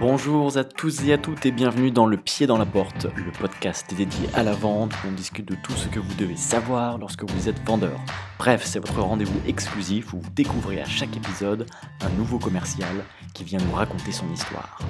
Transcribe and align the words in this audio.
Bonjour 0.00 0.56
à 0.56 0.64
tous 0.64 1.04
et 1.04 1.12
à 1.12 1.18
toutes 1.18 1.44
et 1.44 1.50
bienvenue 1.50 1.90
dans 1.90 2.06
Le 2.06 2.16
Pied 2.16 2.46
dans 2.46 2.56
la 2.56 2.64
Porte, 2.64 3.04
le 3.16 3.30
podcast 3.32 3.92
dédié 3.94 4.30
à 4.32 4.42
la 4.42 4.54
vente 4.54 4.94
où 4.94 5.08
on 5.08 5.12
discute 5.12 5.44
de 5.44 5.54
tout 5.62 5.72
ce 5.72 5.88
que 5.88 5.98
vous 6.00 6.14
devez 6.14 6.36
savoir 6.36 6.96
lorsque 6.96 7.22
vous 7.30 7.50
êtes 7.50 7.60
vendeur. 7.66 8.00
Bref, 8.38 8.64
c'est 8.64 8.78
votre 8.78 8.98
rendez-vous 8.98 9.38
exclusif 9.46 10.14
où 10.14 10.20
vous 10.20 10.30
découvrez 10.30 10.80
à 10.80 10.86
chaque 10.86 11.14
épisode 11.14 11.66
un 12.00 12.08
nouveau 12.16 12.38
commercial 12.38 13.04
qui 13.34 13.44
vient 13.44 13.58
nous 13.58 13.72
raconter 13.72 14.10
son 14.10 14.26
histoire. 14.32 14.80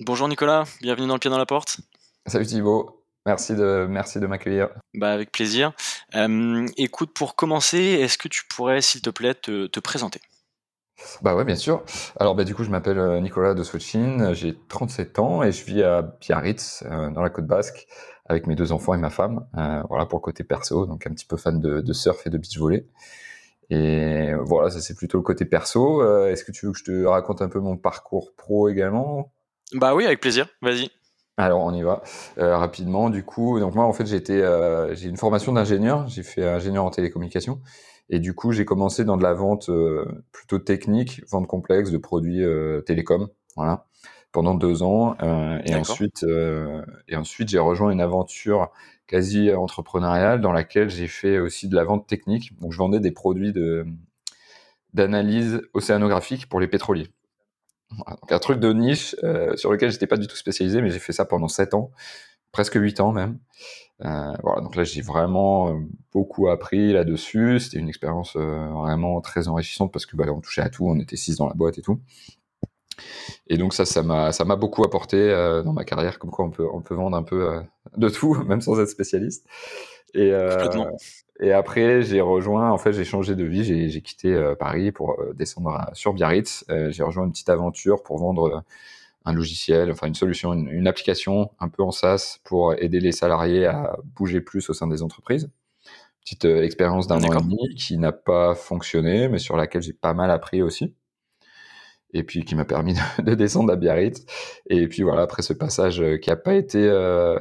Bonjour 0.00 0.26
Nicolas, 0.26 0.64
bienvenue 0.80 1.06
dans 1.06 1.14
Le 1.14 1.20
Pied 1.20 1.30
dans 1.30 1.38
la 1.38 1.46
Porte. 1.46 1.78
Salut 2.26 2.46
Thibaut, 2.46 3.04
merci 3.24 3.54
de, 3.54 3.86
merci 3.88 4.18
de 4.18 4.26
m'accueillir. 4.26 4.68
Bah 4.94 5.12
avec 5.12 5.30
plaisir. 5.30 5.70
Euh, 6.16 6.66
écoute, 6.76 7.12
pour 7.14 7.36
commencer, 7.36 7.78
est-ce 7.78 8.18
que 8.18 8.26
tu 8.26 8.42
pourrais 8.48 8.80
s'il 8.80 9.00
te 9.00 9.10
plaît 9.10 9.34
te 9.34 9.78
présenter? 9.78 10.20
Bah 11.22 11.34
ouais, 11.34 11.44
bien 11.44 11.56
sûr. 11.56 11.82
Alors 12.18 12.34
bah, 12.34 12.44
du 12.44 12.54
coup, 12.54 12.64
je 12.64 12.70
m'appelle 12.70 12.98
euh, 12.98 13.20
Nicolas 13.20 13.54
de 13.54 13.62
Switchin, 13.62 14.32
j'ai 14.32 14.58
37 14.68 15.18
ans 15.18 15.42
et 15.42 15.52
je 15.52 15.64
vis 15.64 15.82
à 15.82 16.02
Biarritz, 16.02 16.84
euh, 16.86 17.10
dans 17.10 17.22
la 17.22 17.30
côte 17.30 17.46
basque, 17.46 17.86
avec 18.26 18.46
mes 18.46 18.54
deux 18.54 18.72
enfants 18.72 18.94
et 18.94 18.98
ma 18.98 19.10
femme. 19.10 19.46
Euh, 19.56 19.82
voilà 19.88 20.06
pour 20.06 20.18
le 20.18 20.22
côté 20.22 20.44
perso, 20.44 20.86
donc 20.86 21.06
un 21.06 21.10
petit 21.10 21.26
peu 21.26 21.36
fan 21.36 21.60
de, 21.60 21.80
de 21.80 21.92
surf 21.92 22.26
et 22.26 22.30
de 22.30 22.38
beach 22.38 22.58
volley. 22.58 22.86
Et 23.68 24.32
voilà, 24.44 24.70
ça 24.70 24.80
c'est 24.80 24.94
plutôt 24.94 25.18
le 25.18 25.24
côté 25.24 25.44
perso. 25.44 26.00
Est-ce 26.28 26.44
que 26.44 26.52
tu 26.52 26.66
veux 26.66 26.72
que 26.72 26.78
je 26.78 26.84
te 26.84 27.04
raconte 27.04 27.42
un 27.42 27.48
peu 27.48 27.58
mon 27.58 27.76
parcours 27.76 28.32
pro 28.36 28.68
également? 28.68 29.32
Bah 29.72 29.96
oui, 29.96 30.06
avec 30.06 30.20
plaisir. 30.20 30.46
Vas-y. 30.62 30.88
Alors 31.36 31.64
on 31.64 31.74
y 31.74 31.82
va 31.82 32.00
rapidement. 32.36 33.10
Du 33.10 33.24
coup, 33.24 33.58
donc 33.58 33.74
moi 33.74 33.84
en 33.84 33.92
fait 33.92 34.06
j'étais, 34.06 34.40
j'ai 34.94 35.08
une 35.08 35.16
formation 35.16 35.52
d'ingénieur. 35.52 36.06
J'ai 36.06 36.22
fait 36.22 36.46
ingénieur 36.46 36.84
en 36.84 36.90
télécommunication. 36.90 37.60
Et 38.08 38.20
du 38.20 38.34
coup, 38.34 38.52
j'ai 38.52 38.64
commencé 38.64 39.04
dans 39.04 39.16
de 39.16 39.22
la 39.22 39.34
vente 39.34 39.68
euh, 39.68 40.04
plutôt 40.30 40.58
technique, 40.58 41.22
vente 41.28 41.48
complexe 41.48 41.90
de 41.90 41.98
produits 41.98 42.44
euh, 42.44 42.80
télécom, 42.80 43.28
voilà, 43.56 43.86
pendant 44.32 44.54
deux 44.54 44.82
ans. 44.82 45.16
Euh, 45.22 45.58
et 45.64 45.74
ensuite, 45.74 46.24
et 47.08 47.16
ensuite, 47.16 47.48
j'ai 47.48 47.58
rejoint 47.58 47.90
une 47.90 48.00
aventure 48.00 48.70
quasi 49.06 49.52
entrepreneuriale 49.52 50.40
dans 50.40 50.52
laquelle 50.52 50.88
j'ai 50.88 51.08
fait 51.08 51.38
aussi 51.38 51.68
de 51.68 51.74
la 51.74 51.84
vente 51.84 52.06
technique. 52.06 52.58
Donc, 52.60 52.72
je 52.72 52.78
vendais 52.78 53.00
des 53.00 53.12
produits 53.12 53.52
de 53.52 53.86
d'analyse 54.94 55.60
océanographique 55.74 56.48
pour 56.48 56.58
les 56.58 56.68
pétroliers. 56.68 57.08
Voilà, 57.90 58.18
donc 58.20 58.32
un 58.32 58.38
truc 58.38 58.58
de 58.60 58.72
niche 58.72 59.14
sur 59.56 59.70
lequel 59.70 59.90
j'étais 59.90 60.06
pas 60.06 60.16
du 60.16 60.26
tout 60.26 60.36
spécialisé, 60.36 60.80
mais 60.80 60.90
j'ai 60.90 60.98
fait 60.98 61.12
ça 61.12 61.24
pendant 61.24 61.48
sept 61.48 61.74
ans, 61.74 61.90
presque 62.56 62.76
huit 62.76 63.00
ans 63.00 63.12
même. 63.12 63.38
Euh, 64.02 64.32
voilà, 64.42 64.62
donc 64.62 64.76
là 64.76 64.84
j'ai 64.84 65.02
vraiment 65.02 65.68
euh, 65.68 65.74
beaucoup 66.10 66.48
appris 66.48 66.90
là-dessus. 66.90 67.60
C'était 67.60 67.76
une 67.76 67.88
expérience 67.90 68.34
euh, 68.36 68.68
vraiment 68.68 69.20
très 69.20 69.46
enrichissante 69.48 69.92
parce 69.92 70.06
que 70.06 70.16
bah, 70.16 70.24
on 70.28 70.40
touchait 70.40 70.62
à 70.62 70.70
tout, 70.70 70.86
on 70.88 70.98
était 70.98 71.16
six 71.16 71.36
dans 71.36 71.48
la 71.48 71.52
boîte 71.52 71.76
et 71.76 71.82
tout. 71.82 72.00
Et 73.46 73.58
donc 73.58 73.74
ça, 73.74 73.84
ça 73.84 74.02
m'a, 74.02 74.32
ça 74.32 74.46
m'a 74.46 74.56
beaucoup 74.56 74.84
apporté 74.84 75.18
euh, 75.18 75.62
dans 75.62 75.74
ma 75.74 75.84
carrière, 75.84 76.18
comme 76.18 76.30
quoi 76.30 76.46
on 76.46 76.50
peut, 76.50 76.66
on 76.72 76.80
peut 76.80 76.94
vendre 76.94 77.14
un 77.14 77.22
peu 77.22 77.60
de 77.94 78.08
tout, 78.08 78.34
même 78.48 78.62
sans 78.62 78.80
être 78.80 78.88
spécialiste. 78.88 79.46
Et, 80.14 80.32
et 81.40 81.52
après, 81.52 82.00
j'ai 82.00 82.22
rejoint, 82.22 82.70
en 82.70 82.78
fait, 82.78 82.94
j'ai 82.94 83.04
changé 83.04 83.34
de 83.34 83.44
vie, 83.44 83.64
j'ai, 83.64 83.90
j'ai 83.90 84.00
quitté 84.00 84.54
Paris 84.58 84.92
pour 84.92 85.22
descendre 85.34 85.90
sur 85.92 86.14
Biarritz. 86.14 86.64
j'ai 86.88 87.02
rejoint 87.02 87.26
une 87.26 87.32
petite 87.32 87.50
aventure 87.50 88.02
pour 88.02 88.16
vendre 88.16 88.64
un 89.26 89.32
logiciel, 89.32 89.90
enfin 89.90 90.06
une 90.06 90.14
solution, 90.14 90.54
une, 90.54 90.86
application 90.86 91.50
un 91.58 91.68
peu 91.68 91.82
en 91.82 91.90
SaaS 91.90 92.38
pour 92.44 92.74
aider 92.74 93.00
les 93.00 93.12
salariés 93.12 93.66
à 93.66 93.96
bouger 94.14 94.40
plus 94.40 94.70
au 94.70 94.72
sein 94.72 94.86
des 94.86 95.02
entreprises. 95.02 95.50
Petite 96.20 96.44
euh, 96.44 96.62
expérience 96.62 97.08
d'un 97.08 97.22
an 97.22 97.32
et 97.32 97.42
demi 97.42 97.74
qui 97.76 97.98
n'a 97.98 98.12
pas 98.12 98.54
fonctionné, 98.54 99.28
mais 99.28 99.38
sur 99.38 99.56
laquelle 99.56 99.82
j'ai 99.82 99.92
pas 99.92 100.14
mal 100.14 100.30
appris 100.30 100.62
aussi. 100.62 100.94
Et 102.12 102.22
puis 102.22 102.44
qui 102.44 102.54
m'a 102.54 102.64
permis 102.64 102.94
de, 103.18 103.34
descendre 103.34 103.72
à 103.72 103.76
Biarritz. 103.76 104.24
Et 104.70 104.86
puis 104.86 105.02
voilà, 105.02 105.22
après 105.22 105.42
ce 105.42 105.52
passage 105.52 106.00
euh, 106.00 106.18
qui 106.18 106.30
n'a 106.30 106.36
pas 106.36 106.54
été 106.54 106.78
euh, 106.78 107.36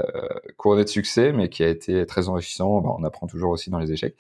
couronné 0.58 0.84
de 0.84 0.90
succès, 0.90 1.34
mais 1.34 1.50
qui 1.50 1.64
a 1.64 1.70
été 1.70 2.06
très 2.08 2.30
enrichissant, 2.30 2.82
bah, 2.82 2.90
on 2.98 3.04
apprend 3.04 3.28
toujours 3.28 3.52
aussi 3.52 3.70
dans 3.70 3.80
les 3.80 3.92
échecs. 3.92 4.16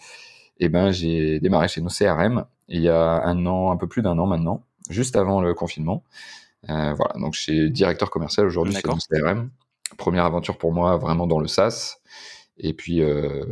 Et 0.59 0.69
ben 0.69 0.91
j'ai 0.91 1.39
démarré 1.39 1.67
chez 1.67 1.81
nos 1.81 1.89
CRM 1.89 2.45
il 2.67 2.81
y 2.81 2.89
a 2.89 3.23
un 3.23 3.45
an, 3.45 3.71
un 3.71 3.77
peu 3.77 3.87
plus 3.87 4.01
d'un 4.01 4.17
an 4.17 4.25
maintenant, 4.25 4.63
juste 4.89 5.15
avant 5.15 5.41
le 5.41 5.53
confinement. 5.53 6.03
Euh, 6.69 6.93
voilà, 6.93 7.13
donc 7.19 7.35
je 7.35 7.41
suis 7.41 7.71
directeur 7.71 8.09
commercial 8.09 8.45
aujourd'hui 8.45 8.75
mon 8.85 8.97
CRM. 8.97 9.49
Première 9.97 10.25
aventure 10.25 10.57
pour 10.57 10.73
moi 10.73 10.97
vraiment 10.97 11.27
dans 11.27 11.39
le 11.39 11.47
SaaS. 11.47 11.97
Et 12.57 12.73
puis, 12.73 13.01
euh, 13.01 13.43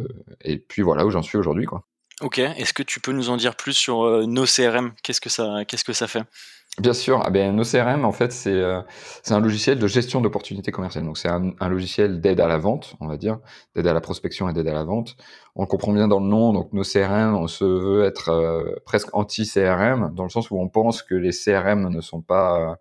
et 0.41 0.57
puis 0.57 0.81
voilà 0.81 1.05
où 1.05 1.11
j'en 1.11 1.21
suis 1.21 1.37
aujourd'hui. 1.37 1.65
quoi. 1.65 1.85
Ok, 2.21 2.39
est-ce 2.39 2.73
que 2.73 2.83
tu 2.83 2.99
peux 2.99 3.11
nous 3.11 3.29
en 3.29 3.37
dire 3.37 3.55
plus 3.55 3.73
sur 3.73 4.03
euh, 4.03 4.25
nos 4.25 4.45
CRM 4.45 4.93
Qu'est-ce 5.03 5.19
que 5.19 5.29
ça, 5.29 5.65
qu'est-ce 5.67 5.83
que 5.83 5.93
ça 5.93 6.07
fait? 6.07 6.23
Bien 6.79 6.93
sûr, 6.93 7.21
ah 7.23 7.29
ben, 7.29 7.55
nos 7.55 7.63
CRM, 7.63 8.05
en 8.05 8.11
fait, 8.11 8.31
c'est 8.31 8.49
euh, 8.49 8.81
c'est 9.21 9.33
un 9.33 9.39
logiciel 9.39 9.77
de 9.77 9.87
gestion 9.87 10.21
d'opportunités 10.21 10.71
commerciales. 10.71 11.05
Donc, 11.05 11.17
c'est 11.17 11.27
un, 11.27 11.51
un, 11.59 11.69
logiciel 11.69 12.19
d'aide 12.19 12.39
à 12.39 12.47
la 12.47 12.57
vente, 12.57 12.95
on 12.99 13.07
va 13.07 13.17
dire, 13.17 13.39
d'aide 13.75 13.87
à 13.87 13.93
la 13.93 14.01
prospection 14.01 14.49
et 14.49 14.53
d'aide 14.53 14.67
à 14.67 14.73
la 14.73 14.83
vente. 14.83 15.15
On 15.55 15.65
comprend 15.67 15.91
bien 15.91 16.07
dans 16.07 16.19
le 16.19 16.27
nom, 16.27 16.53
donc 16.53 16.71
nos 16.73 16.83
CRM, 16.83 17.35
on 17.35 17.47
se 17.47 17.65
veut 17.65 18.05
être 18.05 18.29
euh, 18.29 18.75
presque 18.85 19.09
anti-CRM, 19.13 20.13
dans 20.15 20.23
le 20.23 20.29
sens 20.29 20.49
où 20.49 20.59
on 20.59 20.67
pense 20.67 21.03
que 21.03 21.13
les 21.13 21.31
CRM 21.31 21.89
ne 21.89 22.01
sont 22.01 22.21
pas 22.21 22.77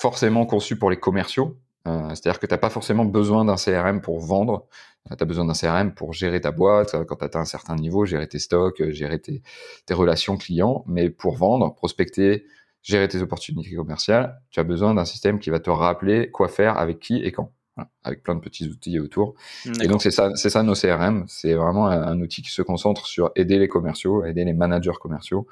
forcément 0.00 0.46
conçu 0.46 0.76
pour 0.76 0.90
les 0.90 0.96
commerciaux. 0.96 1.58
Euh, 1.86 2.08
c'est-à-dire 2.10 2.40
que 2.40 2.46
tu 2.46 2.54
n'as 2.54 2.58
pas 2.58 2.70
forcément 2.70 3.04
besoin 3.04 3.44
d'un 3.44 3.56
CRM 3.56 4.00
pour 4.00 4.18
vendre. 4.20 4.66
Euh, 5.10 5.16
tu 5.16 5.22
as 5.22 5.26
besoin 5.26 5.44
d'un 5.44 5.52
CRM 5.52 5.94
pour 5.94 6.12
gérer 6.12 6.40
ta 6.40 6.52
boîte, 6.52 6.94
euh, 6.94 7.04
quand 7.04 7.16
tu 7.16 7.24
atteint 7.24 7.40
un 7.40 7.44
certain 7.44 7.76
niveau, 7.76 8.04
gérer 8.06 8.26
tes 8.26 8.38
stocks, 8.38 8.82
gérer 8.90 9.18
tes, 9.20 9.42
tes, 9.86 9.94
relations 9.94 10.36
clients. 10.36 10.84
Mais 10.86 11.10
pour 11.10 11.36
vendre, 11.36 11.74
prospecter, 11.74 12.46
gérer 12.82 13.08
tes 13.08 13.20
opportunités 13.20 13.74
commerciales, 13.74 14.40
tu 14.50 14.60
as 14.60 14.64
besoin 14.64 14.94
d'un 14.94 15.04
système 15.04 15.38
qui 15.38 15.50
va 15.50 15.60
te 15.60 15.70
rappeler 15.70 16.30
quoi 16.30 16.48
faire, 16.48 16.78
avec 16.78 16.98
qui 16.98 17.16
et 17.22 17.32
quand. 17.32 17.52
Voilà, 17.76 17.90
avec 18.02 18.22
plein 18.22 18.34
de 18.34 18.40
petits 18.40 18.68
outils 18.68 18.98
autour. 18.98 19.34
Et 19.80 19.86
donc, 19.86 20.02
c'est 20.02 20.10
ça, 20.10 20.34
c'est 20.34 20.50
ça 20.50 20.62
nos 20.62 20.74
CRM. 20.74 21.24
C'est 21.28 21.54
vraiment 21.54 21.86
un, 21.86 22.02
un, 22.02 22.20
outil 22.20 22.42
qui 22.42 22.50
se 22.50 22.62
concentre 22.62 23.06
sur 23.06 23.30
aider 23.36 23.58
les 23.58 23.68
commerciaux, 23.68 24.24
aider 24.24 24.44
les 24.44 24.54
managers 24.54 24.98
commerciaux 25.00 25.46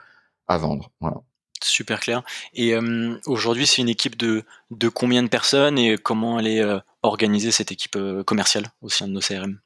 à 0.49 0.59
vendre. 0.59 0.91
Voilà. 1.01 1.23
Super 1.63 2.01
clair. 2.01 2.23
Et 2.55 2.75
euh, 2.75 3.17
aujourd'hui, 3.27 3.67
c'est 3.67 3.83
une 3.83 3.89
équipe 3.89 4.17
de, 4.17 4.45
de 4.71 4.89
combien 4.89 5.23
de 5.23 5.29
personnes 5.29 5.79
et 5.79 5.97
comment 5.97 6.39
elle 6.39 6.47
est 6.47 6.63
euh, 6.63 6.79
organisée, 7.03 7.51
cette 7.51 7.73
équipe 7.73 7.97
euh, 7.97 8.23
commerciale 8.23 8.67
au 8.81 8.89
sein 8.89 9.09
de 9.09 9.13
nos 9.13 9.21
CRM 9.21 9.59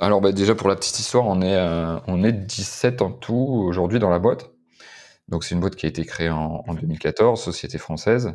Alors 0.00 0.20
bah, 0.20 0.32
déjà, 0.32 0.54
pour 0.54 0.68
la 0.68 0.76
petite 0.76 0.98
histoire, 0.98 1.26
on 1.26 1.42
est, 1.42 1.58
on 2.06 2.24
est 2.24 2.32
17 2.32 3.02
en 3.02 3.10
tout 3.10 3.34
aujourd'hui 3.34 3.98
dans 3.98 4.10
la 4.10 4.18
boîte. 4.18 4.50
Donc 5.28 5.42
c'est 5.42 5.56
une 5.56 5.60
boîte 5.60 5.74
qui 5.74 5.86
a 5.86 5.88
été 5.88 6.04
créée 6.04 6.30
en, 6.30 6.62
en 6.66 6.74
2014, 6.74 7.42
société 7.42 7.78
française. 7.78 8.34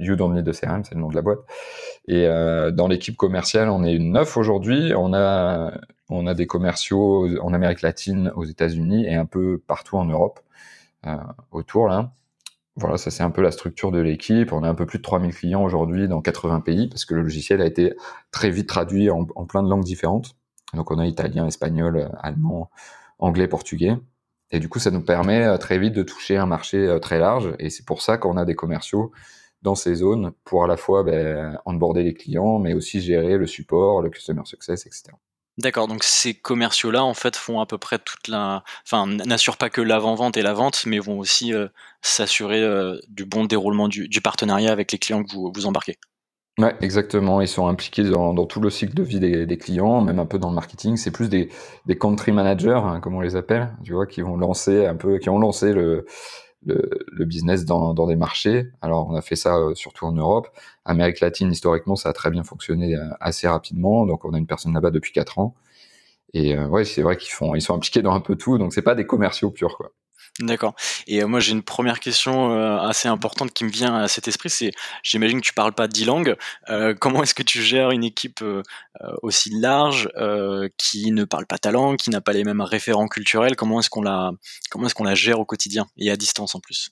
You 0.00 0.16
Don't 0.16 0.34
Need 0.34 0.44
de 0.44 0.52
CRM, 0.52 0.82
c'est 0.82 0.94
le 0.94 1.00
nom 1.00 1.10
de 1.10 1.14
la 1.14 1.20
boîte. 1.20 1.40
Et 2.08 2.26
dans 2.72 2.88
l'équipe 2.88 3.16
commerciale, 3.16 3.68
on 3.68 3.84
est 3.84 3.98
9 3.98 4.36
aujourd'hui. 4.38 4.94
On 4.96 5.12
a, 5.12 5.72
on 6.08 6.26
a 6.26 6.32
des 6.32 6.46
commerciaux 6.46 7.28
en 7.42 7.52
Amérique 7.52 7.82
latine, 7.82 8.32
aux 8.34 8.44
États-Unis 8.44 9.04
et 9.04 9.14
un 9.14 9.26
peu 9.26 9.58
partout 9.58 9.98
en 9.98 10.06
Europe. 10.06 10.40
autour 11.50 11.88
là. 11.88 12.12
Voilà, 12.76 12.96
ça 12.96 13.10
c'est 13.10 13.22
un 13.22 13.30
peu 13.30 13.42
la 13.42 13.50
structure 13.50 13.92
de 13.92 13.98
l'équipe. 13.98 14.52
On 14.52 14.62
a 14.62 14.68
un 14.68 14.74
peu 14.74 14.86
plus 14.86 14.98
de 14.98 15.02
3000 15.02 15.34
clients 15.34 15.62
aujourd'hui 15.62 16.08
dans 16.08 16.22
80 16.22 16.60
pays 16.60 16.88
parce 16.88 17.04
que 17.04 17.14
le 17.14 17.22
logiciel 17.22 17.60
a 17.60 17.66
été 17.66 17.94
très 18.30 18.50
vite 18.50 18.68
traduit 18.68 19.10
en, 19.10 19.24
plein 19.24 19.62
de 19.62 19.68
langues 19.68 19.84
différentes. 19.84 20.36
Donc 20.74 20.90
on 20.90 20.98
a 20.98 21.06
italien, 21.06 21.46
espagnol, 21.46 22.10
allemand, 22.18 22.70
anglais, 23.18 23.46
portugais. 23.46 23.96
Et 24.50 24.58
du 24.58 24.68
coup, 24.68 24.78
ça 24.78 24.90
nous 24.90 25.02
permet 25.02 25.44
euh, 25.44 25.56
très 25.58 25.78
vite 25.78 25.94
de 25.94 26.02
toucher 26.02 26.36
un 26.36 26.46
marché 26.46 26.78
euh, 26.78 26.98
très 26.98 27.18
large. 27.18 27.54
Et 27.58 27.70
c'est 27.70 27.86
pour 27.86 28.02
ça 28.02 28.18
qu'on 28.18 28.36
a 28.36 28.44
des 28.44 28.54
commerciaux 28.54 29.12
dans 29.62 29.74
ces 29.74 29.96
zones 29.96 30.32
pour 30.44 30.64
à 30.64 30.66
la 30.66 30.76
fois 30.76 31.04
ben, 31.04 31.58
onboarder 31.66 32.02
les 32.02 32.14
clients, 32.14 32.58
mais 32.58 32.74
aussi 32.74 33.00
gérer 33.00 33.38
le 33.38 33.46
support, 33.46 34.02
le 34.02 34.10
customer 34.10 34.42
success, 34.44 34.86
etc. 34.86 35.12
D'accord, 35.58 35.86
donc 35.86 36.02
ces 36.02 36.32
commerciaux-là, 36.32 37.04
en 37.04 37.12
fait, 37.12 37.36
font 37.36 37.60
à 37.60 37.66
peu 37.66 37.76
près 37.76 37.98
toute 37.98 38.28
la, 38.28 38.64
enfin, 38.86 39.06
n'assurent 39.06 39.58
pas 39.58 39.68
que 39.68 39.82
l'avant-vente 39.82 40.38
et 40.38 40.42
la 40.42 40.54
vente, 40.54 40.84
mais 40.86 40.98
vont 40.98 41.18
aussi 41.18 41.52
euh, 41.52 41.68
s'assurer 42.00 42.62
euh, 42.62 42.98
du 43.08 43.26
bon 43.26 43.44
déroulement 43.44 43.88
du, 43.88 44.08
partenariat 44.22 44.72
avec 44.72 44.92
les 44.92 44.98
clients 44.98 45.22
que 45.22 45.34
vous, 45.34 45.66
embarquez. 45.66 45.98
Ouais, 46.58 46.74
exactement. 46.80 47.42
Ils 47.42 47.48
sont 47.48 47.66
impliqués 47.66 48.04
dans, 48.04 48.34
tout 48.46 48.60
le 48.60 48.70
cycle 48.70 48.94
de 48.94 49.02
vie 49.02 49.20
des, 49.20 49.58
clients, 49.58 50.00
même 50.00 50.18
un 50.18 50.26
peu 50.26 50.38
dans 50.38 50.48
le 50.48 50.54
marketing. 50.54 50.96
C'est 50.96 51.10
plus 51.10 51.28
des, 51.28 51.50
des 51.84 51.98
country 51.98 52.32
managers, 52.32 52.80
hein, 52.82 53.00
comme 53.00 53.14
on 53.14 53.20
les 53.20 53.36
appelle, 53.36 53.74
tu 53.84 53.92
vois, 53.92 54.06
qui 54.06 54.22
vont 54.22 54.38
lancer 54.38 54.86
un 54.86 54.96
peu, 54.96 55.18
qui 55.18 55.28
ont 55.28 55.38
lancé 55.38 55.74
le, 55.74 56.06
le, 56.64 56.88
le, 57.10 57.24
business 57.24 57.64
dans, 57.64 57.94
dans, 57.94 58.06
des 58.06 58.16
marchés. 58.16 58.70
Alors, 58.80 59.08
on 59.08 59.14
a 59.14 59.22
fait 59.22 59.36
ça 59.36 59.56
euh, 59.56 59.74
surtout 59.74 60.06
en 60.06 60.12
Europe. 60.12 60.48
Amérique 60.84 61.20
latine, 61.20 61.50
historiquement, 61.50 61.96
ça 61.96 62.10
a 62.10 62.12
très 62.12 62.30
bien 62.30 62.44
fonctionné 62.44 62.96
euh, 62.96 63.08
assez 63.20 63.48
rapidement. 63.48 64.06
Donc, 64.06 64.24
on 64.24 64.32
a 64.34 64.38
une 64.38 64.46
personne 64.46 64.74
là-bas 64.74 64.90
depuis 64.90 65.12
quatre 65.12 65.38
ans. 65.38 65.54
Et 66.34 66.56
euh, 66.56 66.68
ouais, 66.68 66.84
c'est 66.84 67.02
vrai 67.02 67.16
qu'ils 67.16 67.32
font, 67.32 67.54
ils 67.54 67.62
sont 67.62 67.74
impliqués 67.74 68.02
dans 68.02 68.12
un 68.14 68.20
peu 68.20 68.36
tout. 68.36 68.58
Donc, 68.58 68.72
c'est 68.74 68.82
pas 68.82 68.94
des 68.94 69.06
commerciaux 69.06 69.50
purs, 69.50 69.76
quoi. 69.76 69.92
D'accord. 70.40 70.74
Et 71.06 71.22
euh, 71.22 71.26
moi, 71.26 71.40
j'ai 71.40 71.52
une 71.52 71.62
première 71.62 72.00
question 72.00 72.52
euh, 72.52 72.78
assez 72.78 73.06
importante 73.06 73.52
qui 73.52 73.64
me 73.64 73.70
vient 73.70 73.94
à 73.94 74.08
cet 74.08 74.28
esprit. 74.28 74.48
C'est, 74.48 74.72
j'imagine 75.02 75.42
que 75.42 75.46
tu 75.46 75.52
parles 75.52 75.74
pas 75.74 75.88
dix 75.88 76.06
langues. 76.06 76.36
Euh, 76.70 76.94
comment 76.98 77.22
est-ce 77.22 77.34
que 77.34 77.42
tu 77.42 77.62
gères 77.62 77.90
une 77.90 78.02
équipe 78.02 78.40
euh, 78.40 78.62
aussi 79.22 79.50
large 79.60 80.08
qui 80.78 81.12
ne 81.12 81.24
parle 81.24 81.46
pas 81.46 81.58
ta 81.58 81.70
langue, 81.70 81.98
qui 81.98 82.10
n'a 82.10 82.22
pas 82.22 82.32
les 82.32 82.44
mêmes 82.44 82.62
référents 82.62 83.08
culturels? 83.08 83.56
Comment 83.56 83.80
est-ce 83.80 83.90
qu'on 83.90 84.02
la, 84.02 84.30
comment 84.70 84.86
est-ce 84.86 84.94
qu'on 84.94 85.04
la 85.04 85.14
gère 85.14 85.38
au 85.38 85.44
quotidien 85.44 85.86
et 85.98 86.10
à 86.10 86.16
distance 86.16 86.54
en 86.54 86.60
plus? 86.60 86.90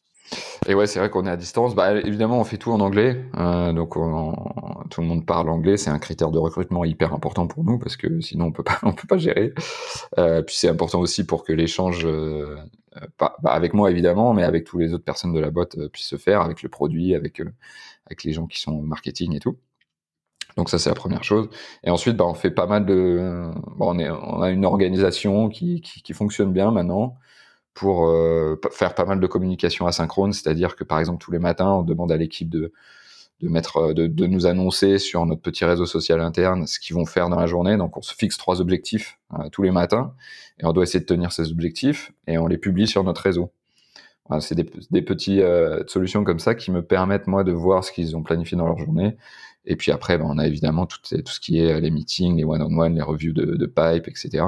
Et 0.66 0.74
ouais, 0.74 0.86
c'est 0.86 0.98
vrai 0.98 1.10
qu'on 1.10 1.26
est 1.26 1.30
à 1.30 1.36
distance. 1.36 1.74
Bah, 1.74 1.94
évidemment, 1.94 2.40
on 2.40 2.44
fait 2.44 2.58
tout 2.58 2.70
en 2.70 2.80
anglais. 2.80 3.24
Euh, 3.36 3.72
donc, 3.72 3.96
on, 3.96 4.34
tout 4.90 5.00
le 5.00 5.06
monde 5.06 5.26
parle 5.26 5.48
anglais. 5.48 5.76
C'est 5.76 5.90
un 5.90 5.98
critère 5.98 6.30
de 6.30 6.38
recrutement 6.38 6.84
hyper 6.84 7.12
important 7.12 7.46
pour 7.46 7.64
nous 7.64 7.78
parce 7.78 7.96
que 7.96 8.20
sinon, 8.20 8.46
on 8.46 8.52
peut 8.52 8.62
pas, 8.62 8.78
on 8.82 8.92
peut 8.92 9.08
pas 9.08 9.18
gérer. 9.18 9.52
Euh, 10.18 10.42
puis, 10.42 10.56
c'est 10.56 10.68
important 10.68 11.00
aussi 11.00 11.24
pour 11.24 11.44
que 11.44 11.52
l'échange, 11.52 12.06
euh, 12.96 13.06
bah, 13.18 13.36
avec 13.44 13.72
moi 13.72 13.90
évidemment, 13.90 14.34
mais 14.34 14.42
avec 14.42 14.64
tous 14.64 14.78
les 14.78 14.94
autres 14.94 15.04
personnes 15.04 15.32
de 15.32 15.40
la 15.40 15.50
boîte 15.50 15.78
euh, 15.78 15.88
puisse 15.88 16.06
se 16.06 16.16
faire, 16.16 16.40
avec 16.40 16.62
le 16.62 16.68
produit, 16.68 17.14
avec 17.14 17.40
euh, 17.40 17.52
avec 18.06 18.24
les 18.24 18.32
gens 18.32 18.46
qui 18.46 18.60
sont 18.60 18.72
au 18.72 18.82
marketing 18.82 19.34
et 19.36 19.40
tout. 19.40 19.58
Donc 20.56 20.68
ça 20.70 20.78
c'est 20.78 20.90
la 20.90 20.96
première 20.96 21.22
chose. 21.24 21.48
Et 21.84 21.90
ensuite, 21.90 22.16
bah, 22.16 22.26
on 22.26 22.34
fait 22.34 22.50
pas 22.50 22.66
mal 22.66 22.86
de, 22.86 23.50
on, 23.78 23.98
a 24.42 24.50
une 24.50 24.64
organisation 24.64 25.48
qui, 25.48 25.80
qui 25.80 26.12
fonctionne 26.12 26.52
bien 26.52 26.72
maintenant 26.72 27.16
pour 27.74 28.08
euh, 28.08 28.56
faire 28.72 28.94
pas 28.94 29.04
mal 29.04 29.20
de 29.20 29.26
communication 29.26 29.86
asynchrone, 29.86 30.32
c'est-à-dire 30.32 30.76
que 30.76 30.84
par 30.84 30.98
exemple 30.98 31.22
tous 31.22 31.30
les 31.30 31.38
matins, 31.38 31.70
on 31.70 31.82
demande 31.82 32.12
à 32.12 32.16
l'équipe 32.16 32.48
de, 32.48 32.72
de 33.40 33.48
mettre, 33.48 33.76
euh, 33.78 33.94
de, 33.94 34.26
nous 34.26 34.46
annoncer 34.46 34.98
sur 34.98 35.24
notre 35.26 35.40
petit 35.40 35.64
réseau 35.64 35.86
social 35.86 36.20
interne 36.20 36.66
ce 36.66 36.80
qu'ils 36.80 36.96
vont 36.96 37.06
faire 37.06 37.28
dans 37.28 37.38
la 37.38 37.46
journée. 37.46 37.76
Donc 37.76 37.96
on 37.96 38.02
se 38.02 38.14
fixe 38.14 38.36
trois 38.36 38.60
objectifs 38.60 39.18
euh, 39.38 39.48
tous 39.50 39.62
les 39.62 39.70
matins 39.70 40.14
et 40.58 40.66
on 40.66 40.72
doit 40.72 40.82
essayer 40.82 41.00
de 41.00 41.06
tenir 41.06 41.32
ces 41.32 41.50
objectifs 41.52 42.12
et 42.26 42.38
on 42.38 42.46
les 42.46 42.58
publie 42.58 42.86
sur 42.86 43.04
notre 43.04 43.22
réseau. 43.22 43.52
C'est 44.38 44.54
des, 44.54 44.70
des 44.92 45.02
petites 45.02 45.42
solutions 45.88 46.22
comme 46.22 46.38
ça 46.38 46.54
qui 46.54 46.70
me 46.70 46.82
permettent 46.82 47.26
moi 47.26 47.42
de 47.42 47.50
voir 47.50 47.82
ce 47.82 47.90
qu'ils 47.90 48.16
ont 48.16 48.22
planifié 48.22 48.56
dans 48.56 48.66
leur 48.66 48.78
journée. 48.78 49.16
Et 49.64 49.74
puis 49.74 49.90
après, 49.90 50.18
ben, 50.18 50.24
on 50.28 50.38
a 50.38 50.46
évidemment 50.46 50.86
tout, 50.86 51.00
ce 51.02 51.40
qui 51.40 51.58
est 51.58 51.80
les 51.80 51.90
meetings, 51.90 52.36
les 52.36 52.44
one-on-one, 52.44 52.94
les 52.94 53.02
reviews 53.02 53.32
de 53.32 53.66
pipe, 53.66 54.06
etc 54.06 54.44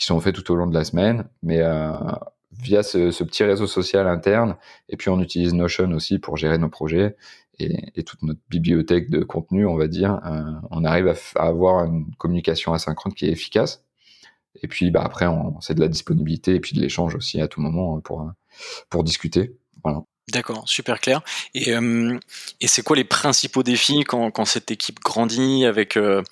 qui 0.00 0.06
sont 0.06 0.18
faits 0.18 0.34
tout 0.34 0.50
au 0.50 0.56
long 0.56 0.66
de 0.66 0.74
la 0.74 0.82
semaine, 0.82 1.28
mais 1.42 1.58
euh, 1.60 1.92
via 2.52 2.82
ce, 2.82 3.22
petit 3.22 3.44
réseau 3.44 3.66
social 3.66 4.08
interne. 4.08 4.56
Et 4.88 4.96
puis 4.96 5.10
on 5.10 5.20
utilise 5.20 5.52
Notion 5.52 5.90
aussi 5.92 6.18
pour 6.18 6.38
gérer 6.38 6.56
nos 6.56 6.70
projets 6.70 7.16
et, 7.58 8.02
toute 8.02 8.22
notre 8.22 8.40
bibliothèque 8.48 9.10
de 9.10 9.22
contenu, 9.22 9.66
on 9.66 9.76
va 9.76 9.88
dire. 9.88 10.18
Euh, 10.24 10.52
on 10.70 10.84
arrive 10.84 11.06
à, 11.08 11.14
à, 11.36 11.48
avoir 11.48 11.84
une 11.84 12.06
communication 12.16 12.72
asynchrone 12.72 13.12
qui 13.12 13.26
est 13.26 13.30
efficace. 13.30 13.84
Et 14.62 14.68
puis 14.68 14.90
bah, 14.90 15.02
après, 15.04 15.26
c'est 15.60 15.74
de 15.74 15.80
la 15.80 15.88
disponibilité 15.88 16.54
et 16.54 16.60
puis 16.60 16.74
de 16.74 16.80
l'échange 16.80 17.14
aussi 17.14 17.38
à 17.42 17.46
tout 17.46 17.60
moment 17.60 18.00
pour, 18.00 18.32
pour 18.88 19.04
discuter. 19.04 19.54
Voilà. 19.84 20.02
D'accord, 20.32 20.66
super 20.66 20.98
clair. 21.00 21.22
Et, 21.54 21.74
euh, 21.74 22.18
et 22.60 22.66
c'est 22.66 22.82
quoi 22.82 22.96
les 22.96 23.04
principaux 23.04 23.62
défis 23.62 24.04
quand, 24.04 24.30
quand 24.30 24.44
cette 24.44 24.70
équipe 24.70 25.00
grandit 25.00 25.64
avec, 25.64 25.96
euh, 25.96 26.22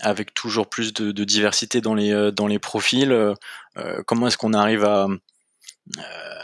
avec 0.00 0.34
toujours 0.34 0.68
plus 0.68 0.92
de, 0.92 1.12
de, 1.12 1.24
diversité 1.24 1.80
dans 1.80 1.94
les, 1.94 2.12
euh, 2.12 2.30
dans 2.30 2.46
les 2.46 2.58
profils 2.58 3.12
euh, 3.12 3.34
Comment 4.06 4.26
est-ce 4.28 4.38
qu'on 4.38 4.54
arrive 4.54 4.84
à, 4.84 5.06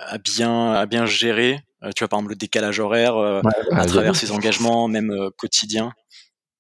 à, 0.07 0.19
bien, 0.19 0.73
à 0.73 0.85
bien 0.85 1.07
gérer, 1.07 1.61
tu 1.97 2.05
vois, 2.05 2.09
par 2.09 2.19
exemple, 2.19 2.33
le 2.33 2.37
décalage 2.37 2.79
horaire 2.79 3.17
ouais, 3.17 3.41
à 3.73 3.87
travers 3.87 4.15
ses 4.15 4.33
engagements, 4.33 4.87
même 4.87 5.31
quotidiens? 5.39 5.95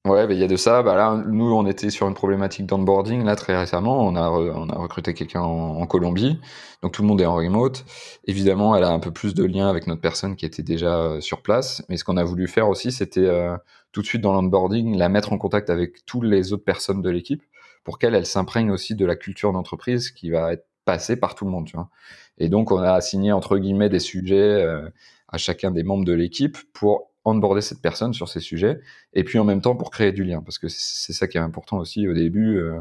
Ouais, 0.04 0.26
il 0.31 0.37
y 0.37 0.43
a 0.43 0.49
de 0.49 0.56
ça. 0.56 0.82
Bah 0.82 0.96
là, 0.96 1.22
nous, 1.28 1.52
on 1.54 1.64
était 1.64 1.88
sur 1.88 2.08
une 2.08 2.14
problématique 2.14 2.66
d'onboarding. 2.66 3.25
Là, 3.25 3.37
très 3.37 3.56
récemment, 3.56 4.04
on 4.04 4.16
a, 4.16 4.31
on 4.31 4.69
a 4.69 4.75
recruté 4.76 5.14
quelqu'un 5.14 5.43
en, 5.43 5.87
Colombie. 5.87 6.40
Donc, 6.82 6.90
tout 6.93 7.02
le 7.02 7.08
monde 7.08 7.20
est 7.20 7.26
en 7.26 7.37
remote. 7.37 7.84
Évidemment, 8.25 8.75
elle 8.75 8.82
a 8.82 8.90
un 8.90 8.99
peu 8.99 9.12
plus 9.12 9.32
de 9.32 9.44
lien 9.44 9.69
avec 9.69 9.87
notre 9.87 10.00
personne 10.00 10.34
qui 10.34 10.44
était 10.44 10.64
déjà 10.64 10.96
euh, 10.96 11.20
sur 11.20 11.40
place. 11.40 11.84
Mais 11.88 11.96
ce 11.96 12.02
qu'on 12.02 12.16
a 12.16 12.25
voulu 12.25 12.49
faire 12.49 12.69
aussi, 12.69 12.90
c'était 12.90 13.20
euh, 13.20 13.56
tout 13.93 14.02
de 14.02 14.06
suite 14.06 14.22
dans 14.22 14.32
l'onboarding, 14.32 14.96
la 14.96 15.08
mettre 15.08 15.32
en 15.32 15.38
contact 15.38 15.70
avec 15.70 16.05
toutes 16.05 16.25
les 16.25 16.52
autres 16.52 16.64
personnes 16.64 17.00
de 17.00 17.10
l'équipe 17.10 17.44
pour 17.84 18.00
qu'elle, 18.00 18.16
elle, 18.16 18.26
s'imprègne 18.26 18.72
aussi 18.72 18.96
de 18.96 19.06
la 19.06 19.14
culture 19.14 19.52
d'entreprise 19.52 20.10
qui 20.10 20.31
va 20.31 20.52
être 20.52 20.66
passée 20.84 21.14
par 21.14 21.37
tout 21.37 21.44
le 21.44 21.52
monde, 21.52 21.66
tu 21.66 21.76
vois. 21.76 21.90
Et 22.38 22.48
donc, 22.48 22.72
on 22.72 22.78
a 22.78 22.93
assigné, 22.93 23.31
entre 23.31 23.56
guillemets, 23.56 23.88
des 23.88 24.00
sujets 24.00 24.64
euh, 24.64 24.88
à 25.28 25.38
chacun 25.38 25.70
des 25.70 25.84
membres 25.84 26.05
de 26.05 26.12
l'équipe 26.12 26.58
pour 26.72 27.11
onboarder 27.24 27.60
cette 27.60 27.80
personne 27.80 28.12
sur 28.12 28.28
ces 28.28 28.40
sujets, 28.40 28.80
et 29.14 29.24
puis 29.24 29.38
en 29.38 29.44
même 29.44 29.60
temps 29.60 29.76
pour 29.76 29.90
créer 29.90 30.12
du 30.12 30.24
lien, 30.24 30.42
parce 30.42 30.58
que 30.58 30.69
c'est 30.69 31.12
ça 31.12 31.28
qui 31.28 31.38
est 31.38 31.40
important 31.40 31.78
aussi 31.78 32.08
au 32.08 32.14
début, 32.14 32.58
euh, 32.58 32.80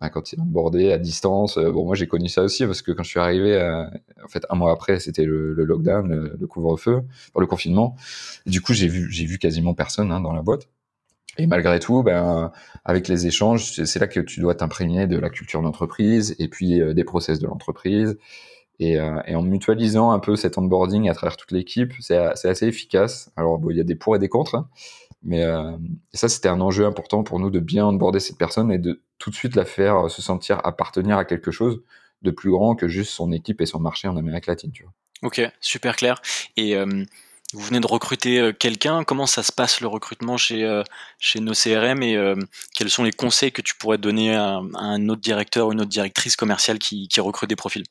bah, 0.00 0.10
quand 0.10 0.32
il 0.32 0.38
est 0.38 0.42
onboardé 0.42 0.92
à 0.92 0.98
distance. 0.98 1.58
Euh, 1.58 1.70
bon, 1.70 1.84
moi 1.84 1.94
j'ai 1.94 2.06
connu 2.06 2.28
ça 2.28 2.42
aussi, 2.42 2.64
parce 2.66 2.82
que 2.82 2.92
quand 2.92 3.02
je 3.02 3.10
suis 3.10 3.20
arrivé, 3.20 3.54
euh, 3.54 3.84
en 4.24 4.28
fait 4.28 4.44
un 4.50 4.56
mois 4.56 4.72
après, 4.72 5.00
c'était 5.00 5.24
le, 5.24 5.54
lockdown, 5.54 6.36
le, 6.38 6.46
couvre-feu, 6.46 7.02
le 7.38 7.46
confinement. 7.46 7.96
Et 8.46 8.50
du 8.50 8.60
coup, 8.60 8.72
j'ai 8.72 8.88
vu, 8.88 9.10
j'ai 9.10 9.26
vu 9.26 9.38
quasiment 9.38 9.74
personne 9.74 10.12
hein, 10.12 10.20
dans 10.20 10.32
la 10.32 10.42
boîte. 10.42 10.68
Et 11.36 11.48
malgré 11.48 11.80
tout, 11.80 12.04
ben, 12.04 12.52
avec 12.84 13.08
les 13.08 13.26
échanges, 13.26 13.72
c'est 13.72 13.98
là 13.98 14.06
que 14.06 14.20
tu 14.20 14.38
dois 14.38 14.54
t'imprégner 14.54 15.08
de 15.08 15.18
la 15.18 15.30
culture 15.30 15.62
d'entreprise 15.62 16.36
et 16.38 16.46
puis 16.46 16.80
des 16.94 17.02
process 17.02 17.40
de 17.40 17.48
l'entreprise 17.48 18.16
et, 18.80 18.98
euh, 18.98 19.20
et, 19.26 19.34
en 19.34 19.42
mutualisant 19.42 20.10
un 20.10 20.18
peu 20.18 20.36
cet 20.36 20.58
onboarding 20.58 21.08
à 21.08 21.14
travers 21.14 21.36
toute 21.36 21.52
l'équipe, 21.52 21.92
c'est 22.00 22.16
assez 22.16 22.66
efficace. 22.66 23.30
Alors, 23.36 23.60
il 23.70 23.76
y 23.76 23.80
a 23.80 23.84
des 23.84 23.94
pour 23.94 24.16
et 24.16 24.18
des 24.18 24.28
contre, 24.28 24.56
hein, 24.56 24.68
mais 25.22 25.44
euh, 25.44 25.72
ça, 26.12 26.28
c'était 26.28 26.48
un 26.48 26.60
enjeu 26.60 26.84
important 26.84 27.22
pour 27.22 27.38
nous 27.38 27.50
de 27.50 27.60
bien 27.60 27.86
onboarder 27.86 28.20
cette 28.20 28.38
personne 28.38 28.72
et 28.72 28.78
de 28.78 29.00
tout 29.18 29.30
de 29.30 29.34
suite 29.34 29.56
la 29.56 29.64
faire 29.64 30.10
se 30.10 30.22
sentir 30.22 30.60
appartenir 30.64 31.16
à 31.16 31.24
quelque 31.24 31.50
chose 31.50 31.82
de 32.22 32.30
plus 32.30 32.50
grand 32.50 32.74
que 32.74 32.88
juste 32.88 33.10
son 33.12 33.32
équipe 33.32 33.60
et 33.60 33.66
son 33.66 33.80
marché 33.80 34.08
en 34.08 34.16
Amérique 34.16 34.46
latine. 34.46 34.72
Ok, 35.22 35.40
super 35.60 35.96
clair. 35.96 36.20
Et 36.56 36.76
euh, 36.76 37.04
vous 37.54 37.60
venez 37.60 37.80
de 37.80 37.86
recruter 37.86 38.40
euh, 38.40 38.52
quelqu'un. 38.52 39.04
Comment 39.04 39.26
ça 39.26 39.42
se 39.42 39.52
passe 39.52 39.80
le 39.80 39.86
recrutement 39.86 40.36
chez, 40.36 40.64
euh, 40.64 40.82
chez 41.18 41.40
nos 41.40 41.52
CRM 41.52 42.02
et 42.02 42.16
euh, 42.16 42.34
quels 42.74 42.90
sont 42.90 43.04
les 43.04 43.12
conseils 43.12 43.52
que 43.52 43.62
tu 43.62 43.74
pourrais 43.76 43.98
donner 43.98 44.34
à, 44.34 44.60
un 44.74 45.08
autre 45.08 45.20
directeur 45.20 45.68
ou 45.68 45.72
une 45.72 45.80
autre 45.80 45.90
directrice 45.90 46.36
commerciale 46.36 46.78
qui 46.78 47.08
recrute 47.18 47.48
des 47.48 47.56
profils? 47.56 47.84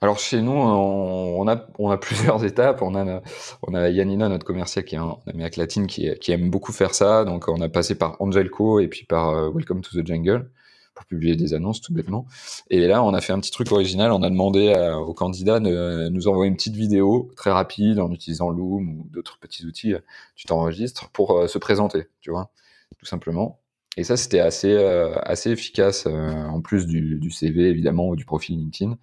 Alors 0.00 0.20
chez 0.20 0.42
nous, 0.42 0.52
on, 0.52 1.46
a, 1.48 1.96
plusieurs 1.96 2.44
étapes. 2.44 2.82
On 2.82 2.94
a, 2.94 3.20
on 3.66 3.74
Yanina, 3.74 4.28
notre 4.28 4.46
commercial 4.46 4.84
qui 4.84 4.94
est 4.94 4.98
en 4.98 5.20
Amérique 5.26 5.56
latine, 5.56 5.86
qui, 5.88 6.06
aime 6.28 6.50
beaucoup 6.50 6.72
faire 6.72 6.94
ça. 6.94 7.24
Donc 7.24 7.48
on 7.48 7.60
a 7.60 7.68
passé 7.68 7.96
par 7.96 8.20
Angelco 8.20 8.78
et 8.78 8.86
puis 8.86 9.04
par 9.04 9.50
Welcome 9.52 9.80
to 9.82 10.00
the 10.00 10.06
Jungle 10.06 10.50
pour 10.94 11.04
publier 11.04 11.36
des 11.36 11.54
annonces 11.54 11.80
tout 11.80 11.92
bêtement. 11.92 12.26
Et 12.70 12.86
là, 12.86 13.02
on 13.02 13.12
a 13.12 13.20
fait 13.20 13.32
un 13.32 13.40
petit 13.40 13.50
truc 13.50 13.72
original. 13.72 14.12
On 14.12 14.22
a 14.22 14.30
demandé 14.30 14.72
aux 15.04 15.14
candidats 15.14 15.58
de 15.58 16.08
nous 16.10 16.28
envoyer 16.28 16.48
une 16.48 16.56
petite 16.56 16.76
vidéo 16.76 17.30
très 17.36 17.50
rapide 17.50 17.98
en 17.98 18.12
utilisant 18.12 18.50
Loom 18.50 19.00
ou 19.00 19.06
d'autres 19.10 19.38
petits 19.40 19.66
outils. 19.66 19.94
Tu 20.36 20.46
t'enregistres 20.46 21.08
pour 21.10 21.48
se 21.48 21.58
présenter, 21.58 22.06
tu 22.20 22.30
vois, 22.30 22.50
tout 22.98 23.06
simplement. 23.06 23.60
Et 23.96 24.04
ça, 24.04 24.16
c'était 24.16 24.40
assez, 24.40 24.76
assez 25.24 25.50
efficace 25.50 26.06
en 26.06 26.60
plus 26.60 26.86
du 26.86 27.30
CV 27.32 27.68
évidemment 27.68 28.08
ou 28.08 28.14
du 28.14 28.24
profil 28.24 28.58
LinkedIn. 28.58 28.96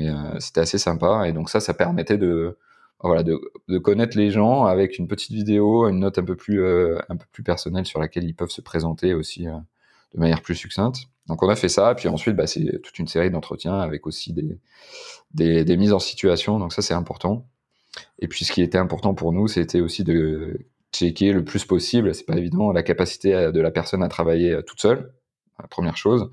Euh, 0.00 0.38
c'était 0.40 0.60
assez 0.60 0.78
sympa. 0.78 1.28
Et 1.28 1.32
donc 1.32 1.50
ça, 1.50 1.60
ça 1.60 1.74
permettait 1.74 2.18
de, 2.18 2.56
connaître 3.82 4.16
les 4.16 4.30
gens 4.30 4.64
avec 4.64 4.98
une 4.98 5.08
petite 5.08 5.32
vidéo, 5.32 5.88
une 5.88 6.00
note 6.00 6.18
un 6.18 6.24
peu 6.24 6.36
plus, 6.36 6.62
euh, 6.62 6.98
un 7.08 7.16
peu 7.16 7.26
plus 7.32 7.42
personnelle 7.42 7.86
sur 7.86 8.00
laquelle 8.00 8.24
ils 8.24 8.34
peuvent 8.34 8.50
se 8.50 8.60
présenter 8.60 9.14
aussi 9.14 9.48
euh, 9.48 9.56
de 10.14 10.20
manière 10.20 10.42
plus 10.42 10.54
succincte. 10.54 11.04
Donc 11.26 11.42
on 11.42 11.48
a 11.48 11.56
fait 11.56 11.68
ça, 11.68 11.94
puis 11.94 12.08
ensuite 12.08 12.36
bah, 12.36 12.46
c'est 12.46 12.80
toute 12.82 12.98
une 12.98 13.06
série 13.06 13.30
d'entretiens 13.30 13.78
avec 13.78 14.06
aussi 14.06 14.32
des, 14.32 15.64
des, 15.64 15.76
mises 15.76 15.92
en 15.92 16.00
situation, 16.00 16.58
donc 16.58 16.72
ça 16.72 16.82
c'est 16.82 16.94
important. 16.94 17.46
Et 18.18 18.28
puis 18.28 18.44
ce 18.44 18.52
qui 18.52 18.62
était 18.62 18.78
important 18.78 19.14
pour 19.14 19.32
nous, 19.32 19.46
c'était 19.46 19.80
aussi 19.80 20.02
de 20.04 20.66
checker 20.92 21.32
le 21.32 21.44
plus 21.44 21.64
possible, 21.64 22.14
c'est 22.14 22.26
pas 22.26 22.36
évident, 22.36 22.72
la 22.72 22.82
capacité 22.82 23.50
de 23.52 23.60
la 23.60 23.70
personne 23.70 24.02
à 24.02 24.08
travailler 24.08 24.60
toute 24.66 24.80
seule, 24.80 25.12
première 25.68 25.96
chose, 25.96 26.30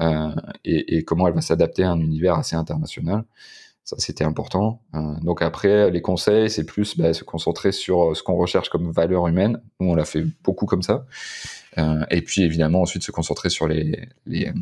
euh, 0.00 0.34
et, 0.64 1.04
comment 1.04 1.26
elle 1.28 1.34
va 1.34 1.40
s'adapter 1.40 1.82
à 1.84 1.90
un 1.90 2.00
univers 2.00 2.34
assez 2.34 2.56
international. 2.56 3.24
Ça, 3.84 3.96
c'était 3.98 4.24
important. 4.24 4.80
Euh, 4.94 5.14
donc 5.22 5.42
après, 5.42 5.90
les 5.90 6.00
conseils, 6.02 6.48
c'est 6.48 6.64
plus 6.64 6.96
bah, 6.96 7.12
se 7.12 7.24
concentrer 7.24 7.72
sur 7.72 8.10
euh, 8.10 8.14
ce 8.14 8.22
qu'on 8.22 8.36
recherche 8.36 8.68
comme 8.68 8.92
valeur 8.92 9.26
humaine. 9.26 9.60
Nous, 9.80 9.88
on 9.88 9.94
l'a 9.94 10.04
fait 10.04 10.24
beaucoup 10.44 10.66
comme 10.66 10.82
ça. 10.82 11.06
Et 12.10 12.20
puis, 12.20 12.42
évidemment, 12.42 12.82
ensuite, 12.82 13.02
se 13.02 13.12
concentrer 13.12 13.48
sur 13.48 13.66
les, 13.66 14.06
les, 14.26 14.52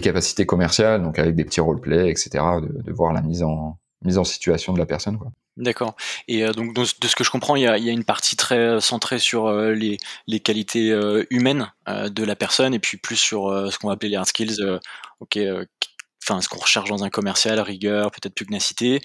capacités 0.00 0.46
commerciales, 0.46 1.02
donc 1.02 1.18
avec 1.18 1.34
des 1.34 1.44
petits 1.44 1.60
roleplays, 1.60 2.10
etc., 2.10 2.30
de, 2.62 2.92
voir 2.92 3.12
la 3.12 3.22
mise 3.22 3.42
en, 3.42 3.76
mise 4.02 4.18
en 4.18 4.24
situation 4.24 4.72
de 4.72 4.78
la 4.78 4.86
personne. 4.86 5.18
D'accord. 5.58 5.96
Et 6.28 6.44
euh, 6.44 6.52
donc 6.52 6.72
de 6.72 6.84
ce 6.84 7.16
que 7.16 7.24
je 7.24 7.30
comprends, 7.30 7.56
il 7.56 7.62
y 7.62 7.66
a, 7.66 7.76
une 7.76 8.04
partie 8.04 8.36
très 8.36 8.80
centrée 8.80 9.18
sur 9.18 9.46
euh, 9.48 9.74
les, 9.74 9.98
qualités 10.40 10.92
euh, 10.92 11.24
humaines 11.30 11.72
de 11.86 12.24
la 12.24 12.36
personne 12.36 12.74
et 12.74 12.78
puis 12.78 12.96
plus 12.96 13.16
sur 13.16 13.48
ce 13.70 13.78
qu'on 13.78 13.88
va 13.88 13.94
appeler 13.94 14.10
les 14.10 14.16
hard 14.16 14.28
skills. 14.28 14.58
ok, 15.20 15.38
enfin 16.22 16.40
ce 16.40 16.48
qu'on 16.48 16.58
recherche 16.58 16.88
dans 16.88 17.02
un 17.02 17.10
commercial, 17.10 17.58
rigueur, 17.60 18.10
peut-être 18.12 18.34
pugnacité. 18.34 19.00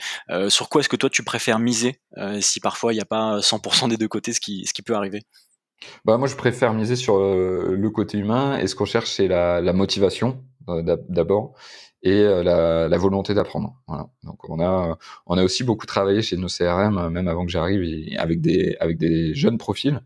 sur 0.49 0.69
quoi 0.69 0.81
est-ce 0.81 0.89
que 0.89 0.97
toi 0.97 1.09
tu 1.09 1.23
préfères 1.23 1.59
miser 1.59 2.01
si 2.41 2.59
parfois 2.59 2.93
il 2.93 2.97
n'y 2.97 3.01
a 3.01 3.05
pas 3.05 3.39
100% 3.39 3.87
des 3.87 3.97
deux 3.97 4.09
côtés, 4.09 4.33
ce 4.33 4.41
qui, 4.41 4.65
ce 4.67 4.73
qui 4.73 4.81
peut 4.81 4.95
arriver? 4.95 5.21
Bah, 6.05 6.17
moi, 6.17 6.27
je 6.27 6.35
préfère 6.35 6.73
miser 6.73 6.95
sur 6.97 7.17
le 7.17 7.89
côté 7.89 8.17
humain 8.17 8.59
et 8.59 8.67
ce 8.67 8.75
qu'on 8.75 8.85
cherche, 8.85 9.09
c'est 9.09 9.27
la, 9.27 9.61
la 9.61 9.73
motivation 9.73 10.43
d'abord 11.09 11.55
et 12.03 12.21
euh, 12.21 12.43
la, 12.89 12.97
volonté 12.97 13.33
d'apprendre. 13.33 13.81
Voilà. 13.87 14.07
Donc 14.23 14.49
on 14.49 14.59
a 14.61 14.97
on 15.25 15.37
a 15.37 15.43
aussi 15.43 15.63
beaucoup 15.63 15.85
travaillé 15.85 16.21
chez 16.21 16.37
nos 16.37 16.47
CRM 16.47 16.97
euh, 16.97 17.09
même 17.09 17.27
avant 17.27 17.45
que 17.45 17.51
j'arrive 17.51 17.81
avec 18.17 18.41
des 18.41 18.75
avec 18.79 18.97
des 18.97 19.33
jeunes 19.33 19.57
profils 19.57 20.01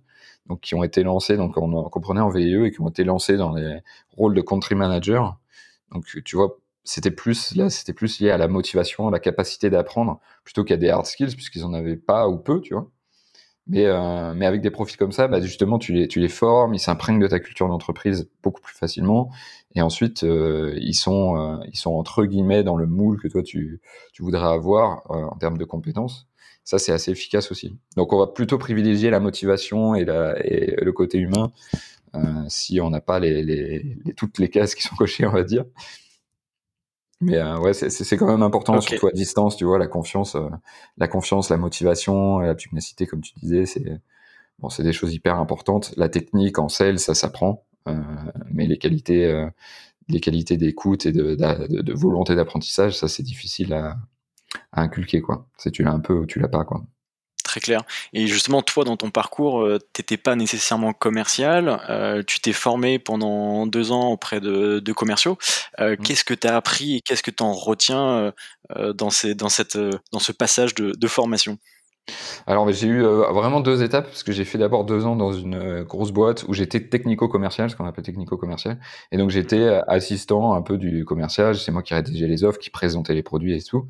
donc 0.48 0.62
qui 0.62 0.76
ont 0.76 0.84
été 0.84 1.04
lancés 1.04 1.38
donc 1.38 1.58
on 1.58 1.84
comprenait 1.90 2.22
en 2.22 2.30
VIE 2.30 2.66
et 2.66 2.72
qui 2.72 2.82
ont 2.82 2.90
été 2.90 3.04
lancés 3.04 3.38
dans 3.38 3.54
les 3.54 3.80
rôles 4.16 4.36
de 4.36 4.42
country 4.42 4.76
manager. 4.76 5.38
Donc 5.92 6.06
tu 6.24 6.36
vois 6.36 6.58
c'était 6.88 7.12
plus 7.12 7.54
là, 7.56 7.70
c'était 7.70 7.94
plus 7.94 8.22
lié 8.22 8.32
à 8.32 8.38
la 8.38 8.48
motivation, 8.48 9.10
à 9.10 9.12
la 9.12 9.20
capacité 9.20 9.70
d'apprendre, 9.70 10.22
plutôt 10.46 10.64
qu'à 10.64 10.78
des 10.78 10.90
hard 10.90 11.06
skills, 11.06 11.36
puisqu'ils 11.36 11.66
en 11.66 11.74
avaient 11.74 11.98
pas 11.98 12.30
ou 12.30 12.38
peu, 12.38 12.62
tu 12.62 12.74
vois. 12.74 12.90
Mais, 13.70 13.86
euh, 13.86 14.34
mais 14.34 14.46
avec 14.46 14.62
des 14.62 14.72
profils 14.72 14.98
comme 14.98 15.12
ça, 15.12 15.28
bah 15.28 15.42
justement, 15.42 15.78
tu 15.78 15.92
les, 15.92 16.08
tu 16.08 16.20
les 16.20 16.30
formes, 16.30 16.74
ils 16.74 16.80
s'imprègnent 16.80 17.20
de 17.20 17.28
ta 17.28 17.40
culture 17.40 17.68
d'entreprise 17.68 18.30
beaucoup 18.42 18.62
plus 18.62 18.76
facilement. 18.76 19.30
Et 19.76 19.82
ensuite, 19.82 20.24
euh, 20.24 20.74
ils, 20.82 20.94
sont, 20.94 21.38
euh, 21.38 21.58
ils 21.72 21.78
sont 21.78 21.92
entre 21.92 22.26
guillemets 22.26 22.64
dans 22.64 22.78
le 22.78 22.88
moule 22.88 23.20
que 23.20 23.28
toi, 23.28 23.44
tu, 23.44 23.82
tu 24.14 24.24
voudrais 24.24 24.48
avoir 24.48 25.04
euh, 25.12 25.26
en 25.26 25.36
termes 25.38 25.58
de 25.58 25.66
compétences. 25.66 26.28
Ça, 26.64 26.80
c'est 26.80 26.92
assez 26.92 27.12
efficace 27.12 27.52
aussi. 27.52 27.78
Donc, 27.96 28.14
on 28.14 28.20
va 28.20 28.28
plutôt 28.28 28.58
privilégier 28.58 29.10
la 29.10 29.20
motivation 29.20 29.96
et, 29.96 30.06
la, 30.06 30.36
et 30.46 30.76
le 30.82 30.92
côté 30.92 31.18
humain 31.18 31.52
si 32.48 32.82
on 32.82 32.90
n'a 32.90 33.00
pas 33.00 33.20
les, 33.20 33.44
les, 33.44 33.96
les, 34.04 34.14
toutes 34.16 34.40
les 34.40 34.50
cases 34.50 34.74
qui 34.74 34.82
sont 34.82 34.96
cochées, 34.96 35.28
on 35.28 35.32
va 35.32 35.44
dire. 35.44 35.66
Mais 37.20 37.38
euh, 37.38 37.58
ouais, 37.60 37.74
c'est 37.74 38.18
quand 38.18 38.28
même 38.28 38.44
important, 38.44 38.80
surtout 38.80 39.08
à 39.08 39.12
distance, 39.12 39.58
tu 39.58 39.66
vois, 39.66 39.80
la 39.80 39.88
confiance, 39.88 40.36
euh, 40.36 40.50
la 40.98 41.08
confiance, 41.08 41.50
la 41.50 41.58
motivation, 41.58 42.40
la 42.40 42.54
pugnacité, 42.54 43.08
comme 43.08 43.22
tu 43.22 43.34
disais, 43.42 43.66
c'est 43.66 44.00
bon, 44.60 44.70
c'est 44.70 44.84
des 44.84 44.94
choses 44.94 45.14
hyper 45.14 45.38
importantes. 45.40 45.94
La 45.98 46.10
technique 46.10 46.60
en 46.60 46.70
sel, 46.70 47.00
ça 47.00 47.16
s'apprend, 47.16 47.66
euh, 47.88 47.96
mais 48.52 48.68
les 48.68 48.78
qualités, 48.78 49.26
euh, 49.26 49.50
les 50.10 50.20
qualités 50.20 50.58
d'écoute 50.58 51.06
et 51.08 51.12
de, 51.12 51.36
de, 51.36 51.82
de 51.82 51.94
volonté 51.94 52.36
d'apprentissage, 52.36 52.98
ça 52.98 53.08
c'est 53.08 53.24
difficile 53.24 53.74
à, 53.74 53.98
à, 54.72 54.82
inculquer, 54.82 55.22
quoi. 55.22 55.48
C'est 55.58 55.72
tu 55.72 55.84
l'as 55.84 55.92
un 55.94 56.00
peu 56.00 56.14
ou 56.14 56.26
tu 56.28 56.40
l'as 56.40 56.50
pas, 56.50 56.66
quoi 56.66 56.84
très 57.48 57.60
clair. 57.60 57.82
Et 58.14 58.28
justement, 58.28 58.62
toi, 58.62 58.84
dans 58.84 58.98
ton 58.98 59.10
parcours, 59.10 59.62
euh, 59.62 59.80
tu 59.94 60.02
n'étais 60.02 60.18
pas 60.18 60.36
nécessairement 60.36 60.94
commercial. 60.94 61.82
Euh, 61.90 62.22
tu 62.26 62.40
t'es 62.40 62.54
formé 62.54 63.00
pendant 63.00 63.66
deux 63.66 63.92
ans 63.92 64.10
auprès 64.12 64.40
de, 64.40 64.80
de 64.80 64.94
commerciaux. 64.94 65.38
Euh, 65.80 65.94
mmh. 65.94 66.04
Qu'est-ce 66.04 66.24
que 66.24 66.34
tu 66.34 66.48
as 66.48 66.56
appris 66.56 66.98
et 66.98 67.02
qu'est-ce 67.02 67.24
que 67.24 67.32
tu 67.32 67.44
en 67.44 67.54
retiens 67.54 68.34
dans, 68.94 69.10
ces, 69.10 69.34
dans, 69.34 69.50
cette, 69.50 69.78
dans 70.12 70.20
ce 70.20 70.32
passage 70.32 70.76
de, 70.76 70.92
de 70.92 71.08
formation? 71.08 71.58
Alors 72.46 72.72
j'ai 72.72 72.88
eu 72.88 73.04
euh, 73.04 73.32
vraiment 73.32 73.60
deux 73.60 73.84
étapes 73.84 74.06
parce 74.06 74.24
que 74.24 74.32
j'ai 74.32 74.46
fait 74.46 74.58
d'abord 74.58 74.86
deux 74.86 75.06
ans 75.06 75.16
dans 75.16 75.34
une 75.34 75.56
euh, 75.56 75.84
grosse 75.84 76.12
boîte 76.12 76.46
où 76.48 76.54
j'étais 76.54 76.80
technico-commercial, 76.80 77.70
ce 77.70 77.76
qu'on 77.76 77.86
appelle 77.86 78.06
technico-commercial, 78.06 78.80
et 79.12 79.18
donc 79.18 79.30
j'étais 79.30 79.60
euh, 79.60 79.82
assistant 79.88 80.54
un 80.54 80.62
peu 80.62 80.78
du 80.78 81.04
commercial. 81.04 81.56
C'est 81.56 81.72
moi 81.72 81.84
qui 81.84 81.94
rédigeais 81.94 82.28
les 82.28 82.44
offres, 82.44 82.60
qui 82.60 82.70
présentais 82.70 83.14
les 83.14 83.24
produits 83.24 83.56
et 83.56 83.62
tout. 83.62 83.86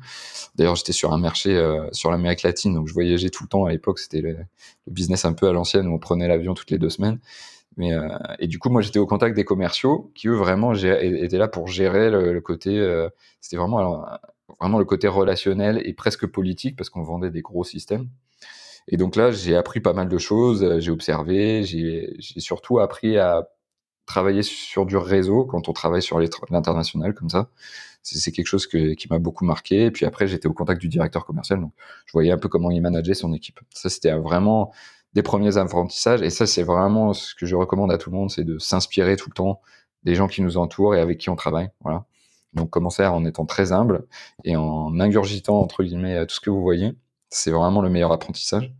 D'ailleurs 0.56 0.74
j'étais 0.74 0.92
sur 0.92 1.12
un 1.12 1.18
marché 1.18 1.48
sur 1.92 2.10
l'Amérique 2.10 2.42
latine, 2.42 2.74
donc 2.74 2.88
je 2.88 2.94
voyageais 2.94 3.30
tout 3.30 3.44
le 3.44 3.48
temps. 3.48 3.64
À 3.64 3.70
l'époque 3.70 3.98
c'était 3.98 4.20
le, 4.20 4.36
business 4.88 5.24
un 5.24 5.32
peu 5.32 5.46
à 5.48 5.52
l'ancienne 5.52 5.86
où 5.86 5.94
on 5.94 5.98
prenait 5.98 6.28
l'avion 6.28 6.54
toutes 6.54 6.70
les 6.70 6.78
deux 6.78 6.90
semaines. 6.90 7.18
Mais, 7.76 7.92
et 8.40 8.48
du 8.48 8.58
coup, 8.58 8.70
moi, 8.70 8.82
j'étais 8.82 8.98
au 8.98 9.06
contact 9.06 9.36
des 9.36 9.44
commerciaux 9.44 10.10
qui, 10.16 10.26
eux, 10.26 10.34
vraiment 10.34 10.74
étaient 10.74 11.38
là 11.38 11.46
pour 11.46 11.68
gérer 11.68 12.10
le, 12.10 12.32
le 12.32 12.40
côté. 12.40 13.06
c'était 13.40 13.56
vraiment 13.56 14.04
vraiment 14.60 14.78
le 14.78 14.84
côté 14.84 15.08
relationnel 15.08 15.80
et 15.84 15.94
presque 15.94 16.26
politique 16.26 16.76
parce 16.76 16.90
qu'on 16.90 17.02
vendait 17.02 17.30
des 17.30 17.42
gros 17.42 17.64
systèmes. 17.64 18.08
Et 18.88 18.96
donc 18.96 19.16
là, 19.16 19.30
j'ai 19.30 19.54
appris 19.54 19.80
pas 19.80 19.92
mal 19.92 20.08
de 20.08 20.18
choses, 20.18 20.62
euh, 20.64 20.80
j'ai 20.80 20.90
observé, 20.90 21.62
j'ai 21.64 22.16
surtout 22.38 22.78
appris 22.78 23.18
à 23.18 23.46
travailler 24.06 24.42
sur 24.42 24.86
du 24.86 24.96
réseau 24.96 25.44
quand 25.44 25.68
on 25.68 25.72
travaille 25.72 26.02
sur 26.02 26.18
l'international 26.18 27.14
comme 27.14 27.28
ça. 27.28 27.50
C'est 28.02 28.32
quelque 28.32 28.46
chose 28.46 28.66
qui 28.66 29.06
m'a 29.10 29.18
beaucoup 29.18 29.44
marqué. 29.44 29.84
Et 29.84 29.90
puis 29.90 30.06
après, 30.06 30.26
j'étais 30.26 30.48
au 30.48 30.54
contact 30.54 30.80
du 30.80 30.88
directeur 30.88 31.26
commercial, 31.26 31.60
donc 31.60 31.72
je 32.06 32.12
voyais 32.12 32.32
un 32.32 32.38
peu 32.38 32.48
comment 32.48 32.70
il 32.70 32.80
manageait 32.80 33.12
son 33.12 33.34
équipe. 33.34 33.60
Ça, 33.74 33.90
c'était 33.90 34.12
vraiment 34.12 34.72
des 35.12 35.22
premiers 35.22 35.58
apprentissages. 35.58 36.22
Et 36.22 36.30
ça, 36.30 36.46
c'est 36.46 36.62
vraiment 36.62 37.12
ce 37.12 37.34
que 37.34 37.44
je 37.44 37.54
recommande 37.54 37.92
à 37.92 37.98
tout 37.98 38.10
le 38.10 38.16
monde, 38.16 38.30
c'est 38.30 38.44
de 38.44 38.58
s'inspirer 38.58 39.16
tout 39.16 39.28
le 39.28 39.34
temps 39.34 39.60
des 40.04 40.14
gens 40.14 40.28
qui 40.28 40.40
nous 40.40 40.56
entourent 40.56 40.94
et 40.94 41.00
avec 41.00 41.18
qui 41.18 41.28
on 41.28 41.36
travaille. 41.36 41.68
Voilà. 41.82 42.06
Donc 42.54 42.70
commencer 42.70 43.04
en 43.04 43.24
étant 43.24 43.46
très 43.46 43.72
humble 43.72 44.06
et 44.44 44.56
en 44.56 44.98
ingurgitant 45.00 45.60
entre 45.60 45.84
guillemets 45.84 46.26
tout 46.26 46.34
ce 46.34 46.40
que 46.40 46.50
vous 46.50 46.62
voyez? 46.62 46.94
C'est 47.30 47.50
vraiment 47.50 47.82
le 47.82 47.90
meilleur 47.90 48.10
apprentissage. 48.12 48.72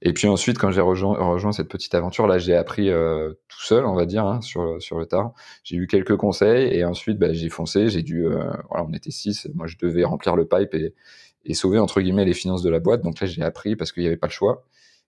Et 0.00 0.14
puis 0.14 0.26
ensuite, 0.26 0.56
quand 0.58 0.70
j'ai 0.70 0.80
rejoint, 0.80 1.18
rejoint, 1.18 1.52
cette 1.52 1.68
petite 1.68 1.94
aventure, 1.94 2.26
là, 2.26 2.38
j'ai 2.38 2.56
appris 2.56 2.88
euh, 2.88 3.34
tout 3.48 3.60
seul, 3.60 3.84
on 3.84 3.94
va 3.94 4.06
dire, 4.06 4.24
hein, 4.24 4.40
sur, 4.40 4.80
sur 4.80 4.98
le 4.98 5.04
tard. 5.04 5.34
J'ai 5.64 5.76
eu 5.76 5.86
quelques 5.86 6.16
conseils 6.16 6.74
et 6.74 6.84
ensuite, 6.84 7.18
bah, 7.18 7.34
j'ai 7.34 7.50
foncé. 7.50 7.90
J'ai 7.90 8.02
dû, 8.02 8.26
euh, 8.26 8.50
voilà, 8.70 8.86
on 8.88 8.92
était 8.94 9.10
six. 9.10 9.48
Moi, 9.54 9.66
je 9.66 9.76
devais 9.76 10.04
remplir 10.04 10.34
le 10.34 10.46
pipe 10.46 10.72
et, 10.74 10.94
et 11.44 11.54
sauver 11.54 11.78
entre 11.78 12.00
guillemets 12.00 12.24
les 12.24 12.32
finances 12.32 12.62
de 12.62 12.70
la 12.70 12.80
boîte. 12.80 13.02
Donc 13.02 13.20
là, 13.20 13.26
j'ai 13.26 13.42
appris 13.42 13.76
parce 13.76 13.92
qu'il 13.92 14.02
n'y 14.02 14.06
avait 14.06 14.16
pas 14.16 14.28
le 14.28 14.32
choix. 14.32 14.64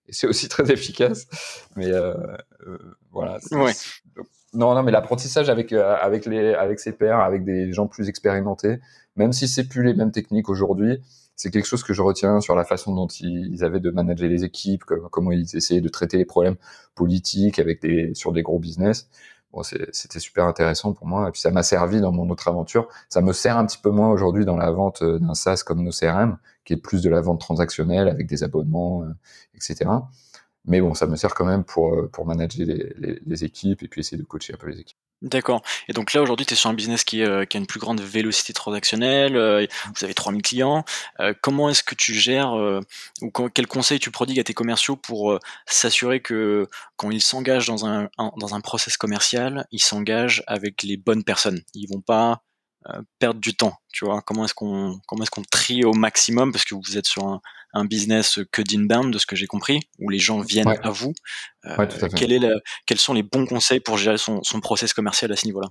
Et 0.06 0.12
c'est 0.12 0.26
aussi 0.26 0.48
très 0.50 0.70
efficace. 0.70 1.26
Mais 1.76 1.86
euh, 1.86 2.14
euh 2.66 2.78
voilà. 3.10 3.38
Ouais. 3.52 3.72
Non, 4.54 4.74
non, 4.74 4.82
mais 4.82 4.92
l'apprentissage 4.92 5.48
avec 5.48 5.72
euh, 5.72 5.96
avec 6.00 6.26
les 6.26 6.54
avec 6.54 6.78
ses 6.78 6.92
pairs, 6.92 7.20
avec 7.20 7.44
des 7.44 7.72
gens 7.72 7.86
plus 7.86 8.08
expérimentés, 8.08 8.80
même 9.16 9.32
si 9.32 9.48
c'est 9.48 9.66
plus 9.66 9.82
les 9.82 9.94
mêmes 9.94 10.12
techniques 10.12 10.48
aujourd'hui, 10.50 11.00
c'est 11.36 11.50
quelque 11.50 11.66
chose 11.66 11.82
que 11.82 11.94
je 11.94 12.02
retiens 12.02 12.40
sur 12.40 12.54
la 12.54 12.64
façon 12.64 12.94
dont 12.94 13.06
ils 13.06 13.64
avaient 13.64 13.80
de 13.80 13.90
manager 13.90 14.28
les 14.28 14.44
équipes, 14.44 14.84
comment 15.10 15.32
ils 15.32 15.56
essayaient 15.56 15.80
de 15.80 15.88
traiter 15.88 16.18
les 16.18 16.26
problèmes 16.26 16.56
politiques 16.94 17.58
avec 17.58 17.80
des 17.80 18.14
sur 18.14 18.32
des 18.32 18.42
gros 18.42 18.58
business. 18.58 19.08
Bon, 19.52 19.62
c'était 19.62 20.18
super 20.18 20.46
intéressant 20.46 20.94
pour 20.94 21.06
moi 21.06 21.28
et 21.28 21.30
puis 21.30 21.40
ça 21.40 21.50
m'a 21.50 21.62
servi 21.62 22.00
dans 22.00 22.10
mon 22.10 22.30
autre 22.30 22.48
aventure. 22.48 22.88
Ça 23.10 23.20
me 23.20 23.32
sert 23.34 23.58
un 23.58 23.66
petit 23.66 23.76
peu 23.76 23.90
moins 23.90 24.10
aujourd'hui 24.10 24.46
dans 24.46 24.56
la 24.56 24.70
vente 24.70 25.02
euh, 25.02 25.18
d'un 25.18 25.34
SaaS 25.34 25.62
comme 25.66 25.82
nos 25.82 25.90
CRM, 25.90 26.38
qui 26.64 26.72
est 26.72 26.78
plus 26.78 27.02
de 27.02 27.10
la 27.10 27.20
vente 27.20 27.40
transactionnelle 27.40 28.08
avec 28.08 28.26
des 28.26 28.44
abonnements, 28.44 29.02
euh, 29.02 29.12
etc. 29.54 29.90
Mais 30.64 30.80
bon, 30.80 30.94
ça 30.94 31.06
me 31.06 31.16
sert 31.16 31.34
quand 31.34 31.44
même 31.44 31.64
pour, 31.64 31.94
euh, 31.94 32.08
pour 32.12 32.26
manager 32.26 32.66
les, 32.66 32.92
les, 32.96 33.20
les, 33.24 33.44
équipes 33.44 33.82
et 33.82 33.88
puis 33.88 34.00
essayer 34.00 34.18
de 34.18 34.22
coacher 34.22 34.54
un 34.54 34.56
peu 34.56 34.68
les 34.68 34.80
équipes. 34.80 34.98
D'accord. 35.22 35.62
Et 35.88 35.92
donc 35.92 36.14
là, 36.14 36.20
aujourd'hui, 36.20 36.44
tu 36.44 36.54
es 36.54 36.56
sur 36.56 36.68
un 36.68 36.74
business 36.74 37.04
qui, 37.04 37.22
euh, 37.22 37.44
qui, 37.44 37.56
a 37.56 37.60
une 37.60 37.66
plus 37.66 37.78
grande 37.78 38.00
vélocité 38.00 38.52
transactionnelle, 38.52 39.36
euh, 39.36 39.64
vous 39.94 40.04
avez 40.04 40.14
3000 40.14 40.42
clients. 40.42 40.84
Euh, 41.20 41.32
comment 41.40 41.68
est-ce 41.68 41.84
que 41.84 41.94
tu 41.94 42.12
gères, 42.12 42.54
ou 43.20 43.30
quand, 43.30 43.48
quel 43.48 43.68
conseil 43.68 44.00
tu 44.00 44.10
prodigues 44.10 44.40
à 44.40 44.44
tes 44.44 44.52
commerciaux 44.52 44.96
pour 44.96 45.38
s'assurer 45.66 46.20
que 46.20 46.66
quand 46.96 47.12
ils 47.12 47.22
s'engagent 47.22 47.68
dans 47.68 47.86
un, 47.86 48.08
un, 48.18 48.32
dans 48.36 48.54
un 48.56 48.60
process 48.60 48.96
commercial, 48.96 49.64
ils 49.70 49.82
s'engagent 49.82 50.42
avec 50.48 50.82
les 50.82 50.96
bonnes 50.96 51.22
personnes? 51.22 51.62
Ils 51.74 51.86
vont 51.86 52.00
pas 52.00 52.42
perdre 53.18 53.40
du 53.40 53.54
temps, 53.54 53.74
tu 53.92 54.04
vois. 54.04 54.22
Comment 54.22 54.44
est-ce 54.44 54.54
qu'on 54.54 54.98
comment 55.06 55.22
est-ce 55.22 55.30
qu'on 55.30 55.42
trie 55.42 55.84
au 55.84 55.92
maximum 55.92 56.52
parce 56.52 56.64
que 56.64 56.74
vous 56.74 56.98
êtes 56.98 57.06
sur 57.06 57.26
un, 57.26 57.40
un 57.72 57.84
business 57.84 58.40
que 58.50 58.62
d'inbound, 58.62 59.12
de 59.12 59.18
ce 59.18 59.26
que 59.26 59.36
j'ai 59.36 59.46
compris, 59.46 59.80
où 59.98 60.10
les 60.10 60.18
gens 60.18 60.40
viennent 60.40 60.74
à 60.82 60.90
vous. 60.90 61.14
Euh, 61.64 61.86
quel 62.16 62.32
est 62.32 62.38
la, 62.38 62.54
quels 62.86 62.98
sont 62.98 63.14
les 63.14 63.22
bons 63.22 63.46
conseils 63.46 63.80
pour 63.80 63.96
gérer 63.96 64.18
son, 64.18 64.42
son 64.42 64.60
process 64.60 64.92
commercial 64.92 65.32
à 65.32 65.36
ce 65.36 65.46
niveau-là? 65.46 65.68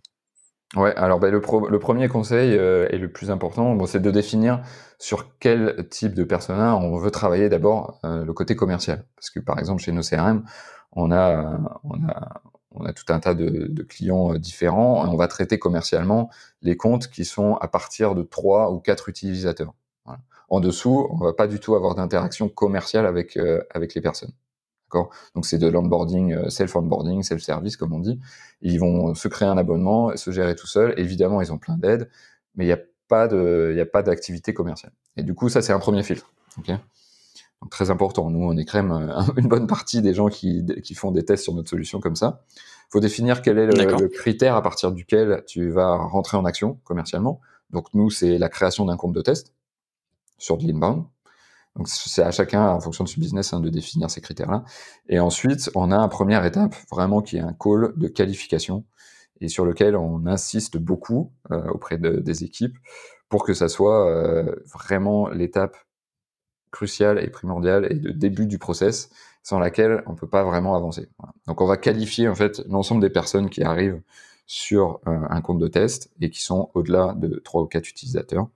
Ouais, 0.76 0.96
alors 0.96 1.20
ben, 1.20 1.32
le, 1.32 1.42
pro, 1.42 1.68
le, 1.68 1.80
premier 1.80 2.08
conseil 2.08 2.56
euh, 2.58 2.88
et 2.92 2.98
le 2.98 3.12
plus 3.12 3.30
important, 3.30 3.76
bon, 3.76 3.86
c'est 3.86 4.00
de 4.00 4.10
définir 4.10 4.62
sur 5.00 5.38
quel 5.38 5.88
type 5.90 6.14
de 6.14 6.24
persona 6.24 6.78
on 6.78 6.98
veut 6.98 7.12
travailler 7.12 7.50
d'abord 7.50 8.00
euh, 8.06 8.24
le 8.24 8.34
côté 8.34 8.56
commercial. 8.56 9.06
Parce 9.16 9.30
que 9.30 9.42
par 9.42 9.60
exemple 9.60 9.82
chez 9.82 9.92
nos 9.92 10.02
CRM, 10.02 10.46
on 10.94 11.12
a, 11.12 11.60
on 11.84 12.08
a, 12.08 12.42
on 12.74 12.86
a 12.86 12.94
tout 12.94 13.12
un 13.12 13.20
tas 13.20 13.34
de, 13.34 13.84
clients 13.84 14.34
euh, 14.34 14.40
différents 14.40 15.06
et 15.06 15.10
on 15.10 15.18
va 15.18 15.28
traiter 15.28 15.60
commercialement 15.60 16.30
les 16.62 16.78
comptes 16.78 17.08
qui 17.10 17.26
sont 17.26 17.56
à 17.56 17.68
partir 17.68 18.16
de 18.16 18.24
trois 18.24 18.72
ou 18.72 18.80
quatre 18.80 19.10
utilisateurs. 19.10 19.74
Voilà. 20.06 20.22
En 20.50 20.60
dessous, 20.60 21.08
on 21.12 21.18
va 21.18 21.34
pas 21.34 21.48
du 21.48 21.60
tout 21.60 21.76
avoir 21.76 21.96
d'interaction 21.96 22.50
commerciale 22.50 23.06
avec 23.06 23.38
euh, 23.38 23.62
avec 23.72 23.94
les 23.94 24.02
personnes. 24.02 24.32
Donc 25.36 25.46
c'est 25.46 25.58
de 25.58 25.68
l'onboarding, 25.68 26.34
euh, 26.34 26.50
self-onboarding, 26.50 27.24
self-service 27.24 27.78
comme 27.78 27.94
on 27.94 28.00
dit. 28.00 28.20
Ils 28.62 28.78
vont 28.78 29.16
se 29.16 29.30
créer 29.30 29.48
un 29.48 29.58
abonnement, 29.58 30.16
se 30.18 30.32
gérer 30.32 30.54
tout 30.54 30.68
seul. 30.68 30.94
Évidemment, 30.98 31.42
ils 31.42 31.54
ont 31.54 31.58
plein 31.58 31.78
d'aides, 31.78 32.10
mais 32.56 32.66
il 32.66 32.68
n'y 32.68 32.74
a 32.74 33.86
pas 33.86 34.04
d'activité 34.04 34.54
commerciale. 34.54 34.92
Et 35.16 35.24
du 35.24 35.34
coup, 35.34 35.48
ça 35.48 35.62
c'est 35.62 35.72
un 35.72 35.80
premier 35.80 36.04
filtre. 36.04 36.30
Donc, 37.62 37.70
très 37.70 37.90
important. 37.92 38.30
Nous, 38.30 38.44
on 38.44 38.58
écrème 38.58 38.92
euh, 38.92 39.22
une 39.38 39.48
bonne 39.48 39.68
partie 39.68 40.02
des 40.02 40.14
gens 40.14 40.28
qui, 40.28 40.66
qui 40.84 40.96
font 40.96 41.12
des 41.12 41.24
tests 41.24 41.44
sur 41.44 41.54
notre 41.54 41.70
solution 41.70 42.00
comme 42.00 42.16
ça. 42.16 42.44
Il 42.56 42.92
faut 42.92 43.00
définir 43.00 43.42
quel 43.42 43.58
est 43.58 43.68
le, 43.68 43.86
le, 43.86 44.08
critère 44.10 44.56
à 44.56 44.62
partir 44.62 44.92
duquel 44.92 45.44
tu 45.48 45.70
vas 45.70 45.96
rentrer 45.96 46.38
en 46.38 46.46
action 46.46 46.80
commercialement. 46.84 47.40
Donc 47.70 47.94
nous, 47.94 48.10
c'est 48.10 48.38
la 48.38 48.50
création 48.50 48.86
d'un 48.86 48.98
compte 48.98 49.14
de 49.14 49.22
test 49.22 49.54
sur 50.38 50.58
de 50.58 50.66
l'inbound. 50.66 51.06
Donc 51.78 51.88
c'est 51.88 52.24
à 52.24 52.32
chacun, 52.32 52.68
en 52.68 52.82
fonction 52.82 53.06
de 53.06 53.10
ce 53.10 53.20
business, 53.20 53.54
hein, 53.54 53.62
de 53.62 53.70
définir 53.70 54.10
ces 54.12 54.20
critères-là. 54.20 54.66
Et 55.08 55.20
ensuite, 55.20 55.70
on 55.74 55.92
a 55.92 55.98
une 55.98 56.10
première 56.10 56.44
étape 56.44 56.76
vraiment 56.92 57.22
qui 57.22 57.38
est 57.38 57.42
un 57.42 57.54
call 57.54 57.94
de 57.96 58.08
qualification 58.10 58.84
et 59.40 59.48
sur 59.48 59.66
lequel 59.66 59.96
on 59.96 60.26
insiste 60.26 60.78
beaucoup 60.78 61.32
euh, 61.52 61.64
auprès 61.70 61.98
de, 61.98 62.18
des 62.18 62.44
équipes 62.44 62.78
pour 63.30 63.46
que 63.46 63.54
ça 63.54 63.70
soit 63.70 64.08
euh, 64.10 64.54
vraiment 64.74 65.30
l'étape 65.30 65.78
cruciale 66.72 67.24
et 67.24 67.30
primordiale 67.30 67.88
et 67.90 67.96
de 67.96 68.12
début 68.12 68.46
du 68.46 68.58
process 68.58 69.10
sans 69.44 69.60
laquelle 69.60 70.04
on 70.06 70.16
peut 70.16 70.28
pas 70.28 70.44
vraiment 70.44 70.76
avancer. 70.76 71.10
Donc 71.48 71.62
on 71.62 71.66
va 71.66 71.78
qualifier 71.78 72.28
en 72.28 72.36
fait 72.36 72.62
l'ensemble 72.68 73.02
des 73.02 73.10
personnes 73.10 73.50
qui 73.50 73.64
arrivent 73.64 74.02
sur 74.46 75.00
euh, 75.08 75.20
un 75.30 75.42
compte 75.42 75.60
de 75.60 75.68
test 75.68 76.12
et 76.20 76.30
qui 76.30 76.42
sont 76.42 76.70
au-delà 76.74 77.14
de 77.18 77.42
trois 77.44 77.62
ou 77.62 77.68
quatre 77.68 77.90
utilisateurs 77.90 78.48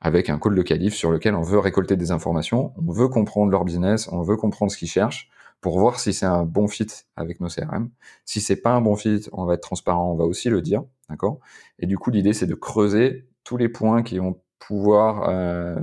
avec 0.00 0.28
un 0.28 0.38
call 0.38 0.54
de 0.54 0.62
qualif 0.62 0.94
sur 0.94 1.10
lequel 1.10 1.34
on 1.34 1.42
veut 1.42 1.58
récolter 1.58 1.96
des 1.96 2.10
informations, 2.10 2.72
on 2.76 2.92
veut 2.92 3.08
comprendre 3.08 3.50
leur 3.50 3.64
business, 3.64 4.08
on 4.12 4.22
veut 4.22 4.36
comprendre 4.36 4.70
ce 4.70 4.76
qu'ils 4.76 4.88
cherchent 4.88 5.30
pour 5.60 5.78
voir 5.78 5.98
si 5.98 6.12
c'est 6.12 6.26
un 6.26 6.44
bon 6.44 6.68
fit 6.68 6.86
avec 7.16 7.40
nos 7.40 7.48
CRM. 7.48 7.90
Si 8.24 8.40
c'est 8.40 8.56
pas 8.56 8.72
un 8.72 8.80
bon 8.80 8.94
fit, 8.94 9.26
on 9.32 9.46
va 9.46 9.54
être 9.54 9.62
transparent, 9.62 10.12
on 10.12 10.16
va 10.16 10.24
aussi 10.24 10.50
le 10.50 10.60
dire, 10.60 10.84
d'accord? 11.08 11.40
Et 11.78 11.86
du 11.86 11.96
coup, 11.98 12.10
l'idée 12.10 12.34
c'est 12.34 12.46
de 12.46 12.54
creuser 12.54 13.26
tous 13.42 13.56
les 13.56 13.68
points 13.68 14.02
qui 14.02 14.18
vont 14.18 14.38
pouvoir 14.58 15.28
euh, 15.28 15.76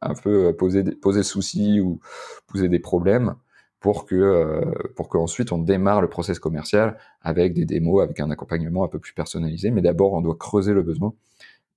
un 0.00 0.14
peu 0.14 0.54
poser 0.56 0.84
poser 0.84 1.22
soucis 1.22 1.80
ou 1.80 2.00
poser 2.46 2.68
des 2.68 2.78
problèmes 2.78 3.34
pour 3.80 4.06
que 4.06 4.14
euh, 4.14 4.72
pour 4.96 5.08
qu'ensuite 5.08 5.52
on 5.52 5.58
démarre 5.58 6.00
le 6.00 6.08
process 6.08 6.38
commercial 6.38 6.98
avec 7.22 7.54
des 7.54 7.64
démos, 7.64 8.02
avec 8.02 8.20
un 8.20 8.30
accompagnement 8.30 8.84
un 8.84 8.88
peu 8.88 8.98
plus 8.98 9.12
personnalisé. 9.12 9.70
Mais 9.70 9.82
d'abord, 9.82 10.12
on 10.12 10.20
doit 10.20 10.36
creuser 10.36 10.72
le 10.72 10.82
besoin, 10.82 11.14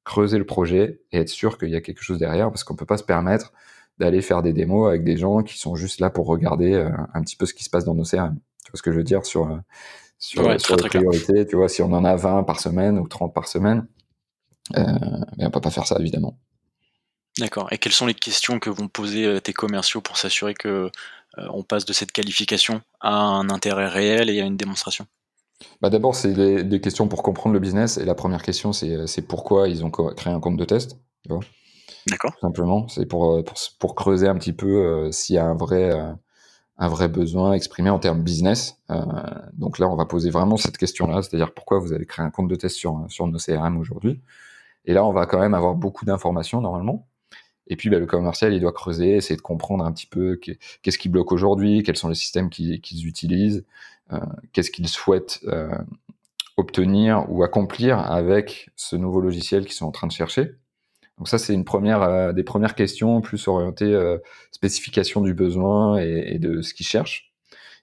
creuser 0.04 0.38
le 0.38 0.46
projet 0.46 1.02
et 1.12 1.20
être 1.20 1.30
sûr 1.30 1.58
qu'il 1.58 1.70
y 1.70 1.76
a 1.76 1.82
quelque 1.82 2.02
chose 2.02 2.18
derrière, 2.18 2.50
parce 2.50 2.64
qu'on 2.64 2.76
peut 2.76 2.86
pas 2.86 2.98
se 2.98 3.04
permettre 3.04 3.54
d'aller 4.00 4.22
faire 4.22 4.42
des 4.42 4.54
démos 4.54 4.88
avec 4.88 5.04
des 5.04 5.18
gens 5.18 5.44
qui 5.44 5.60
sont 5.60 5.76
juste 5.76 6.00
là 6.00 6.10
pour 6.10 6.26
regarder 6.26 6.74
euh, 6.74 6.90
un 7.14 7.22
petit 7.22 7.36
peu 7.36 7.46
ce 7.46 7.54
qui 7.54 7.64
se 7.64 7.70
passe 7.70 7.86
dans 7.86 7.96
nos 7.96 8.06
CRM. 8.06 8.40
Tu 8.66 8.72
vois 8.72 8.78
ce 8.78 8.82
que 8.82 8.92
je 8.92 8.98
veux 8.98 9.04
dire 9.04 9.26
sur 9.26 9.52
euh, 9.52 9.58
sur, 10.18 10.50
les 10.50 10.58
priorités, 10.58 11.46
tu 11.46 11.56
vois, 11.56 11.70
si 11.70 11.82
on 11.82 11.94
en 11.94 12.04
a 12.04 12.16
20 12.16 12.44
par 12.44 12.60
semaine 12.60 13.00
ou 13.00 13.08
30 13.08 13.34
par 13.34 13.48
semaine, 13.48 13.80
euh, 13.80 13.84
mais 14.76 15.46
on 15.46 15.52
peut 15.52 15.62
pas 15.62 15.72
faire 15.72 15.88
ça 15.88 15.98
évidemment. 16.00 16.38
D'accord. 17.38 17.72
Et 17.72 17.78
quelles 17.78 17.94
sont 17.94 18.06
les 18.06 18.14
questions 18.14 18.60
que 18.60 18.70
vont 18.70 18.88
poser 18.88 19.40
tes 19.42 19.54
commerciaux 19.54 20.02
pour 20.02 20.18
s'assurer 20.18 20.54
que 20.54 20.92
on 21.38 21.64
passe 21.64 21.86
de 21.86 21.94
cette 21.94 22.12
qualification 22.12 22.82
à 23.00 23.14
un 23.14 23.50
intérêt 23.50 23.88
réel 23.88 24.30
et 24.30 24.42
à 24.42 24.46
une 24.46 24.58
démonstration? 24.58 25.06
Bah 25.82 25.90
D'abord, 25.90 26.16
c'est 26.16 26.34
des, 26.64 26.82
questions 26.82 27.08
pour 27.08 27.24
comprendre 27.24 27.54
le 27.54 27.60
business. 27.60 27.98
Et 27.98 28.06
la 28.06 28.16
première 28.16 28.42
question, 28.42 28.74
c'est 28.74 29.22
pourquoi 29.28 29.68
ils 29.68 29.84
ont 29.84 29.92
créé 29.92 30.34
un 30.34 30.40
compte 30.40 30.58
de 30.58 30.66
test. 30.66 30.98
D'accord. 32.08 32.34
Simplement, 32.42 32.88
c'est 32.88 33.06
pour, 33.06 33.34
euh, 33.34 33.44
pour, 33.44 33.58
pour, 33.80 33.96
creuser 33.96 34.28
un 34.28 34.36
petit 34.36 34.54
peu 34.54 34.68
euh, 34.68 35.12
s'il 35.12 35.36
y 35.36 35.38
a 35.38 35.46
un 35.46 35.56
vrai, 35.56 35.92
euh, 35.92 36.12
un 36.78 36.88
vrai 36.88 37.08
besoin 37.08 37.54
exprimé 37.54 37.90
en 37.90 38.00
termes 38.00 38.24
business. 38.24 38.78
donc 39.54 39.80
là, 39.80 39.88
on 39.90 39.96
va 39.96 40.06
poser 40.06 40.30
vraiment 40.30 40.58
cette 40.58 40.78
question-là, 40.78 41.22
c'est-à-dire 41.22 41.54
pourquoi 41.54 41.80
vous 41.80 41.94
avez 41.94 42.06
créé 42.06 42.26
un 42.26 42.32
compte 42.32 42.48
de 42.48 42.56
test 42.56 42.78
sur, 42.78 43.06
sur 43.10 43.28
nos 43.28 43.38
CRM 43.38 43.78
aujourd'hui? 43.78 44.22
Et 44.86 44.94
là, 44.94 45.06
on 45.06 45.12
va 45.12 45.26
quand 45.26 45.40
même 45.40 45.54
avoir 45.54 45.76
beaucoup 45.76 46.06
d'informations 46.06 46.62
normalement. 46.62 47.08
Et 47.68 47.76
puis, 47.76 47.90
bah, 47.90 48.00
le 48.00 48.06
commercial, 48.08 48.54
il 48.54 48.62
doit 48.62 48.72
creuser, 48.72 49.16
essayer 49.16 49.36
de 49.36 49.42
comprendre 49.42 49.86
un 49.86 49.92
petit 49.92 50.08
peu 50.08 50.40
qu'est-ce 50.82 50.98
qui 50.98 51.10
bloque 51.10 51.32
aujourd'hui, 51.32 51.84
quels 51.84 51.98
sont 51.98 52.10
les 52.10 52.16
systèmes 52.16 52.50
qu'ils 52.50 53.08
utilisent, 53.08 53.66
qu'est-ce 54.54 54.72
qu'ils 54.72 54.88
souhaitent 54.88 55.42
obtenir 56.60 57.26
ou 57.30 57.44
accomplir 57.44 57.98
avec 58.00 58.70
ce 58.76 58.96
nouveau 58.96 59.22
logiciel 59.22 59.66
qu'ils 59.66 59.74
sont 59.74 59.86
en 59.86 59.92
train 59.92 60.08
de 60.08 60.12
chercher. 60.12 60.56
Donc 61.18 61.28
ça, 61.28 61.38
c'est 61.38 61.54
une 61.54 61.66
première 61.66 62.04
euh, 62.04 62.34
des 62.34 62.44
premières 62.44 62.76
questions 62.76 63.22
plus 63.22 63.48
orientées 63.48 63.94
euh, 63.94 64.18
spécification 64.52 65.22
du 65.22 65.34
besoin 65.34 66.00
et, 66.00 66.36
et 66.36 66.40
de 66.40 66.62
ce 66.62 66.74
qu'ils 66.74 66.86
cherchent. 66.86 67.34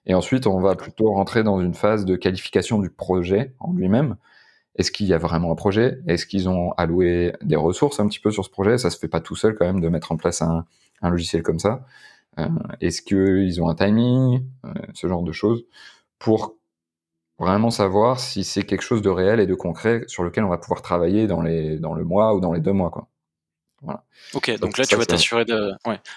Et 0.05 0.13
ensuite, 0.13 0.47
on 0.47 0.59
va 0.59 0.75
plutôt 0.75 1.11
rentrer 1.11 1.43
dans 1.43 1.59
une 1.59 1.73
phase 1.73 2.05
de 2.05 2.15
qualification 2.15 2.79
du 2.79 2.89
projet 2.89 3.53
en 3.59 3.73
lui-même. 3.73 4.15
Est-ce 4.77 4.91
qu'il 4.91 5.07
y 5.07 5.13
a 5.13 5.17
vraiment 5.17 5.51
un 5.51 5.55
projet? 5.55 5.99
Est-ce 6.07 6.25
qu'ils 6.25 6.49
ont 6.49 6.71
alloué 6.73 7.33
des 7.41 7.55
ressources 7.55 7.99
un 7.99 8.07
petit 8.07 8.19
peu 8.19 8.31
sur 8.31 8.45
ce 8.45 8.49
projet? 8.49 8.77
Ça 8.77 8.89
se 8.89 8.97
fait 8.97 9.07
pas 9.07 9.21
tout 9.21 9.35
seul 9.35 9.55
quand 9.55 9.65
même 9.65 9.81
de 9.81 9.89
mettre 9.89 10.11
en 10.11 10.17
place 10.17 10.41
un, 10.41 10.65
un 11.01 11.09
logiciel 11.09 11.43
comme 11.43 11.59
ça. 11.59 11.85
Euh, 12.39 12.47
Est-ce 12.81 13.01
qu'ils 13.01 13.61
ont 13.61 13.69
un 13.69 13.75
timing? 13.75 14.45
Euh, 14.65 14.73
Ce 14.93 15.07
genre 15.07 15.23
de 15.23 15.31
choses 15.31 15.65
pour 16.19 16.55
vraiment 17.39 17.69
savoir 17.69 18.19
si 18.19 18.43
c'est 18.43 18.63
quelque 18.63 18.81
chose 18.81 19.01
de 19.01 19.09
réel 19.09 19.39
et 19.39 19.45
de 19.45 19.55
concret 19.55 20.03
sur 20.07 20.23
lequel 20.23 20.43
on 20.43 20.49
va 20.49 20.57
pouvoir 20.57 20.81
travailler 20.81 21.27
dans 21.27 21.41
les 21.41 21.77
dans 21.77 21.93
le 21.93 22.03
mois 22.03 22.33
ou 22.35 22.39
dans 22.39 22.51
les 22.51 22.61
deux 22.61 22.73
mois 22.73 22.89
quoi. 22.89 23.07
Ok, 24.33 24.49
donc, 24.59 24.77
là 24.79 24.85
tu 24.85 24.95
vas 24.95 25.05
t'assurer 25.05 25.45
de, 25.45 25.71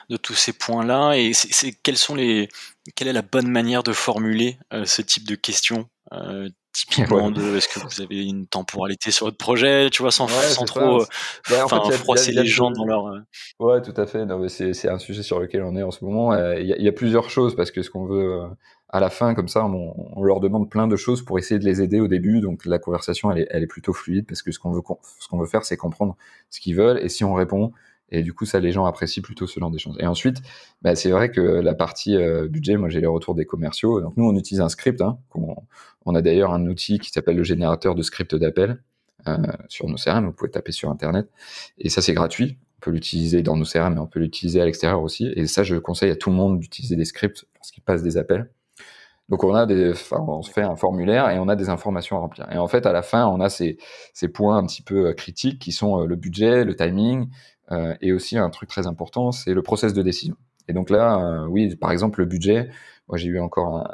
de 0.09 0.17
tous 0.17 0.35
ces 0.35 0.55
points-là. 0.55 1.13
Et 1.19 1.33
c'est 1.35 1.77
sont 1.95 2.15
les 2.15 2.49
quelle 2.95 3.09
est 3.09 3.13
la 3.13 3.23
bonne 3.23 3.49
manière 3.49 3.83
de 3.83 3.93
formuler 3.93 4.59
euh, 4.73 4.87
ce 4.87 5.03
type 5.03 5.29
de 5.29 5.35
questions 5.35 5.89
euh, 6.13 6.49
typiquement 6.73 7.31
de 7.31 7.57
est-ce 7.57 7.69
que 7.69 7.81
vous 7.81 8.01
avez 8.01 8.25
une 8.25 8.47
temporalité 8.47 9.11
sur 9.11 9.27
votre 9.27 9.37
projet, 9.37 9.91
tu 9.91 10.03
vois, 10.03 10.11
sans, 10.11 10.29
sans 10.29 10.65
trop 10.65 11.05
bah, 11.49 11.67
froisser 11.93 12.33
les 12.33 12.47
gens 12.47 12.71
dans 12.71 12.85
leur. 12.85 13.07
Euh 13.07 13.21
ouais, 13.59 13.83
tout 13.83 13.95
à 13.97 14.07
fait. 14.07 14.27
c'est 14.49 14.89
un 14.89 14.99
sujet 14.99 15.23
sur 15.23 15.41
lequel 15.41 15.63
on 15.63 15.77
est 15.77 15.83
en 15.83 15.91
ce 15.91 16.05
moment. 16.05 16.35
Il 16.57 16.67
y, 16.67 16.89
a 16.89 16.93
plusieurs 16.93 17.31
choses 17.31 17.57
parce 17.57 17.71
que 17.71 17.83
ce 17.83 17.91
qu'on 17.91 18.07
veut 18.07 18.41
à 18.89 19.01
la 19.01 19.11
fin, 19.11 19.35
comme 19.35 19.49
ça, 19.49 19.65
on, 19.65 20.23
leur 20.23 20.41
demande 20.41 20.69
plein 20.69 20.89
de 20.89 20.97
choses 20.97 21.25
pour 21.25 21.39
essayer 21.39 21.59
de 21.59 21.65
les 21.65 21.81
aider 21.81 22.01
au 22.01 22.09
début. 22.09 22.41
Donc 22.41 22.65
la 22.67 22.79
conversation, 22.79 23.31
elle 23.31 23.43
est, 23.43 23.47
elle 23.51 23.63
est 23.63 23.69
plutôt 23.69 23.93
fluide 23.93 24.27
parce 24.27 24.43
que 24.43 24.51
ce 24.51 24.59
qu'on 24.59 24.73
veut, 24.73 24.83
ce 25.19 25.29
qu'on 25.29 25.39
veut 25.39 25.47
faire, 25.47 25.65
c'est 25.65 25.77
comprendre 25.77 26.17
ce 26.51 26.61
qu'ils 26.61 26.77
veulent 26.77 26.99
et 26.99 27.09
si 27.09 27.25
on 27.25 27.35
répond. 27.35 27.73
Et 28.11 28.23
du 28.23 28.33
coup, 28.33 28.45
ça, 28.45 28.61
les 28.61 28.73
gens 28.73 28.85
apprécient 28.87 29.23
plutôt 29.23 29.47
ce 29.47 29.61
genre 29.61 29.71
d'échange. 29.71 29.97
Et 30.01 30.07
ensuite, 30.07 30.39
bah, 30.83 30.95
c'est 30.95 31.11
vrai 31.11 31.31
que 31.31 31.41
la 31.41 31.75
partie 31.75 32.17
euh, 32.17 32.49
budget, 32.49 32.77
moi, 32.77 32.89
j'ai 32.89 33.01
les 33.01 33.07
retours 33.07 33.35
des 33.35 33.47
commerciaux. 33.47 34.01
Donc 34.01 34.17
nous, 34.17 34.25
on 34.25 34.37
utilise 34.37 34.61
un 34.61 34.69
script. 34.69 35.01
Hein, 35.01 35.19
on, 36.05 36.15
a 36.15 36.23
d'ailleurs 36.23 36.53
un 36.53 36.67
outil 36.67 36.99
qui 36.99 37.11
s'appelle 37.11 37.37
le 37.37 37.45
générateur 37.45 37.95
de 37.95 38.03
script 38.03 38.35
d'appel 38.35 38.83
euh, 39.29 39.37
sur 39.69 39.89
nos 39.89 39.97
CRM. 39.97 40.27
Vous 40.27 40.33
pouvez 40.33 40.51
taper 40.51 40.73
sur 40.73 40.91
Internet. 40.91 41.29
Et 41.79 41.89
ça, 41.89 42.03
c'est 42.03 42.15
gratuit. 42.15 42.59
On 42.79 42.81
peut 42.81 42.91
l'utiliser 42.91 43.43
dans 43.43 43.57
nos 43.57 43.65
CRM, 43.65 43.95
mais 43.95 44.01
on 44.01 44.07
peut 44.07 44.21
l'utiliser 44.21 44.61
à 44.61 44.65
l'extérieur 44.65 45.03
aussi. 45.03 45.33
Et 45.37 45.47
ça, 45.47 45.63
je 45.63 45.77
conseille 45.77 46.11
à 46.11 46.17
tout 46.17 46.31
le 46.31 46.37
monde 46.37 46.59
d'utiliser 46.59 46.97
des 46.97 47.05
scripts 47.05 47.47
lorsqu'ils 47.57 47.83
passent 47.83 48.03
des 48.03 48.17
appels. 48.17 48.51
Donc 49.29 49.45
on 49.45 49.55
a 49.55 49.65
des, 49.65 49.93
enfin, 49.93 50.25
on 50.27 50.43
se 50.43 50.51
fait 50.51 50.63
un 50.63 50.75
formulaire 50.75 51.31
et 51.31 51.39
on 51.39 51.49
a 51.49 51.55
des 51.55 51.69
informations 51.69 52.17
à 52.17 52.21
remplir. 52.21 52.51
Et 52.51 52.59
en 52.59 52.67
fait, 52.67 52.85
à 52.85 52.93
la 52.93 53.03
fin, 53.03 53.29
on 53.29 53.39
a 53.39 53.49
ces, 53.49 53.79
ces 54.13 54.27
points 54.27 54.57
un 54.57 54.67
petit 54.67 54.83
peu 54.83 55.07
euh, 55.07 55.13
critiques 55.13 55.61
qui 55.61 55.71
sont 55.71 56.05
le 56.05 56.17
budget, 56.17 56.65
le 56.65 56.75
timing, 56.75 57.29
euh, 57.73 57.95
et 58.01 58.13
aussi 58.13 58.39
un 58.39 58.51
truc 58.51 58.69
très 58.69 58.87
important, 58.87 59.33
c'est 59.33 59.55
le 59.55 59.63
process 59.63 59.93
de 59.93 60.03
décision. 60.03 60.37
Et 60.69 60.73
donc 60.73 60.91
là, 60.91 61.47
oui, 61.49 61.75
par 61.77 61.91
exemple, 61.91 62.21
le 62.21 62.27
budget. 62.27 62.71
Moi, 63.09 63.19
j'ai 63.19 63.29
eu 63.29 63.41
encore 63.41 63.89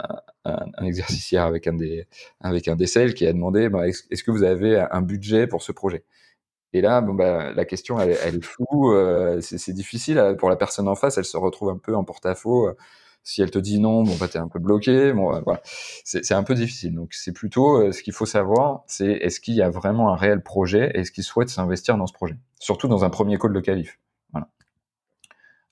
un, 0.44 0.66
un, 0.76 0.84
exercice 0.84 1.32
hier 1.32 1.44
avec 1.44 1.66
un 1.66 1.72
des, 1.74 2.06
avec 2.40 2.68
un 2.68 2.76
des 2.76 2.86
sales 2.86 3.14
qui 3.14 3.26
a 3.26 3.32
demandé, 3.32 3.68
bah, 3.68 3.88
est-ce 3.88 4.22
que 4.22 4.30
vous 4.30 4.42
avez 4.42 4.78
un 4.90 5.00
budget 5.02 5.46
pour 5.46 5.62
ce 5.62 5.72
projet? 5.72 6.04
Et 6.72 6.82
là, 6.82 7.00
bah, 7.00 7.52
la 7.52 7.64
question, 7.64 7.98
elle, 7.98 8.16
elle 8.24 8.36
est 8.36 8.44
floue, 8.44 8.92
euh, 8.92 9.40
c'est 9.40 9.72
difficile 9.72 10.36
pour 10.38 10.50
la 10.50 10.56
personne 10.56 10.88
en 10.88 10.94
face, 10.94 11.16
elle 11.16 11.24
se 11.24 11.36
retrouve 11.36 11.70
un 11.70 11.78
peu 11.78 11.94
en 11.94 12.04
porte-à-faux. 12.04 12.70
Si 13.26 13.42
elle 13.42 13.50
te 13.50 13.58
dit 13.58 13.80
non, 13.80 14.04
bon, 14.04 14.14
bah, 14.20 14.28
t'es 14.28 14.38
un 14.38 14.46
peu 14.46 14.60
bloqué. 14.60 15.12
Bon, 15.12 15.34
euh, 15.34 15.40
voilà. 15.44 15.60
C'est 15.64 16.32
un 16.32 16.44
peu 16.44 16.54
difficile. 16.54 16.94
Donc, 16.94 17.12
c'est 17.12 17.32
plutôt 17.32 17.82
euh, 17.82 17.90
ce 17.90 18.04
qu'il 18.04 18.12
faut 18.12 18.24
savoir, 18.24 18.84
c'est 18.86 19.10
est-ce 19.10 19.40
qu'il 19.40 19.54
y 19.54 19.62
a 19.62 19.68
vraiment 19.68 20.12
un 20.12 20.16
réel 20.16 20.44
projet 20.44 20.92
et 20.94 21.00
est-ce 21.00 21.10
qu'il 21.10 21.24
souhaite 21.24 21.48
s'investir 21.48 21.96
dans 21.96 22.06
ce 22.06 22.12
projet? 22.12 22.36
Surtout 22.60 22.86
dans 22.86 23.04
un 23.04 23.10
premier 23.10 23.36
call 23.36 23.52
de 23.52 23.58
qualif. 23.58 23.98
Voilà. 24.30 24.46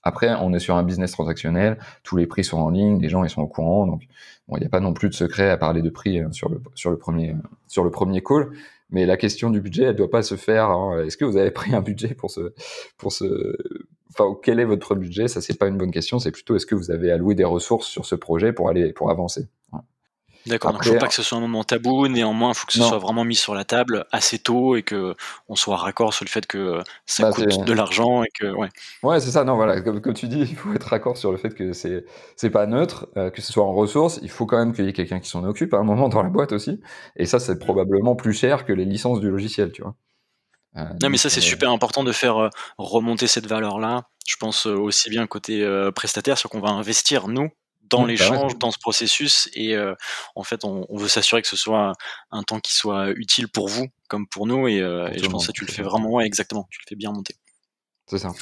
Après, 0.03 0.35
on 0.41 0.51
est 0.51 0.59
sur 0.59 0.75
un 0.75 0.83
business 0.83 1.13
transactionnel, 1.13 1.77
tous 2.03 2.17
les 2.17 2.27
prix 2.27 2.43
sont 2.43 2.57
en 2.57 2.69
ligne, 2.69 2.99
les 2.99 3.07
gens 3.07 3.23
ils 3.23 3.29
sont 3.29 3.41
au 3.41 3.47
courant, 3.47 3.87
donc 3.87 4.03
bon, 4.49 4.57
il 4.57 4.59
n'y 4.59 4.65
a 4.65 4.69
pas 4.69 4.81
non 4.81 4.93
plus 4.93 5.07
de 5.07 5.13
secret 5.13 5.49
à 5.49 5.55
parler 5.55 5.81
de 5.81 5.89
prix 5.89 6.19
euh, 6.19 6.29
sur 6.33 6.49
le 6.49 6.61
sur 6.73 6.91
le 6.91 6.97
premier 6.97 7.37
sur 7.67 7.85
le 7.85 7.89
premier 7.89 8.21
call. 8.21 8.51
Mais 8.89 9.05
la 9.05 9.15
question 9.15 9.49
du 9.49 9.61
budget, 9.61 9.83
elle 9.85 9.95
doit 9.95 10.11
pas 10.11 10.23
se 10.23 10.35
faire. 10.35 10.71
Hein, 10.71 11.05
est-ce 11.05 11.15
que 11.15 11.23
vous 11.23 11.37
avez 11.37 11.51
pris 11.51 11.73
un 11.73 11.81
budget 11.81 12.15
pour 12.15 12.29
pour 12.97 13.13
ce 13.13 13.55
enfin, 14.17 14.37
quel 14.43 14.59
est 14.59 14.65
votre 14.65 14.95
budget? 14.95 15.27
Ça, 15.27 15.41
c'est 15.41 15.57
pas 15.57 15.67
une 15.67 15.77
bonne 15.77 15.91
question. 15.91 16.19
C'est 16.19 16.31
plutôt 16.31 16.55
est-ce 16.55 16.65
que 16.65 16.75
vous 16.75 16.91
avez 16.91 17.11
alloué 17.11 17.35
des 17.35 17.43
ressources 17.43 17.87
sur 17.87 18.05
ce 18.05 18.15
projet 18.15 18.53
pour 18.53 18.69
aller 18.69 18.93
pour 18.93 19.09
avancer? 19.09 19.47
D'accord, 20.47 20.73
donc 20.73 20.85
il 20.85 20.89
ne 20.89 20.93
faut 20.93 20.99
pas 20.99 21.07
que 21.07 21.13
ce 21.15 21.23
soit 21.23 21.39
un 21.39 21.41
moment 21.41 21.63
tabou, 21.63 22.07
néanmoins 22.07 22.49
il 22.51 22.55
faut 22.55 22.67
que 22.67 22.73
ce 22.73 22.81
soit 22.81 22.99
vraiment 22.99 23.23
mis 23.23 23.35
sur 23.35 23.55
la 23.55 23.63
table 23.63 24.05
assez 24.11 24.37
tôt 24.37 24.75
et 24.75 24.83
que 24.83 25.15
on 25.49 25.55
soit 25.55 25.75
raccord 25.75 26.13
sur 26.13 26.23
le 26.23 26.29
fait 26.29 26.45
que 26.45 26.83
ça 27.07 27.23
bah, 27.23 27.31
coûte 27.31 27.65
de 27.65 27.73
l'argent 27.73 28.23
et 28.23 28.27
que 28.39 28.51
ouais. 28.51 28.69
Ouais, 29.01 29.19
c'est 29.19 29.31
ça, 29.31 29.43
non 29.43 29.55
voilà, 29.55 29.81
comme, 29.81 30.13
tu 30.13 30.27
dis, 30.27 30.41
il 30.41 30.55
faut 30.55 30.71
être 30.73 30.83
raccord 30.83 31.17
sur 31.17 31.31
le 31.31 31.37
fait 31.37 31.55
que 31.55 31.73
c'est 31.73 32.05
c'est 32.35 32.51
pas 32.51 32.67
neutre, 32.67 33.07
euh, 33.17 33.31
que 33.31 33.41
ce 33.41 33.51
soit 33.51 33.65
en 33.65 33.73
ressources, 33.73 34.19
il 34.21 34.29
faut 34.29 34.45
quand 34.45 34.57
même 34.57 34.73
qu'il 34.73 34.85
y 34.85 34.87
ait 34.87 34.93
quelqu'un 34.93 35.19
qui 35.19 35.29
s'en 35.29 35.43
occupe 35.43 35.73
à 35.73 35.77
un 35.77 35.83
moment 35.83 36.09
dans 36.09 36.21
la 36.21 36.29
boîte 36.29 36.51
aussi. 36.51 36.79
Et 37.15 37.25
ça 37.25 37.39
c'est 37.39 37.57
probablement 37.57 38.15
plus 38.15 38.33
cher 38.33 38.65
que 38.65 38.73
les 38.73 38.85
licences 38.85 39.19
du 39.19 39.31
logiciel, 39.31 39.71
tu 39.71 39.81
vois. 39.81 39.95
Euh, 40.77 40.83
non, 41.01 41.09
mais 41.09 41.17
ça, 41.17 41.29
c'est 41.29 41.39
euh, 41.39 41.43
super 41.43 41.71
important 41.71 42.03
de 42.03 42.11
faire 42.11 42.37
euh, 42.37 42.49
remonter 42.77 43.27
cette 43.27 43.47
valeur-là. 43.47 44.09
Je 44.25 44.35
pense 44.37 44.65
aussi 44.65 45.09
bien 45.09 45.27
côté 45.27 45.63
prestataire, 45.95 46.37
sur 46.37 46.49
qu'on 46.49 46.59
va 46.59 46.69
investir, 46.69 47.27
nous, 47.27 47.49
dans 47.89 47.99
mmh, 47.99 48.03
bah 48.03 48.07
l'échange, 48.07 48.57
dans 48.57 48.71
ce 48.71 48.79
processus. 48.79 49.49
Et 49.53 49.75
en 50.35 50.43
fait, 50.43 50.65
on, 50.65 50.87
veut 50.97 51.07
s'assurer 51.07 51.43
que 51.43 51.47
ce 51.47 51.55
soit 51.55 51.93
un 52.31 52.41
temps 52.41 52.59
qui 52.59 52.73
soit 52.73 53.11
utile 53.11 53.47
pour 53.47 53.67
vous 53.67 53.87
comme 54.07 54.27
pour 54.27 54.47
nous. 54.47 54.67
Et, 54.67 54.79
je 54.79 55.27
pense 55.27 55.45
que 55.45 55.51
tu 55.51 55.63
le 55.63 55.71
fais 55.71 55.83
vraiment, 55.83 56.19
exactement, 56.21 56.67
tu 56.71 56.79
le 56.83 56.89
fais 56.89 56.95
bien 56.95 57.11
monter. 57.11 57.35
C'est 58.07 58.17
ça. 58.19 58.33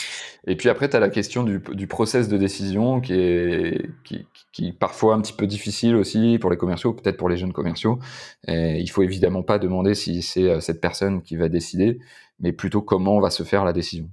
Et 0.45 0.57
puis 0.57 0.69
après, 0.69 0.89
tu 0.89 0.95
as 0.95 0.99
la 0.99 1.09
question 1.09 1.43
du, 1.43 1.61
du, 1.71 1.87
process 1.87 2.27
de 2.27 2.37
décision 2.37 2.99
qui 2.99 3.13
est, 3.13 3.89
qui, 4.03 4.25
qui, 4.51 4.73
parfois 4.73 5.15
un 5.15 5.21
petit 5.21 5.31
peu 5.31 5.47
difficile 5.47 5.95
aussi 5.95 6.37
pour 6.39 6.49
les 6.49 6.57
commerciaux, 6.57 6.93
peut-être 6.93 7.15
pour 7.15 7.29
les 7.29 7.37
jeunes 7.37 7.53
commerciaux. 7.53 7.99
Et 8.47 8.79
il 8.79 8.87
faut 8.89 9.03
évidemment 9.03 9.41
pas 9.41 9.59
demander 9.59 9.95
si 9.95 10.21
c'est 10.21 10.59
cette 10.59 10.81
personne 10.81 11.21
qui 11.21 11.37
va 11.37 11.47
décider, 11.47 11.99
mais 12.39 12.51
plutôt 12.51 12.81
comment 12.81 13.19
va 13.19 13.29
se 13.29 13.43
faire 13.43 13.65
la 13.65 13.73
décision. 13.73 14.09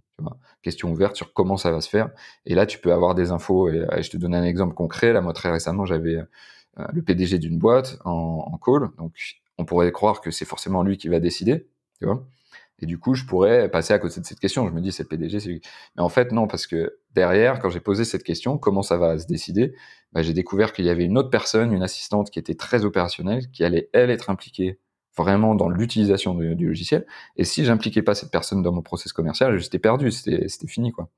Question 0.62 0.92
ouverte 0.92 1.16
sur 1.16 1.32
comment 1.32 1.56
ça 1.56 1.70
va 1.70 1.80
se 1.80 1.88
faire. 1.88 2.10
Et 2.44 2.54
là, 2.54 2.66
tu 2.66 2.78
peux 2.78 2.92
avoir 2.92 3.14
des 3.14 3.30
infos. 3.30 3.68
Et, 3.68 4.02
je 4.02 4.10
te 4.10 4.16
donne 4.16 4.34
un 4.34 4.44
exemple 4.44 4.74
concret. 4.74 5.12
Là, 5.12 5.20
moi, 5.20 5.32
très 5.32 5.50
récemment, 5.50 5.86
j'avais 5.86 6.16
euh, 6.16 6.86
le 6.92 7.02
PDG 7.02 7.38
d'une 7.38 7.58
boîte 7.58 7.98
en, 8.04 8.58
call. 8.64 8.90
Donc, 8.98 9.14
on 9.58 9.64
pourrait 9.64 9.92
croire 9.92 10.20
que 10.20 10.30
c'est 10.30 10.44
forcément 10.44 10.82
lui 10.82 10.98
qui 10.98 11.08
va 11.08 11.20
décider. 11.20 11.66
Et 12.82 12.86
du 12.86 12.98
coup, 12.98 13.14
je 13.14 13.24
pourrais 13.24 13.70
passer 13.70 13.92
à 13.92 13.98
côté 13.98 14.20
de 14.20 14.26
cette 14.26 14.40
question. 14.40 14.66
Je 14.66 14.72
me 14.72 14.80
dis, 14.80 14.92
c'est 14.92 15.02
le 15.02 15.08
PDG, 15.08 15.40
c'est 15.40 15.48
lui. 15.48 15.60
Mais 15.96 16.02
en 16.02 16.08
fait, 16.08 16.32
non, 16.32 16.46
parce 16.46 16.66
que 16.66 16.98
derrière, 17.14 17.58
quand 17.58 17.68
j'ai 17.68 17.80
posé 17.80 18.04
cette 18.04 18.22
question, 18.22 18.58
comment 18.58 18.82
ça 18.82 18.96
va 18.96 19.18
se 19.18 19.26
décider, 19.26 19.74
bah, 20.12 20.22
j'ai 20.22 20.32
découvert 20.32 20.72
qu'il 20.72 20.86
y 20.86 20.90
avait 20.90 21.04
une 21.04 21.18
autre 21.18 21.30
personne, 21.30 21.72
une 21.72 21.82
assistante 21.82 22.30
qui 22.30 22.38
était 22.38 22.54
très 22.54 22.84
opérationnelle, 22.84 23.50
qui 23.50 23.64
allait, 23.64 23.90
elle, 23.92 24.10
être 24.10 24.30
impliquée 24.30 24.78
vraiment 25.16 25.54
dans 25.54 25.68
l'utilisation 25.68 26.34
du, 26.34 26.66
logiciel. 26.66 27.06
Et 27.36 27.44
si 27.44 27.64
j'impliquais 27.64 28.02
pas 28.02 28.14
cette 28.14 28.30
personne 28.30 28.62
dans 28.62 28.72
mon 28.72 28.82
process 28.82 29.12
commercial, 29.12 29.58
j'étais 29.58 29.78
perdu, 29.78 30.10
c'était 30.10 30.46
fini 30.66 30.92
quoi. 30.92 31.08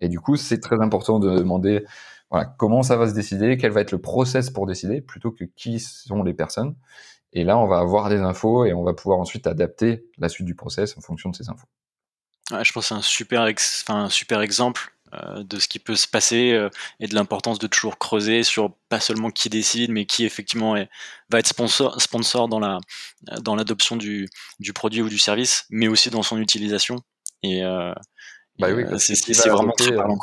Et 0.00 0.08
du 0.08 0.20
coup, 0.20 0.36
c'est 0.36 0.60
très 0.60 0.80
important 0.80 1.18
de 1.18 1.38
demander 1.38 1.84
voilà, 2.30 2.46
comment 2.46 2.82
ça 2.82 2.96
va 2.96 3.08
se 3.08 3.14
décider, 3.14 3.56
quel 3.56 3.72
va 3.72 3.80
être 3.80 3.92
le 3.92 4.00
process 4.00 4.50
pour 4.50 4.66
décider, 4.66 5.00
plutôt 5.00 5.32
que 5.32 5.44
qui 5.44 5.80
sont 5.80 6.22
les 6.22 6.34
personnes. 6.34 6.76
Et 7.32 7.44
là, 7.44 7.58
on 7.58 7.66
va 7.66 7.78
avoir 7.78 8.08
des 8.08 8.18
infos 8.18 8.64
et 8.64 8.72
on 8.72 8.84
va 8.84 8.94
pouvoir 8.94 9.18
ensuite 9.18 9.46
adapter 9.46 10.06
la 10.18 10.28
suite 10.28 10.46
du 10.46 10.54
process 10.54 10.96
en 10.96 11.00
fonction 11.00 11.30
de 11.30 11.36
ces 11.36 11.48
infos. 11.50 11.66
je 12.50 12.72
pense 12.72 12.84
que 12.84 12.88
c'est 12.88 12.94
un 12.94 13.02
super, 13.02 13.46
un 13.88 14.08
super 14.08 14.40
exemple 14.40 14.94
de 15.12 15.58
ce 15.58 15.68
qui 15.68 15.78
peut 15.78 15.96
se 15.96 16.06
passer 16.06 16.52
euh, 16.52 16.68
et 17.00 17.06
de 17.06 17.14
l'importance 17.14 17.58
de 17.58 17.66
toujours 17.66 17.98
creuser 17.98 18.42
sur 18.42 18.74
pas 18.88 19.00
seulement 19.00 19.30
qui 19.30 19.48
décide, 19.48 19.90
mais 19.90 20.06
qui 20.06 20.24
effectivement 20.24 20.74
va 21.30 21.38
être 21.38 21.46
sponsor, 21.46 22.00
sponsor 22.00 22.48
dans 22.48 22.60
la 22.60 22.78
dans 23.40 23.54
l'adoption 23.54 23.96
du, 23.96 24.28
du 24.60 24.72
produit 24.72 25.02
ou 25.02 25.08
du 25.08 25.18
service, 25.18 25.66
mais 25.70 25.88
aussi 25.88 26.10
dans 26.10 26.22
son 26.22 26.38
utilisation. 26.38 26.96
Et, 27.42 27.64
euh, 27.64 27.92
bah 28.58 28.68
oui, 28.72 28.84
c'est 28.98 29.48
vraiment 29.48 29.72
très 29.72 29.94
parlant. 29.94 30.18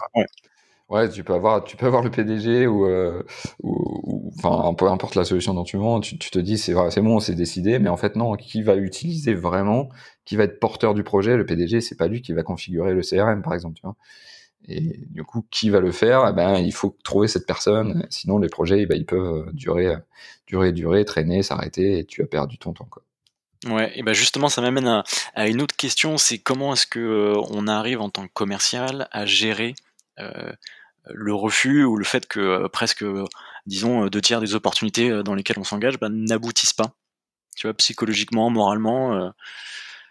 Ouais. 0.88 1.10
tu 1.10 1.24
peux 1.24 1.34
avoir, 1.34 1.64
tu 1.64 1.78
peux 1.78 1.88
avoir 1.88 2.04
le 2.04 2.12
PDG 2.12 2.68
ou, 2.68 2.86
ou, 3.64 4.32
enfin, 4.38 4.74
peu 4.76 4.88
importe 4.88 5.16
la 5.16 5.24
solution 5.24 5.54
dont 5.54 5.64
tu 5.64 5.78
vends, 5.78 6.00
tu, 6.00 6.18
tu 6.18 6.30
te 6.30 6.40
dis 6.40 6.58
c'est 6.58 6.74
c'est 6.92 7.02
bon, 7.02 7.20
c'est 7.20 7.34
décidé, 7.34 7.80
mais 7.80 7.90
en 7.90 7.98
fait 7.98 8.16
non, 8.16 8.36
qui 8.36 8.62
va 8.62 8.76
utiliser 8.76 9.34
vraiment, 9.34 9.90
qui 10.26 10.36
va 10.36 10.44
être 10.44 10.60
porteur 10.60 10.94
du 10.94 11.04
projet, 11.04 11.38
le 11.38 11.46
PDG, 11.46 11.82
c'est 11.82 11.96
pas 11.96 12.08
lui 12.08 12.22
qui 12.22 12.34
va 12.34 12.44
configurer 12.44 12.94
le 12.94 13.02
CRM 13.02 13.42
par 13.42 13.54
exemple, 13.54 13.76
tu 13.76 13.82
vois. 13.84 13.96
Et 14.68 15.00
du 15.10 15.24
coup, 15.24 15.46
qui 15.52 15.70
va 15.70 15.80
le 15.80 15.92
faire? 15.92 16.28
Eh 16.30 16.34
ben, 16.34 16.58
Il 16.58 16.74
faut 16.74 16.98
trouver 17.04 17.28
cette 17.28 17.46
personne. 17.46 18.06
Sinon, 18.10 18.40
les 18.40 18.50
projets, 18.50 18.82
eh 18.82 18.86
ben, 18.86 18.98
ils 18.98 19.06
peuvent 19.06 19.52
durer, 19.54 19.96
durer, 20.48 20.72
durer, 20.72 21.06
traîner, 21.06 21.44
s'arrêter, 21.44 22.00
et 22.00 22.06
tu 22.06 22.22
as 22.24 22.28
perdu 22.28 22.58
ton 22.58 22.74
temps. 22.74 22.88
Quoi. 22.90 23.04
Ouais, 23.66 23.92
et 23.96 24.04
ben 24.04 24.14
justement, 24.14 24.48
ça 24.48 24.62
m'amène 24.62 25.04
à, 25.34 25.48
une 25.48 25.62
autre 25.62 25.76
question, 25.76 26.18
c'est 26.18 26.38
comment 26.38 26.74
est-ce 26.74 26.86
que 26.86 27.00
euh, 27.00 27.42
on 27.50 27.68
arrive 27.68 28.00
en 28.00 28.10
tant 28.10 28.28
que 28.28 28.34
commercial 28.34 29.08
à 29.12 29.26
gérer 29.26 29.74
euh, 30.20 30.52
le 31.06 31.34
refus 31.34 31.84
ou 31.84 31.98
le 31.98 32.04
fait 32.04 32.28
que 32.28 32.40
euh, 32.40 32.68
presque, 32.70 33.04
disons, 33.66 34.06
deux 34.08 34.22
tiers 34.22 34.40
des 34.40 34.54
opportunités 34.54 35.24
dans 35.24 35.34
lesquelles 35.34 35.58
on 35.58 35.64
s'engage 35.64 36.00
ben, 36.00 36.10
n'aboutissent 36.10 36.74
pas? 36.74 36.94
Tu 37.56 37.66
vois, 37.66 37.74
psychologiquement, 37.74 38.50
moralement. 38.52 39.32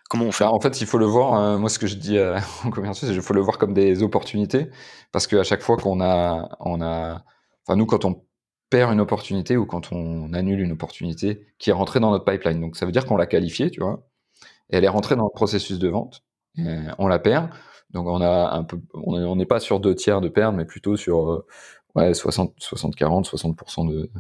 Comment 0.09 0.27
on 0.27 0.33
fait 0.33 0.45
bah, 0.45 0.53
En 0.53 0.61
fait, 0.61 0.81
il 0.81 0.87
faut 0.87 0.99
le 0.99 1.07
voir. 1.07 1.35
Euh, 1.35 1.59
moi, 1.59 1.69
ce 1.69 1.79
que 1.79 1.87
je 1.87 1.97
dis 1.97 2.19
euh, 2.19 2.39
aux 2.65 2.95
c'est 2.95 3.07
qu'il 3.07 3.23
faut 3.23 3.35
le 3.35 3.41
voir 3.41 3.59
comme 3.59 3.75
des 3.75 4.03
opportunités, 4.03 4.69
parce 5.13 5.27
qu'à 5.27 5.45
chaque 5.45 5.63
fois 5.63 5.77
qu'on 5.77 6.01
a, 6.01 6.49
enfin 6.61 7.77
nous, 7.77 7.87
quand 7.87 8.05
on 8.05 8.23
perd 8.71 8.93
une 8.93 9.01
opportunité 9.01 9.57
ou 9.57 9.67
quand 9.67 9.93
on 9.93 10.33
annule 10.33 10.61
une 10.61 10.73
opportunité 10.73 11.47
qui 11.59 11.71
est 11.71 11.73
rentrée 11.73 12.01
dans 12.01 12.11
notre 12.11 12.25
pipeline, 12.25 12.61
donc 12.61 12.77
ça 12.77 12.87
veut 12.87 12.93
dire 12.93 13.07
qu'on 13.07 13.17
l'a 13.17 13.27
qualifiée, 13.27 13.71
tu 13.71 13.81
vois, 13.81 14.07
et 14.71 14.77
elle 14.77 14.85
est 14.85 14.89
rentrée 14.89 15.17
dans 15.17 15.25
le 15.25 15.35
processus 15.35 15.79
de 15.79 15.89
vente, 15.89 16.25
on 16.99 17.07
la 17.07 17.19
perd. 17.19 17.51
Donc 17.95 18.09
on 18.09 18.21
on 18.95 19.37
n'est 19.37 19.47
pas 19.47 19.61
sur 19.61 19.81
deux 19.81 19.95
tiers 19.95 20.21
de 20.21 20.29
perte, 20.29 20.55
mais 20.55 20.65
plutôt 20.65 20.97
sur 20.97 21.31
euh, 21.31 21.47
ouais, 21.95 22.15
60, 22.15 22.55
60, 22.59 22.95
40, 22.97 23.29
60% 23.29 23.89
de, 23.89 24.11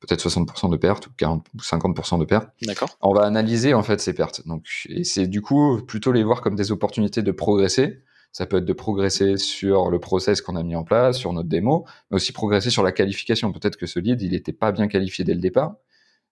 peut-être 0.00 0.26
60% 0.26 0.70
de 0.70 0.76
pertes 0.76 1.06
ou 1.06 1.10
40 1.16 1.46
ou 1.54 1.58
50% 1.58 2.18
de 2.18 2.24
pertes. 2.24 2.48
D'accord. 2.62 2.96
On 3.00 3.12
va 3.12 3.22
analyser, 3.22 3.74
en 3.74 3.82
fait, 3.82 4.00
ces 4.00 4.14
pertes. 4.14 4.46
Donc, 4.46 4.66
et 4.88 5.04
c'est 5.04 5.26
du 5.26 5.42
coup 5.42 5.80
plutôt 5.86 6.12
les 6.12 6.24
voir 6.24 6.40
comme 6.40 6.54
des 6.54 6.72
opportunités 6.72 7.22
de 7.22 7.32
progresser. 7.32 8.02
Ça 8.32 8.46
peut 8.46 8.58
être 8.58 8.66
de 8.66 8.72
progresser 8.72 9.36
sur 9.38 9.90
le 9.90 9.98
process 9.98 10.42
qu'on 10.42 10.56
a 10.56 10.62
mis 10.62 10.76
en 10.76 10.84
place, 10.84 11.16
sur 11.16 11.32
notre 11.32 11.48
démo, 11.48 11.86
mais 12.10 12.16
aussi 12.16 12.32
progresser 12.32 12.70
sur 12.70 12.82
la 12.82 12.92
qualification. 12.92 13.52
Peut-être 13.52 13.76
que 13.76 13.86
ce 13.86 13.98
lead, 13.98 14.20
il 14.20 14.32
n'était 14.32 14.52
pas 14.52 14.70
bien 14.70 14.86
qualifié 14.86 15.24
dès 15.24 15.34
le 15.34 15.40
départ. 15.40 15.76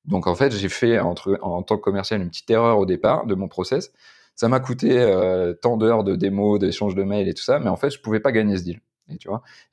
Donc, 0.05 0.27
en 0.27 0.35
fait, 0.35 0.55
j'ai 0.55 0.69
fait, 0.69 1.01
entre, 1.01 1.39
en 1.43 1.63
tant 1.63 1.77
que 1.77 1.83
commercial, 1.83 2.21
une 2.21 2.29
petite 2.29 2.51
erreur 2.51 2.79
au 2.79 2.87
départ 2.87 3.27
de 3.27 3.35
mon 3.35 3.49
process. 3.49 3.93
Ça 4.37 4.49
m'a 4.49 4.61
coûté 4.61 4.99
euh, 5.01 5.55
tant 5.55 5.79
d'heures 5.79 6.05
de 6.05 6.15
démo, 6.15 6.59
d'échange 6.59 6.95
de 6.95 7.03
mails 7.03 7.27
et 7.27 7.35
tout 7.35 7.43
ça, 7.43 7.59
mais 7.59 7.71
en 7.71 7.77
fait, 7.77 7.91
je 7.91 7.99
pouvais 7.99 8.21
pas 8.21 8.33
gagner 8.33 8.59
ce 8.59 8.63
deal. 8.63 8.81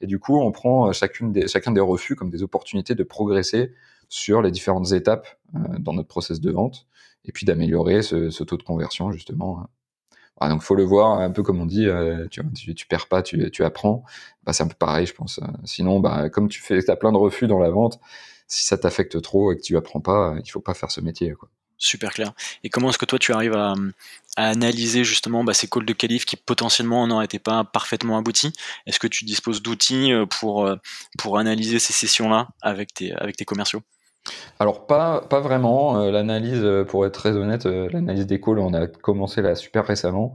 Et, 0.01 0.07
du 0.07 0.19
coup, 0.19 0.39
on 0.39 0.51
prend 0.51 0.89
euh, 0.89 0.91
chacune 0.91 1.47
chacun 1.47 1.71
des 1.71 1.81
refus 1.81 2.15
comme 2.15 2.29
des 2.29 2.43
opportunités 2.43 2.95
de 2.95 3.03
progresser 3.03 3.73
sur 4.09 4.41
les 4.41 4.51
différentes 4.51 4.91
étapes 4.91 5.27
euh, 5.55 5.59
dans 5.79 5.93
notre 5.93 6.07
process 6.07 6.39
de 6.39 6.51
vente 6.51 6.87
et 7.25 7.31
puis 7.31 7.45
d'améliorer 7.45 8.01
ce, 8.01 8.43
taux 8.43 8.57
de 8.57 8.63
conversion 8.63 9.11
justement. 9.11 9.65
Hein. 10.41 10.49
donc, 10.49 10.61
faut 10.61 10.75
le 10.75 10.83
voir 10.83 11.19
un 11.19 11.31
peu 11.31 11.41
comme 11.41 11.61
on 11.61 11.65
dit, 11.65 11.87
euh, 11.87 12.27
tu, 12.29 12.85
perds 12.87 13.07
pas, 13.07 13.23
tu, 13.23 13.63
apprends. 13.63 14.03
Bah, 14.43 14.53
c'est 14.53 14.63
un 14.63 14.67
peu 14.67 14.75
pareil, 14.75 15.05
je 15.05 15.13
pense. 15.13 15.39
Sinon, 15.63 15.99
bah, 15.99 16.29
comme 16.29 16.49
tu 16.49 16.61
fais, 16.61 16.89
as 16.89 16.95
plein 16.95 17.11
de 17.11 17.17
refus 17.17 17.47
dans 17.47 17.59
la 17.59 17.69
vente, 17.69 17.99
si 18.47 18.65
ça 18.65 18.77
t'affecte 18.77 19.21
trop 19.21 19.51
et 19.51 19.57
que 19.57 19.61
tu 19.61 19.77
apprends 19.77 20.01
pas, 20.01 20.35
il 20.43 20.49
faut 20.49 20.59
pas 20.59 20.73
faire 20.73 20.91
ce 20.91 21.01
métier. 21.01 21.33
Super 21.77 22.13
clair. 22.13 22.31
Et 22.63 22.69
comment 22.69 22.89
est-ce 22.89 22.97
que 22.97 23.05
toi 23.05 23.19
tu 23.19 23.33
arrives 23.33 23.55
à, 23.55 23.75
analyser 24.35 25.03
justement 25.03 25.43
bah, 25.43 25.53
ces 25.53 25.67
calls 25.67 25.85
de 25.85 25.93
qualif 25.93 26.25
qui 26.25 26.35
potentiellement 26.37 27.05
n'auraient 27.05 27.25
été 27.25 27.39
pas 27.39 27.63
parfaitement 27.63 28.17
aboutis? 28.17 28.53
Est-ce 28.87 28.99
que 28.99 29.07
tu 29.07 29.25
disposes 29.25 29.61
d'outils 29.61 30.11
euh, 30.11 30.25
pour, 30.25 30.65
euh, 30.65 30.75
pour 31.19 31.37
analyser 31.37 31.77
ces 31.79 31.93
sessions-là 31.93 32.47
avec 32.61 32.93
tes, 32.93 33.13
avec 33.13 33.37
tes 33.37 33.45
commerciaux? 33.45 33.81
Alors 34.57 34.87
pas, 34.87 35.21
pas 35.21 35.41
vraiment. 35.41 35.99
Euh, 35.99 36.09
l'analyse, 36.09 36.65
pour 36.87 37.05
être 37.05 37.13
très 37.13 37.33
honnête, 37.33 37.65
l'analyse 37.65 38.25
des 38.25 38.39
calls, 38.39 38.59
on 38.59 38.73
a 38.73 38.87
commencé 38.87 39.41
là 39.41 39.53
super 39.55 39.85
récemment. 39.85 40.33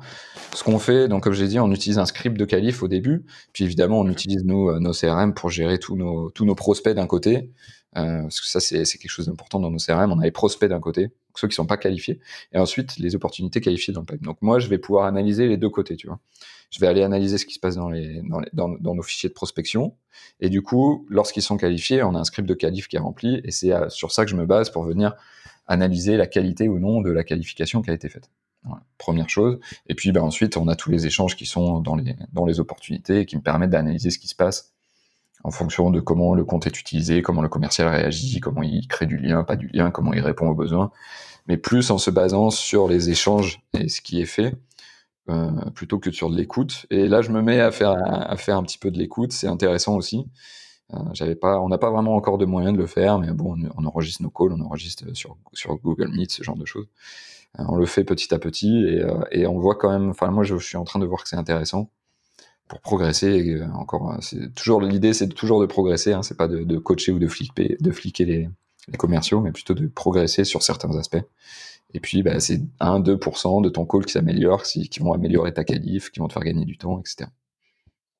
Ce 0.54 0.62
qu'on 0.62 0.78
fait, 0.78 1.08
donc 1.08 1.24
comme 1.24 1.32
j'ai 1.32 1.48
dit, 1.48 1.58
on 1.58 1.72
utilise 1.72 1.98
un 1.98 2.06
script 2.06 2.36
de 2.36 2.44
qualif 2.44 2.82
au 2.82 2.88
début, 2.88 3.24
puis 3.52 3.64
évidemment 3.64 3.98
on 4.00 4.08
utilise 4.08 4.44
nous 4.44 4.78
nos 4.78 4.92
CRM 4.92 5.32
pour 5.32 5.50
gérer 5.50 5.78
tous 5.78 5.96
nos, 5.96 6.30
tous 6.30 6.44
nos 6.44 6.54
prospects 6.54 6.94
d'un 6.94 7.06
côté, 7.06 7.50
parce 7.94 8.40
que 8.40 8.46
ça 8.46 8.60
c'est 8.60 8.84
quelque 8.84 9.08
chose 9.08 9.26
d'important 9.26 9.58
dans 9.58 9.70
nos 9.70 9.78
CRM. 9.78 10.12
On 10.12 10.20
a 10.20 10.24
les 10.24 10.30
prospects 10.30 10.68
d'un 10.68 10.80
côté, 10.80 11.10
ceux 11.38 11.48
qui 11.48 11.54
sont 11.54 11.66
pas 11.66 11.76
qualifiés, 11.76 12.20
et 12.52 12.58
ensuite 12.58 12.98
les 12.98 13.14
opportunités 13.14 13.60
qualifiées 13.60 13.94
dans 13.94 14.00
le 14.00 14.06
pipe. 14.06 14.22
Donc 14.22 14.42
moi, 14.42 14.58
je 14.58 14.68
vais 14.68 14.78
pouvoir 14.78 15.06
analyser 15.06 15.46
les 15.46 15.56
deux 15.56 15.70
côtés, 15.70 15.96
tu 15.96 16.06
vois. 16.06 16.18
Je 16.70 16.80
vais 16.80 16.86
aller 16.86 17.02
analyser 17.02 17.38
ce 17.38 17.46
qui 17.46 17.54
se 17.54 17.60
passe 17.60 17.76
dans, 17.76 17.88
les, 17.88 18.20
dans, 18.52 18.68
dans, 18.68 18.94
nos 18.94 19.02
fichiers 19.02 19.28
de 19.28 19.34
prospection, 19.34 19.94
et 20.40 20.50
du 20.50 20.62
coup, 20.62 21.06
lorsqu'ils 21.08 21.42
sont 21.42 21.56
qualifiés, 21.56 22.02
on 22.02 22.14
a 22.14 22.18
un 22.18 22.24
script 22.24 22.48
de 22.48 22.54
qualif 22.54 22.88
qui 22.88 22.96
est 22.96 23.00
rempli, 23.00 23.40
et 23.44 23.50
c'est 23.50 23.72
sur 23.88 24.12
ça 24.12 24.24
que 24.24 24.30
je 24.30 24.36
me 24.36 24.46
base 24.46 24.70
pour 24.70 24.82
venir 24.82 25.14
analyser 25.66 26.16
la 26.16 26.26
qualité 26.26 26.68
ou 26.68 26.78
non 26.78 27.00
de 27.00 27.10
la 27.10 27.24
qualification 27.24 27.82
qui 27.82 27.90
a 27.90 27.94
été 27.94 28.08
faite. 28.08 28.30
première 28.96 29.28
chose. 29.28 29.60
Et 29.86 29.94
puis 29.94 30.12
ben, 30.12 30.22
ensuite, 30.22 30.56
on 30.56 30.66
a 30.68 30.74
tous 30.76 30.90
les 30.90 31.06
échanges 31.06 31.36
qui 31.36 31.46
sont 31.46 31.80
dans 31.80 31.94
les, 31.94 32.16
dans 32.32 32.44
les 32.44 32.58
opportunités 32.58 33.20
et 33.20 33.26
qui 33.26 33.36
me 33.36 33.42
permettent 33.42 33.70
d'analyser 33.70 34.10
ce 34.10 34.18
qui 34.18 34.28
se 34.28 34.34
passe 34.34 34.74
en 35.44 35.50
fonction 35.50 35.90
de 35.90 36.00
comment 36.00 36.34
le 36.34 36.44
compte 36.44 36.66
est 36.66 36.78
utilisé, 36.78 37.22
comment 37.22 37.42
le 37.42 37.48
commercial 37.48 37.88
réagit, 37.88 38.40
comment 38.40 38.62
il 38.62 38.86
crée 38.88 39.06
du 39.06 39.16
lien, 39.16 39.44
pas 39.44 39.56
du 39.56 39.68
lien, 39.68 39.90
comment 39.90 40.12
il 40.12 40.20
répond 40.20 40.48
aux 40.48 40.54
besoins 40.54 40.90
mais 41.48 41.56
plus 41.56 41.90
en 41.90 41.98
se 41.98 42.10
basant 42.10 42.50
sur 42.50 42.86
les 42.86 43.10
échanges 43.10 43.60
et 43.72 43.88
ce 43.88 44.00
qui 44.00 44.20
est 44.20 44.26
fait, 44.26 44.54
euh, 45.30 45.50
plutôt 45.74 45.98
que 45.98 46.10
sur 46.10 46.30
de 46.30 46.36
l'écoute. 46.36 46.86
Et 46.90 47.08
là, 47.08 47.22
je 47.22 47.30
me 47.30 47.42
mets 47.42 47.60
à 47.60 47.70
faire, 47.70 47.92
à 47.92 48.36
faire 48.36 48.56
un 48.56 48.62
petit 48.62 48.78
peu 48.78 48.90
de 48.90 48.98
l'écoute, 48.98 49.32
c'est 49.32 49.48
intéressant 49.48 49.96
aussi. 49.96 50.26
Euh, 50.94 51.34
pas, 51.34 51.60
on 51.60 51.68
n'a 51.68 51.78
pas 51.78 51.90
vraiment 51.90 52.14
encore 52.14 52.38
de 52.38 52.44
moyens 52.44 52.74
de 52.74 52.78
le 52.78 52.86
faire, 52.86 53.18
mais 53.18 53.32
bon, 53.32 53.56
on, 53.76 53.84
enregistre 53.84 54.22
nos 54.22 54.30
calls, 54.30 54.52
on 54.52 54.60
enregistre 54.60 55.04
sur, 55.14 55.36
Google 55.82 56.08
Meet, 56.08 56.30
ce 56.30 56.42
genre 56.42 56.56
de 56.56 56.66
choses. 56.66 56.86
Euh, 57.58 57.64
on 57.68 57.76
le 57.76 57.86
fait 57.86 58.04
petit 58.04 58.32
à 58.34 58.38
petit 58.38 58.84
et, 58.84 59.02
et, 59.32 59.46
on 59.46 59.58
voit 59.58 59.76
quand 59.76 59.90
même. 59.90 60.10
Enfin, 60.10 60.30
moi, 60.30 60.44
je, 60.44 60.56
suis 60.58 60.76
en 60.76 60.84
train 60.84 60.98
de 60.98 61.06
voir 61.06 61.22
que 61.22 61.28
c'est 61.28 61.36
intéressant 61.36 61.90
pour 62.68 62.80
progresser. 62.80 63.28
Et 63.28 63.62
encore, 63.62 64.16
c'est 64.20 64.54
toujours 64.54 64.80
l'idée, 64.80 65.12
c'est 65.12 65.28
toujours 65.28 65.60
de 65.60 65.66
progresser. 65.66 66.12
Hein, 66.12 66.22
c'est 66.22 66.36
pas 66.36 66.48
de, 66.48 66.62
de, 66.64 66.78
coacher 66.78 67.12
ou 67.12 67.18
de 67.18 67.28
fliquer, 67.28 67.76
de 67.80 67.90
fliquer 67.90 68.24
les, 68.24 68.48
les 68.88 68.96
commerciaux, 68.96 69.40
mais 69.40 69.52
plutôt 69.52 69.74
de 69.74 69.86
progresser 69.86 70.44
sur 70.44 70.62
certains 70.62 70.96
aspects. 70.96 71.24
Et 71.94 72.00
puis, 72.00 72.22
bah, 72.22 72.38
c'est 72.38 72.60
1-2% 72.80 73.62
de 73.62 73.68
ton 73.68 73.86
call 73.86 74.04
qui 74.04 74.12
s'améliore, 74.12 74.62
qui 74.62 75.00
vont 75.00 75.12
améliorer 75.12 75.54
ta 75.54 75.64
qualif, 75.64 76.10
qui 76.10 76.20
vont 76.20 76.28
te 76.28 76.34
faire 76.34 76.44
gagner 76.44 76.64
du 76.64 76.76
temps, 76.76 77.00
etc. 77.00 77.30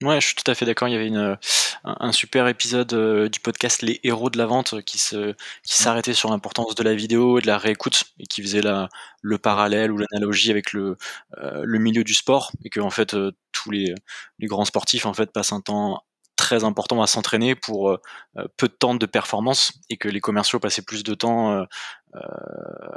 Ouais, 0.02 0.20
je 0.20 0.26
suis 0.26 0.34
tout 0.36 0.48
à 0.48 0.54
fait 0.54 0.64
d'accord. 0.64 0.86
Il 0.86 0.92
y 0.92 0.94
avait 0.94 1.08
une, 1.08 1.36
un, 1.82 2.12
super 2.12 2.46
épisode 2.46 2.92
euh, 2.92 3.28
du 3.28 3.40
podcast 3.40 3.82
Les 3.82 3.98
héros 4.04 4.30
de 4.30 4.38
la 4.38 4.46
vente 4.46 4.80
qui 4.82 4.96
se 4.96 5.32
qui 5.64 5.74
s'arrêtait 5.76 6.14
sur 6.14 6.30
l'importance 6.30 6.76
de 6.76 6.84
la 6.84 6.94
vidéo 6.94 7.38
et 7.38 7.42
de 7.42 7.48
la 7.48 7.58
réécoute 7.58 8.04
et 8.20 8.26
qui 8.26 8.40
faisait 8.42 8.60
la, 8.62 8.88
le 9.22 9.38
parallèle 9.38 9.90
ou 9.90 9.98
l'analogie 9.98 10.52
avec 10.52 10.72
le, 10.72 10.96
euh, 11.38 11.62
le 11.64 11.78
milieu 11.80 12.04
du 12.04 12.14
sport 12.14 12.52
et 12.64 12.70
que 12.70 12.78
en 12.78 12.90
fait 12.90 13.14
euh, 13.14 13.32
tous 13.50 13.72
les, 13.72 13.92
les 14.38 14.46
grands 14.46 14.64
sportifs 14.64 15.04
en 15.04 15.14
fait 15.14 15.32
passent 15.32 15.52
un 15.52 15.60
temps 15.60 16.04
très 16.48 16.64
important 16.64 17.02
à 17.02 17.06
s'entraîner 17.06 17.54
pour 17.54 17.90
euh, 17.90 18.00
euh, 18.38 18.44
peu 18.56 18.68
de 18.68 18.72
temps 18.72 18.94
de 18.94 19.04
performance 19.04 19.72
et 19.90 19.98
que 19.98 20.08
les 20.08 20.20
commerciaux 20.20 20.58
passaient 20.58 20.82
plus 20.82 21.02
de 21.02 21.14
temps, 21.14 21.52
euh, 21.52 21.64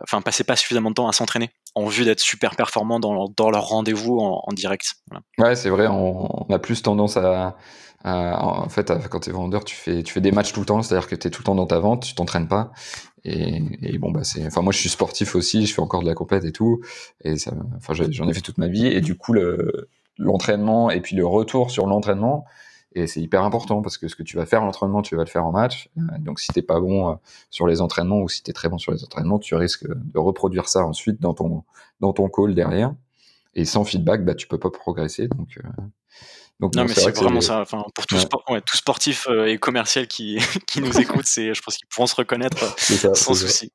enfin 0.04 0.22
passaient 0.22 0.46
pas 0.46 0.56
suffisamment 0.56 0.90
de 0.90 0.96
temps 0.96 1.10
à 1.10 1.12
s'entraîner 1.12 1.50
en 1.76 1.86
vue 1.88 2.06
d'être 2.06 2.22
super 2.22 2.56
performants 2.56 3.00
dans 3.00 3.50
leur, 3.50 3.68
rendez-vous 3.68 4.20
en, 4.20 4.54
direct. 4.54 4.94
Ouais, 5.38 5.56
c'est 5.56 5.70
vrai, 5.70 5.88
on, 5.88 6.46
a 6.50 6.60
plus 6.60 6.82
tendance 6.82 7.18
à, 7.18 7.58
en 8.04 8.70
fait, 8.70 8.92
quand 9.10 9.20
tu 9.20 9.30
es 9.30 9.34
vendeur, 9.34 9.66
tu 9.66 9.76
fais, 9.76 10.02
tu 10.02 10.14
fais 10.14 10.22
des 10.22 10.32
matchs 10.32 10.54
tout 10.54 10.62
le 10.62 10.66
temps, 10.66 10.82
c'est-à-dire 10.82 11.08
que 11.08 11.16
tu 11.16 11.28
es 11.28 11.30
tout 11.30 11.42
le 11.42 11.46
temps 11.46 11.56
dans 11.56 11.68
ta 11.68 11.80
vente, 11.80 12.04
tu 12.04 12.16
t'entraînes 12.16 12.48
pas. 12.48 12.72
Et, 13.24 13.98
bon, 14.00 14.12
bah, 14.12 14.24
c'est, 14.24 14.46
enfin, 14.46 14.62
moi, 14.62 14.74
je 14.74 14.80
suis 14.80 14.90
sportif 14.90 15.36
aussi, 15.36 15.66
je 15.66 15.74
fais 15.74 15.82
encore 15.82 16.02
de 16.02 16.08
la 16.08 16.16
compète 16.16 16.44
et 16.46 16.52
tout. 16.52 16.82
Et 17.24 17.38
ça, 17.38 17.52
j'en 17.90 18.28
ai 18.28 18.34
fait 18.34 18.42
toute 18.42 18.58
ma 18.58 18.68
vie. 18.68 18.88
Et 18.88 19.02
du 19.02 19.16
coup, 19.16 19.34
le, 19.34 19.90
l'entraînement 20.18 20.90
et 20.90 21.02
puis 21.02 21.16
le 21.16 21.26
retour 21.26 21.72
sur 21.72 21.86
l'entraînement, 21.86 22.46
Et 22.94 23.08
c'est 23.08 23.22
hyper 23.22 23.44
important 23.44 23.82
parce 23.82 23.98
que 23.98 24.08
ce 24.08 24.16
que 24.16 24.24
tu 24.24 24.36
vas 24.36 24.46
faire 24.46 24.62
à 24.64 24.66
l'entraînement, 24.66 25.02
tu 25.02 25.16
vas 25.16 25.24
le 25.24 25.30
faire 25.30 25.46
en 25.46 25.52
match. 25.52 25.90
Donc 26.20 26.40
si 26.40 26.52
t'es 26.52 26.62
pas 26.62 26.80
bon 26.80 27.18
sur 27.50 27.68
les 27.68 27.80
entraînements 27.80 28.20
ou 28.20 28.28
si 28.28 28.44
t'es 28.44 28.54
très 28.54 28.68
bon 28.68 28.78
sur 28.78 28.92
les 28.92 29.04
entraînements, 29.04 29.40
tu 29.40 29.56
risques 29.56 29.88
de 29.88 30.20
reproduire 30.20 30.68
ça 30.68 30.86
ensuite 30.86 31.22
dans 31.22 31.34
ton 31.34 31.64
dans 32.02 32.12
ton 32.12 32.28
call 32.28 32.54
derrière. 32.54 32.94
Et 33.56 33.66
sans 33.66 33.86
feedback, 33.86 34.26
bah 34.26 34.36
tu 34.36 34.48
peux 34.48 34.60
pas 34.60 34.70
progresser. 34.70 35.28
Donc 35.30 35.58
donc, 36.62 36.76
non, 36.76 36.84
mais 36.84 36.94
c'est 36.94 37.18
vraiment 37.18 37.42
ça. 37.42 37.62
Enfin, 37.62 37.84
pour 37.96 38.06
tout, 38.06 38.18
sportif 38.78 39.28
et 39.48 39.58
commercial 39.58 40.08
qui, 40.08 40.38
qui 40.68 40.80
nous 40.80 41.00
écoute, 41.00 41.26
c'est, 41.26 41.56
je 41.56 41.62
pense 41.62 41.76
qu'ils 41.76 41.88
pourront 41.88 42.06
se 42.06 42.16
reconnaître 42.16 42.78
sans 43.16 43.34
souci. 43.34 43.72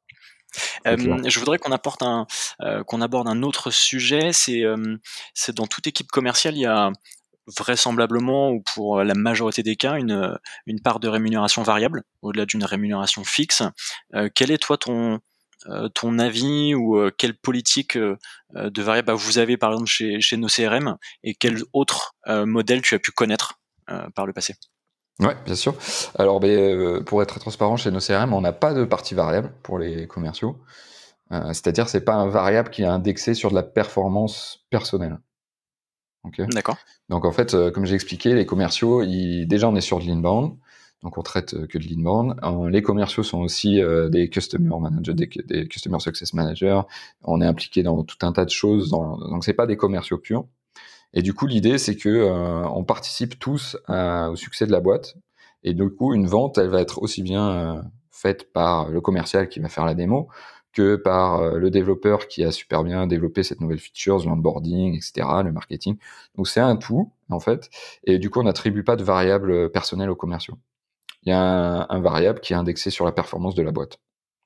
je 0.84 1.38
voudrais 1.40 1.58
qu'on 1.58 1.72
apporte 1.72 2.02
un, 2.02 2.26
qu'on 2.86 3.00
aborde 3.00 3.28
un 3.28 3.42
autre 3.42 3.72
sujet. 3.72 4.32
C'est, 4.32 4.62
c'est 5.34 5.56
dans 5.56 5.66
toute 5.66 5.88
équipe 5.88 6.12
commerciale, 6.12 6.54
il 6.54 6.60
y 6.60 6.66
a 6.66 6.92
vraisemblablement 7.46 8.50
ou 8.50 8.60
pour 8.60 9.02
la 9.02 9.14
majorité 9.14 9.62
des 9.62 9.76
cas 9.76 9.96
une, 9.96 10.38
une 10.66 10.80
part 10.80 11.00
de 11.00 11.08
rémunération 11.08 11.62
variable 11.62 12.02
au-delà 12.22 12.46
d'une 12.46 12.64
rémunération 12.64 13.24
fixe. 13.24 13.62
quel 14.34 14.50
est 14.50 14.58
toi 14.58 14.76
ton 14.76 15.20
euh, 15.68 16.18
avis 16.18 16.74
ou 16.74 16.96
euh, 16.96 17.10
quelle 17.16 17.36
politique 17.36 17.96
euh, 17.96 18.16
de 18.54 18.82
variable 18.82 19.06
bah, 19.06 19.14
vous 19.14 19.38
avez 19.38 19.56
par 19.56 19.72
exemple 19.72 19.90
chez, 19.90 20.20
chez 20.20 20.36
nos 20.36 20.48
CRM 20.48 20.96
et 21.24 21.34
quel 21.34 21.58
autre 21.72 22.14
modèle 22.26 22.82
tu 22.82 22.94
as 22.94 22.98
pu 22.98 23.12
connaître 23.12 23.60
par 24.14 24.26
le 24.26 24.32
passé? 24.32 24.54
Ouais, 25.20 25.36
bien 25.44 25.54
sûr. 25.54 25.74
Alors, 26.18 26.40
ben, 26.40 27.02
pour 27.04 27.22
être 27.22 27.38
transparent, 27.38 27.76
chez 27.76 27.90
nos 27.90 28.00
CRM, 28.00 28.34
on 28.34 28.40
n'a 28.40 28.52
pas 28.52 28.74
de 28.74 28.84
partie 28.84 29.14
variable 29.14 29.52
pour 29.62 29.78
les 29.78 30.06
commerciaux. 30.06 30.58
C'est-à-dire, 31.30 31.88
c'est 31.88 32.04
pas 32.04 32.14
un 32.14 32.28
variable 32.28 32.70
qui 32.70 32.82
est 32.82 32.86
indexé 32.86 33.34
sur 33.34 33.50
de 33.50 33.54
la 33.54 33.62
performance 33.62 34.66
personnelle. 34.70 35.18
D'accord. 36.52 36.76
Donc, 37.08 37.24
en 37.24 37.32
fait, 37.32 37.56
comme 37.72 37.86
j'ai 37.86 37.94
expliqué, 37.94 38.34
les 38.34 38.46
commerciaux, 38.46 39.02
ils... 39.02 39.46
déjà, 39.46 39.68
on 39.68 39.76
est 39.76 39.80
sur 39.80 39.98
de 40.00 40.04
l'inbound. 40.04 40.56
Donc 41.02 41.18
on 41.18 41.22
traite 41.22 41.54
euh, 41.54 41.66
que 41.66 41.78
de 41.78 41.84
l'inbound. 41.84 42.34
Les 42.70 42.82
commerciaux 42.82 43.22
sont 43.22 43.40
aussi 43.40 43.80
euh, 43.80 44.08
des 44.08 44.28
customer 44.28 44.76
managers, 44.80 45.14
des, 45.14 45.68
customer 45.68 46.00
success 46.00 46.34
managers. 46.34 46.80
On 47.22 47.40
est 47.40 47.46
impliqué 47.46 47.82
dans 47.82 48.02
tout 48.02 48.16
un 48.22 48.32
tas 48.32 48.44
de 48.44 48.50
choses. 48.50 48.90
Dans, 48.90 49.18
donc 49.18 49.44
c'est 49.44 49.54
pas 49.54 49.66
des 49.66 49.76
commerciaux 49.76 50.18
purs. 50.18 50.46
Et 51.12 51.22
du 51.22 51.32
coup 51.34 51.46
l'idée 51.46 51.78
c'est 51.78 51.96
que 51.96 52.08
euh, 52.08 52.66
on 52.68 52.84
participe 52.84 53.38
tous 53.38 53.76
au 53.88 54.36
succès 54.36 54.66
de 54.66 54.72
la 54.72 54.80
boîte. 54.80 55.16
Et 55.62 55.74
du 55.74 55.88
coup 55.90 56.14
une 56.14 56.26
vente 56.26 56.58
elle 56.58 56.68
va 56.68 56.80
être 56.80 57.00
aussi 57.02 57.22
bien 57.22 57.84
faite 58.10 58.52
par 58.52 58.90
le 58.90 59.00
commercial 59.00 59.48
qui 59.48 59.60
va 59.60 59.68
faire 59.68 59.84
la 59.84 59.94
démo 59.94 60.28
que 60.76 60.96
par 60.96 61.54
le 61.54 61.70
développeur 61.70 62.28
qui 62.28 62.44
a 62.44 62.52
super 62.52 62.84
bien 62.84 63.06
développé 63.06 63.42
cette 63.42 63.60
nouvelle 63.60 63.78
feature, 63.78 64.18
l'onboarding, 64.24 64.94
etc., 64.94 65.26
le 65.44 65.52
marketing. 65.52 65.96
Donc 66.36 66.48
c'est 66.48 66.60
un 66.60 66.76
tout 66.76 67.10
en 67.30 67.40
fait. 67.40 67.70
Et 68.04 68.18
du 68.18 68.30
coup 68.30 68.40
on 68.40 68.44
n'attribue 68.44 68.84
pas 68.84 68.96
de 68.96 69.02
variables 69.02 69.70
personnelles 69.72 70.10
aux 70.10 70.16
commerciaux 70.16 70.58
il 71.26 71.30
y 71.30 71.32
a 71.32 71.86
un, 71.88 72.00
variable 72.00 72.40
qui 72.40 72.52
est 72.52 72.56
indexé 72.56 72.90
sur 72.90 73.04
la 73.04 73.12
performance 73.12 73.56
de 73.56 73.62
la 73.62 73.72
boîte, 73.72 73.98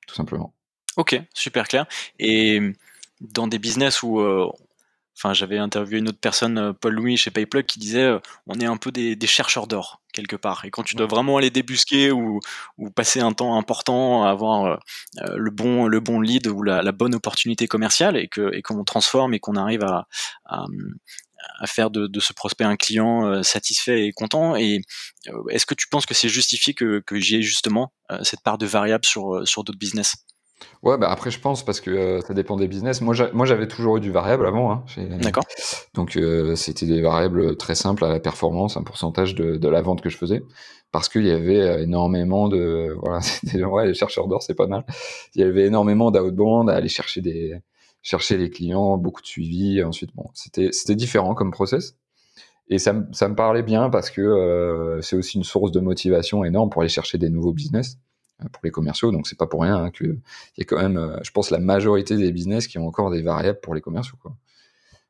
tout 0.07 0.15
simplement. 0.15 0.53
Ok, 0.97 1.15
super 1.33 1.67
clair. 1.67 1.85
Et 2.19 2.59
dans 3.21 3.47
des 3.47 3.59
business 3.59 4.01
où, 4.01 4.19
euh, 4.19 4.49
enfin, 5.17 5.33
j'avais 5.33 5.57
interviewé 5.57 5.99
une 5.99 6.09
autre 6.09 6.19
personne, 6.19 6.57
euh, 6.57 6.73
Paul 6.73 6.93
Louis 6.93 7.17
chez 7.17 7.31
Payplug, 7.31 7.65
qui 7.65 7.79
disait, 7.79 8.03
euh, 8.03 8.19
on 8.47 8.59
est 8.59 8.65
un 8.65 8.77
peu 8.77 8.91
des, 8.91 9.17
chercheurs 9.27 9.67
d'or 9.67 10.01
quelque 10.13 10.35
part. 10.35 10.65
Et 10.65 10.71
quand 10.71 10.83
tu 10.83 10.95
dois 10.95 11.07
vraiment 11.07 11.37
aller 11.37 11.49
débusquer 11.49 12.11
ou, 12.11 12.39
passer 12.95 13.21
un 13.21 13.31
temps 13.31 13.57
important 13.57 14.25
à 14.25 14.29
avoir 14.29 14.79
le 15.25 15.51
bon 15.51 15.87
le 15.87 15.99
bon 16.01 16.19
lead 16.19 16.47
ou 16.47 16.63
la, 16.63 16.91
bonne 16.91 17.15
opportunité 17.15 17.67
commerciale 17.67 18.17
et 18.17 18.27
que 18.27 18.53
et 18.53 18.61
qu'on 18.61 18.83
transforme 18.83 19.33
et 19.33 19.39
qu'on 19.39 19.55
arrive 19.55 19.85
à, 19.85 20.05
à 21.59 21.67
faire 21.67 21.89
de, 21.89 22.19
ce 22.19 22.33
prospect 22.33 22.63
un 22.63 22.75
client 22.75 23.25
euh, 23.25 23.43
satisfait 23.43 24.05
et 24.05 24.11
content. 24.11 24.55
Et 24.55 24.81
euh, 25.27 25.43
est-ce 25.49 25.65
que 25.65 25.75
tu 25.75 25.87
penses 25.87 26.05
que 26.05 26.13
c'est 26.13 26.29
justifié 26.29 26.73
que, 26.73 27.01
que 27.05 27.19
j'ai 27.19 27.41
justement 27.41 27.93
euh, 28.11 28.23
cette 28.23 28.41
part 28.41 28.57
de 28.57 28.65
variable 28.65 29.05
sur, 29.05 29.47
sur 29.47 29.63
d'autres 29.63 29.79
business? 29.79 30.15
Ouais, 30.83 30.97
bah 30.97 31.09
après, 31.09 31.31
je 31.31 31.39
pense 31.39 31.63
parce 31.63 31.81
que 31.81 32.21
ça 32.25 32.33
dépend 32.33 32.55
des 32.55 32.67
business. 32.67 33.01
Moi, 33.01 33.13
j'avais 33.13 33.67
toujours 33.67 33.97
eu 33.97 33.99
du 33.99 34.11
variable 34.11 34.45
avant. 34.45 34.71
Hein, 34.71 34.83
D'accord. 35.21 35.43
Donc, 35.93 36.17
c'était 36.55 36.85
des 36.85 37.01
variables 37.01 37.55
très 37.57 37.75
simples 37.75 38.03
à 38.05 38.09
la 38.09 38.19
performance, 38.19 38.77
un 38.77 38.83
pourcentage 38.83 39.35
de, 39.35 39.57
de 39.57 39.67
la 39.69 39.81
vente 39.81 40.01
que 40.01 40.09
je 40.09 40.17
faisais. 40.17 40.43
Parce 40.91 41.07
qu'il 41.07 41.25
y 41.25 41.31
avait 41.31 41.83
énormément 41.83 42.49
de. 42.49 42.95
Voilà, 43.01 43.19
ouais, 43.69 43.87
les 43.87 43.93
chercheurs 43.93 44.27
d'or, 44.27 44.43
c'est 44.43 44.55
pas 44.55 44.67
mal. 44.67 44.85
Il 45.35 45.41
y 45.41 45.43
avait 45.43 45.65
énormément 45.65 46.11
d'outbound 46.11 46.69
à 46.69 46.73
aller 46.73 46.89
chercher 46.89 47.21
des, 47.21 47.55
chercher 48.01 48.37
les 48.37 48.49
clients, 48.49 48.97
beaucoup 48.97 49.21
de 49.21 49.27
suivi. 49.27 49.83
Ensuite, 49.83 50.13
bon, 50.15 50.29
c'était 50.33 50.69
c'était 50.71 50.95
différent 50.95 51.33
comme 51.33 51.51
process. 51.51 51.95
Et 52.67 52.79
ça, 52.79 52.95
ça 53.11 53.27
me 53.27 53.35
parlait 53.35 53.63
bien 53.63 53.89
parce 53.89 54.09
que 54.09 54.21
euh, 54.21 55.01
c'est 55.01 55.15
aussi 55.15 55.37
une 55.37 55.43
source 55.43 55.71
de 55.71 55.79
motivation 55.79 56.43
énorme 56.45 56.69
pour 56.69 56.81
aller 56.81 56.89
chercher 56.89 57.17
des 57.17 57.29
nouveaux 57.29 57.51
business 57.51 57.97
euh, 57.97 58.10
pour 58.51 58.61
les 58.63 58.71
commerciaux. 58.71 59.11
Donc 59.11 59.27
c'est 59.27 59.37
pas 59.37 59.47
pour 59.47 59.61
rien 59.61 59.77
hein, 59.77 59.91
que 59.91 60.05
il 60.05 60.59
y 60.59 60.61
a 60.61 60.65
quand 60.65 60.81
même, 60.81 60.97
euh, 60.97 61.17
je 61.23 61.31
pense, 61.31 61.49
la 61.51 61.59
majorité 61.59 62.17
des 62.17 62.31
business 62.31 62.67
qui 62.67 62.77
ont 62.77 62.87
encore 62.87 63.11
des 63.11 63.21
variables 63.21 63.59
pour 63.59 63.75
les 63.75 63.81
commerciaux. 63.81 64.17
Quoi. 64.21 64.35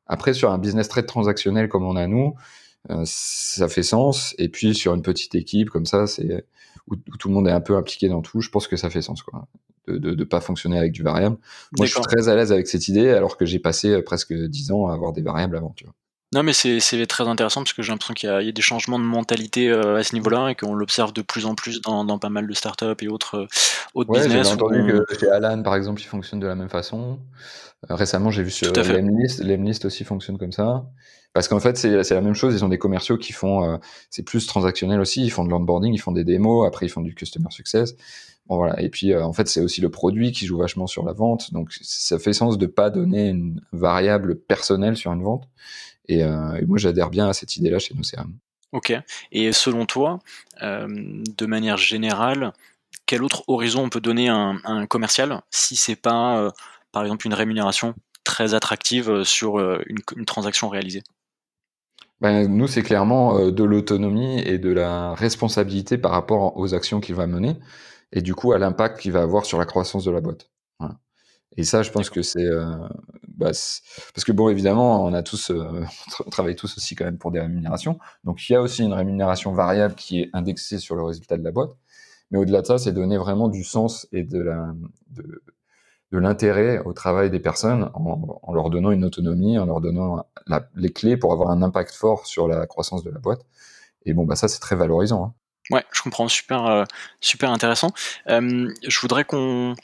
Après, 0.08 0.34
sur 0.34 0.52
un 0.52 0.58
business 0.58 0.88
très 0.90 1.04
transactionnel 1.04 1.70
comme 1.70 1.86
on 1.86 1.96
a 1.96 2.08
nous, 2.08 2.34
ça 3.06 3.68
fait 3.68 3.84
sens. 3.84 4.36
Et 4.38 4.50
puis 4.50 4.74
sur 4.76 4.94
une 4.94 5.04
petite 5.04 5.36
équipe 5.36 5.70
comme 5.70 5.86
ça, 5.86 6.08
c'est 6.08 6.46
où, 6.88 6.96
tout 6.96 7.28
le 7.28 7.34
monde 7.34 7.48
est 7.48 7.52
un 7.52 7.62
peu 7.62 7.78
impliqué 7.78 8.10
dans 8.10 8.22
tout, 8.22 8.42
je 8.42 8.50
pense 8.50 8.68
que 8.68 8.76
ça 8.76 8.90
fait 8.90 9.02
sens. 9.02 9.22
Quoi 9.22 9.48
de 9.88 10.16
ne 10.16 10.24
pas 10.24 10.42
fonctionner 10.42 10.78
avec 10.78 10.92
du 10.92 11.04
variable. 11.04 11.38
Moi, 11.78 11.86
je 11.86 11.92
suis 11.92 12.02
très 12.02 12.30
à 12.30 12.36
l'aise 12.36 12.52
avec 12.52 12.68
cette 12.68 12.88
idée, 12.88 13.10
alors 13.10 13.38
que 13.38 13.46
j'ai 13.46 13.60
passé 13.60 13.90
euh, 13.90 14.04
presque 14.04 14.34
10 14.34 14.72
ans 14.72 14.88
à 14.88 14.94
avoir 14.94 15.14
des 15.14 15.22
variables 15.22 15.58
avant. 15.58 15.74
Tu 15.76 15.86
vois. 15.86 15.94
Non, 16.34 16.44
mais 16.44 16.54
c'est 16.54 17.06
très 17.08 17.28
intéressant 17.28 17.62
parce 17.62 17.74
que 17.74 17.82
j'ai 17.82 17.92
l'impression 17.92 18.14
qu'il 18.14 18.30
y, 18.30 18.50
a 18.50 18.52
des 18.52 18.62
changements 18.62 19.00
de 19.00 19.04
mentalité 19.04 19.70
euh, 19.70 19.98
à 19.98 20.04
ce 20.04 20.16
niveau-là 20.16 20.50
et 20.50 20.56
qu'on 20.56 20.74
l'observe 20.74 21.12
de 21.12 21.22
plus 21.22 21.46
en 21.46 21.56
plus 21.56 21.82
dans, 21.82 22.06
dans, 22.06 22.20
pas 22.20 22.30
mal 22.30 22.48
de 22.48 22.54
startups 22.54 22.86
et 23.02 23.10
autres, 23.10 23.36
euh, 23.36 23.48
autres 23.94 24.10
ouais, 24.12 24.20
business. 24.20 24.48
J'ai 24.48 24.54
entendu 24.54 24.86
que 24.86 25.20
chez 25.20 25.30
Alan, 25.30 25.62
par 25.62 25.76
exemple, 25.76 26.02
il 26.02 26.06
fonctionne 26.06 26.40
de 26.40 26.48
la 26.48 26.56
même 26.56 26.70
façon. 26.70 27.20
récemment, 27.90 28.32
j'ai 28.32 28.44
vu 28.44 28.52
sur 28.52 28.72
Lemlist, 28.72 29.44
Lemlist 29.44 29.84
aussi 29.84 30.06
fonctionne 30.06 30.38
comme 30.38 30.54
ça. 30.54 30.86
Parce 31.34 31.48
qu'en 31.48 31.60
fait, 31.60 31.78
c'est 31.78 32.14
la 32.14 32.22
même 32.22 32.34
chose. 32.34 32.54
Ils 32.54 32.64
ont 32.64 32.70
des 32.70 32.78
commerciaux 32.78 33.18
qui 33.18 33.34
font, 33.34 33.80
c'est 34.10 34.24
plus 34.24 34.48
transactionnel 34.48 35.00
aussi. 35.00 35.24
Ils 35.24 35.32
font 35.32 35.46
de 35.46 35.50
l'onboarding, 35.50 35.94
ils 35.94 35.98
font 35.98 36.12
des 36.12 36.26
démos, 36.26 36.68
après 36.68 36.86
ils 36.86 36.90
font 36.90 37.02
du 37.02 37.16
customer 37.16 37.52
success 37.52 37.96
voilà. 38.58 38.82
Et 38.82 38.90
puis, 38.90 39.14
euh, 39.14 39.24
en 39.24 39.34
fait, 39.34 39.48
c'est 39.48 39.62
aussi 39.62 39.82
le 39.82 39.90
produit 39.90 40.32
qui 40.32 40.46
joue 40.46 40.58
vachement 40.58 40.88
sur 40.88 41.06
la 41.06 41.14
vente. 41.14 41.54
Donc, 41.54 41.72
ça 41.82 42.20
fait 42.20 42.34
sens 42.34 42.58
de 42.58 42.66
pas 42.66 42.90
donner 42.90 43.30
une 43.30 43.62
variable 43.72 44.40
personnelle 44.40 44.98
sur 44.98 45.12
une 45.12 45.24
vente. 45.24 45.48
Et, 46.12 46.24
euh, 46.24 46.62
moi, 46.68 46.78
j'adhère 46.78 47.10
bien 47.10 47.28
à 47.28 47.34
cette 47.34 47.58
idée-là 47.58 47.80
chez 47.80 47.94
nos 47.94 48.02
CRM. 48.02 48.34
Ok. 48.72 48.94
Et 49.32 49.52
selon 49.52 49.86
toi, 49.86 50.20
euh, 50.62 50.88
de 50.90 51.46
manière 51.46 51.78
générale, 51.78 52.54
quel 53.06 53.24
autre 53.24 53.44
horizon 53.48 53.84
on 53.84 53.90
peut 53.90 54.02
donner 54.02 54.30
à 54.30 54.54
un, 54.64 54.86
commercial 54.86 55.42
si 55.50 55.76
c'est 55.76 55.96
pas, 55.96 56.54
par 56.92 57.04
exemple, 57.04 57.28
une 57.28 57.34
rémunération 57.34 57.94
très 58.24 58.54
attractive 58.54 59.24
sur 59.24 59.60
une, 59.60 60.26
transaction 60.26 60.70
réalisée? 60.70 61.04
Ben, 62.22 62.48
nous, 62.48 62.68
c'est 62.68 62.84
clairement 62.84 63.50
de 63.50 63.64
l'autonomie 63.64 64.40
et 64.40 64.58
de 64.58 64.72
la 64.72 65.16
responsabilité 65.16 65.98
par 65.98 66.12
rapport 66.12 66.56
aux 66.56 66.74
actions 66.74 67.02
qu'il 67.02 67.16
va 67.16 67.28
mener 67.28 67.58
et 68.14 68.22
du 68.22 68.36
coup 68.36 68.52
à 68.54 68.58
l'impact 68.58 69.00
qu'il 69.00 69.12
va 69.12 69.22
avoir 69.22 69.46
sur 69.46 69.58
la 69.58 69.66
croissance 69.66 70.06
de 70.06 70.12
la 70.12 70.22
boîte. 70.22 70.51
Et 71.58 71.64
ça, 71.64 71.84
je 71.84 71.92
pense 71.92 72.10
que 72.10 72.22
euh, 72.38 72.88
bah, 73.28 73.54
c'est, 73.54 73.82
parce 74.14 74.24
que 74.24 74.32
bon, 74.32 74.50
évidemment, 74.50 75.04
on 75.04 75.14
a 75.14 75.22
tous, 75.22 75.52
euh, 75.52 75.84
on 76.26 76.30
travaille 76.30 76.56
tous 76.56 76.78
aussi 76.78 76.96
quand 76.96 77.06
même 77.06 77.18
pour 77.18 77.32
des 77.32 77.42
rémunérations. 77.42 78.00
Donc 78.24 78.48
il 78.50 78.54
y 78.54 78.56
a 78.56 78.62
aussi 78.62 78.84
une 78.84 78.94
rémunération 78.94 79.52
variable 79.54 79.96
qui 79.96 80.22
est 80.22 80.30
indexée 80.34 80.78
sur 80.78 80.96
le 80.96 81.04
résultat 81.04 81.38
de 81.38 81.44
la 81.44 81.52
boîte. 81.52 81.72
Mais 82.32 82.38
au-delà 82.38 82.62
de 82.62 82.68
ça, 82.68 82.78
c'est 82.78 82.94
donner 82.94 83.18
vraiment 83.18 83.50
du 83.50 83.66
sens 83.66 84.08
et 84.14 84.24
de 84.24 84.40
la, 84.40 84.74
de, 85.10 85.44
de 86.14 86.18
l'intérêt 86.18 86.80
au 86.80 86.94
travail 86.94 87.30
des 87.30 87.42
personnes 87.42 87.90
en, 87.94 88.40
en, 88.42 88.54
leur 88.54 88.70
donnant 88.70 88.92
une 88.92 89.04
autonomie, 89.04 89.60
en 89.60 89.66
leur 89.66 89.82
donnant 89.82 90.26
les 90.76 90.94
clés 90.94 91.18
pour 91.18 91.34
avoir 91.34 91.50
un 91.50 91.62
impact 91.62 91.94
fort 91.94 92.26
sur 92.26 92.48
la 92.48 92.66
croissance 92.68 93.04
de 93.04 93.12
la 93.12 93.20
boîte. 93.20 93.46
Et 94.06 94.14
bon, 94.14 94.24
bah 94.24 94.36
ça, 94.36 94.48
c'est 94.48 94.62
très 94.62 94.78
valorisant. 94.78 95.26
Hein. 95.26 95.34
Ouais, 95.72 95.84
je 95.92 96.02
comprends, 96.02 96.28
super, 96.30 96.66
euh, 96.66 96.84
super 97.20 97.52
intéressant. 97.52 97.92
Je 98.28 99.00
voudrais 99.02 99.26
qu'on 99.26 99.76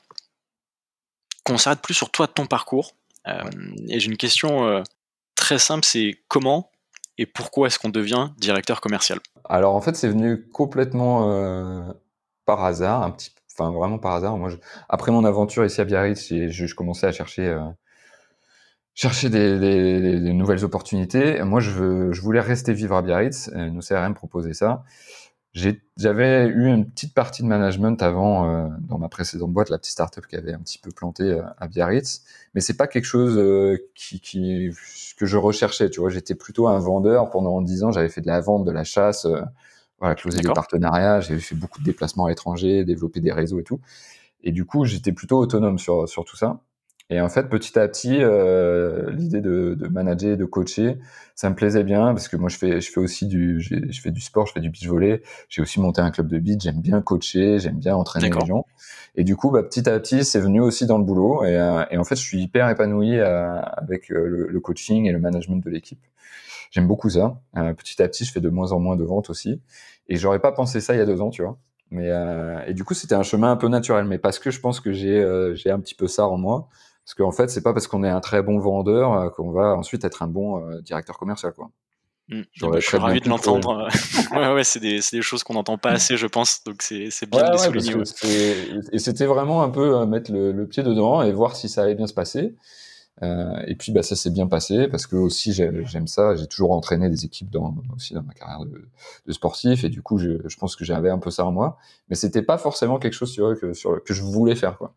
qu'on 1.47 1.57
s'arrête 1.57 1.81
plus 1.81 1.93
sur 1.93 2.11
toi, 2.11 2.27
ton 2.27 2.45
parcours. 2.45 2.93
Euh, 3.27 3.41
et 3.87 3.99
j'ai 3.99 4.09
une 4.09 4.17
question 4.17 4.83
très 5.35 5.59
simple, 5.59 5.85
c'est 5.85 6.19
comment 6.27 6.71
et 7.17 7.25
pourquoi 7.25 7.67
est-ce 7.67 7.79
qu'on 7.79 7.89
devient 7.89 8.29
directeur 8.37 8.79
commercial? 8.79 9.19
Alors 9.45 9.75
en 9.75 9.81
fait, 9.81 9.95
c'est 9.95 10.07
venu 10.07 10.47
complètement 10.49 11.93
par 12.45 12.63
hasard, 12.63 13.01
un 13.01 13.11
petit, 13.11 13.31
enfin 13.51 13.71
vraiment 13.71 13.97
par 13.97 14.13
hasard. 14.13 14.37
Moi, 14.37 14.51
après 14.87 15.11
mon 15.11 15.25
aventure 15.25 15.65
ici 15.65 15.81
à 15.81 15.85
Biarritz, 15.85 16.27
je, 16.29 16.47
je 16.49 16.75
commençais 16.75 17.07
à 17.07 17.11
chercher 17.11 17.57
chercher 18.93 19.29
des, 19.29 19.59
des, 19.59 20.19
des, 20.19 20.33
nouvelles 20.33 20.65
opportunités. 20.65 21.41
Moi, 21.43 21.59
je, 21.59 22.11
je 22.11 22.21
voulais 22.21 22.39
rester 22.41 22.73
vivre 22.73 22.95
à 22.95 23.01
Biarritz. 23.01 23.49
Nos 23.53 23.81
CRM 23.81 24.13
proposaient 24.13 24.53
ça. 24.53 24.83
J'avais 25.97 26.45
eu 26.47 26.67
une 26.67 26.89
petite 26.89 27.13
partie 27.13 27.41
de 27.41 27.47
management 27.47 28.01
avant 28.03 28.47
euh, 28.47 28.67
dans 28.81 28.99
ma 28.99 29.09
précédente 29.09 29.51
boîte, 29.51 29.69
la 29.69 29.79
petite 29.79 29.93
startup 29.93 30.27
qui 30.27 30.35
avait 30.35 30.53
un 30.53 30.59
petit 30.59 30.77
peu 30.77 30.91
planté 30.91 31.23
euh, 31.23 31.41
à 31.57 31.67
Biarritz, 31.67 32.23
mais 32.53 32.61
c'est 32.61 32.77
pas 32.77 32.85
quelque 32.85 33.05
chose 33.05 33.37
euh, 33.37 33.89
qui, 33.95 34.19
qui, 34.19 34.69
que 35.17 35.25
je 35.25 35.37
recherchais. 35.37 35.89
Tu 35.89 35.99
vois, 35.99 36.09
j'étais 36.09 36.35
plutôt 36.35 36.67
un 36.67 36.77
vendeur 36.77 37.31
pendant 37.31 37.61
dix 37.61 37.83
ans. 37.83 37.91
J'avais 37.91 38.09
fait 38.09 38.21
de 38.21 38.27
la 38.27 38.39
vente, 38.39 38.65
de 38.65 38.71
la 38.71 38.83
chasse 38.83 39.25
voilà, 39.99 40.13
closer 40.13 40.41
des 40.41 40.53
partenariats. 40.53 41.21
J'ai 41.21 41.39
fait 41.39 41.55
beaucoup 41.55 41.79
de 41.79 41.85
déplacements 41.85 42.25
à 42.25 42.29
l'étranger, 42.29 42.85
développer 42.85 43.19
des 43.19 43.31
réseaux 43.31 43.59
et 43.59 43.63
tout. 43.63 43.79
Et 44.43 44.51
du 44.51 44.65
coup, 44.65 44.85
j'étais 44.85 45.11
plutôt 45.11 45.39
autonome 45.39 45.79
sur, 45.79 46.07
sur 46.07 46.23
tout 46.23 46.37
ça. 46.37 46.59
Et 47.09 47.21
en 47.21 47.29
fait, 47.29 47.47
petit 47.47 47.79
à 47.79 47.87
petit, 47.87 48.17
euh, 48.21 49.09
l'idée 49.11 49.39
de, 49.39 49.75
de, 49.79 49.87
manager, 49.87 50.35
de 50.35 50.43
coacher, 50.43 50.97
ça 51.35 51.49
me 51.49 51.55
plaisait 51.55 51.85
bien 51.85 52.07
parce 52.13 52.27
que 52.27 52.35
moi, 52.35 52.49
je 52.49 52.57
fais, 52.57 52.81
je 52.81 52.91
fais 52.91 52.99
aussi 52.99 53.27
du, 53.27 53.61
je 53.61 54.01
fais 54.01 54.11
du 54.11 54.19
sport, 54.19 54.45
je 54.45 54.51
fais 54.51 54.59
du 54.59 54.69
beach 54.69 54.85
volley. 54.87 55.21
J'ai 55.47 55.61
aussi 55.61 55.79
monté 55.79 56.01
un 56.01 56.11
club 56.11 56.27
de 56.27 56.37
beach. 56.37 56.63
J'aime 56.63 56.81
bien 56.81 57.01
coacher, 57.01 57.59
j'aime 57.59 57.79
bien 57.79 57.95
entraîner 57.95 58.29
les 58.29 58.45
gens. 58.45 58.65
Et 59.15 59.23
du 59.23 59.37
coup, 59.37 59.51
bah, 59.51 59.63
petit 59.63 59.89
à 59.89 59.97
petit, 59.99 60.25
c'est 60.25 60.39
venu 60.39 60.59
aussi 60.59 60.85
dans 60.85 60.97
le 60.97 61.05
boulot. 61.05 61.43
Et, 61.45 61.55
euh, 61.55 61.85
et, 61.91 61.97
en 61.97 62.03
fait, 62.03 62.15
je 62.15 62.21
suis 62.21 62.41
hyper 62.41 62.69
épanoui 62.69 63.17
euh, 63.17 63.61
avec 63.61 64.11
euh, 64.11 64.25
le, 64.27 64.47
le, 64.47 64.59
coaching 64.59 65.05
et 65.05 65.11
le 65.11 65.19
management 65.19 65.63
de 65.63 65.69
l'équipe. 65.69 66.01
J'aime 66.71 66.87
beaucoup 66.87 67.09
ça. 67.09 67.39
petit 67.77 68.01
à 68.01 68.07
petit, 68.09 68.25
je 68.25 68.31
fais 68.33 68.41
de 68.41 68.49
moins 68.49 68.73
en 68.73 68.79
moins 68.79 68.97
de 68.97 69.05
ventes 69.05 69.29
aussi. 69.29 69.61
Et 70.09 70.17
j'aurais 70.17 70.39
pas 70.39 70.51
pensé 70.51 70.81
ça 70.81 70.93
il 70.93 70.97
y 70.97 71.01
a 71.01 71.05
deux 71.05 71.21
ans, 71.21 71.29
tu 71.29 71.41
vois. 71.41 71.57
Mais 71.89 72.11
et 72.67 72.73
du 72.73 72.83
coup, 72.83 72.93
c'était 72.93 73.15
un 73.15 73.23
chemin 73.23 73.49
un 73.49 73.55
peu 73.55 73.69
naturel. 73.69 74.03
Mais 74.03 74.17
parce 74.17 74.37
que 74.37 74.51
je 74.51 74.59
pense 74.59 74.81
que 74.81 74.91
j'ai 74.91 75.25
j'ai 75.55 75.71
un 75.71 75.79
petit 75.79 75.95
peu 75.95 76.07
ça 76.07 76.27
en 76.27 76.37
moi 76.37 76.67
parce 77.07 77.15
qu'en 77.15 77.31
fait, 77.31 77.49
c'est 77.49 77.61
pas 77.61 77.71
parce 77.71 77.87
qu'on 77.87 78.03
est 78.03 78.09
un 78.09 78.19
très 78.19 78.41
bon 78.41 78.59
vendeur 78.59 79.13
euh, 79.13 79.29
qu'on 79.29 79.51
va 79.51 79.77
ensuite 79.77 80.03
être 80.03 80.23
un 80.23 80.27
bon 80.27 80.59
euh, 80.59 80.81
directeur 80.81 81.17
commercial, 81.17 81.53
quoi. 81.53 81.71
Mmh. 82.27 82.41
je 82.53 82.79
suis 82.81 82.97
ravi 82.97 83.21
de 83.21 83.29
l'entendre. 83.29 83.87
ouais, 84.33 84.53
ouais, 84.53 84.65
c'est 84.65 84.81
des, 84.81 84.99
des, 85.13 85.21
choses 85.21 85.45
qu'on 85.45 85.53
n'entend 85.53 85.77
pas 85.77 85.91
assez, 85.91 86.17
je 86.17 86.27
pense. 86.27 86.61
Donc 86.65 86.81
c'est 86.81 87.07
bien 87.29 87.45
de 87.45 87.51
les 87.53 87.81
souligner. 87.81 88.91
Et 88.91 88.99
c'était 88.99 89.25
vraiment 89.25 89.63
un 89.63 89.69
peu 89.69 89.95
euh, 89.95 90.05
mettre 90.05 90.33
le, 90.33 90.67
pied 90.67 90.83
dedans 90.83 91.21
et 91.21 91.31
voir 91.31 91.55
si 91.55 91.69
ça 91.69 91.83
allait 91.83 91.95
bien 91.95 92.07
se 92.07 92.13
passer. 92.13 92.57
Euh, 93.23 93.57
et 93.65 93.75
puis 93.75 93.93
bah, 93.93 94.03
ça 94.03 94.17
s'est 94.17 94.29
bien 94.29 94.45
passé 94.47 94.89
parce 94.89 95.07
que 95.07 95.15
aussi 95.15 95.53
j'aime 95.53 96.07
ça. 96.07 96.35
J'ai 96.35 96.47
toujours 96.47 96.73
entraîné 96.73 97.09
des 97.09 97.23
équipes 97.23 97.49
dans, 97.49 97.73
aussi 97.95 98.15
dans 98.15 98.23
ma 98.23 98.33
carrière 98.33 98.65
de, 98.65 98.89
de 99.25 99.31
sportif 99.31 99.85
et 99.85 99.89
du 99.89 100.01
coup 100.01 100.17
je, 100.17 100.45
je 100.45 100.57
pense 100.57 100.75
que 100.75 100.83
j'avais 100.83 101.09
un 101.09 101.19
peu 101.19 101.31
ça 101.31 101.45
en 101.45 101.53
moi. 101.53 101.77
Mais 102.09 102.17
c'était 102.17 102.43
pas 102.43 102.57
forcément 102.57 102.99
quelque 102.99 103.13
chose 103.13 103.31
sur, 103.31 103.57
que, 103.57 103.71
sur, 103.71 104.03
que 104.03 104.13
je 104.13 104.23
voulais 104.23 104.55
faire 104.55 104.77
quoi 104.77 104.93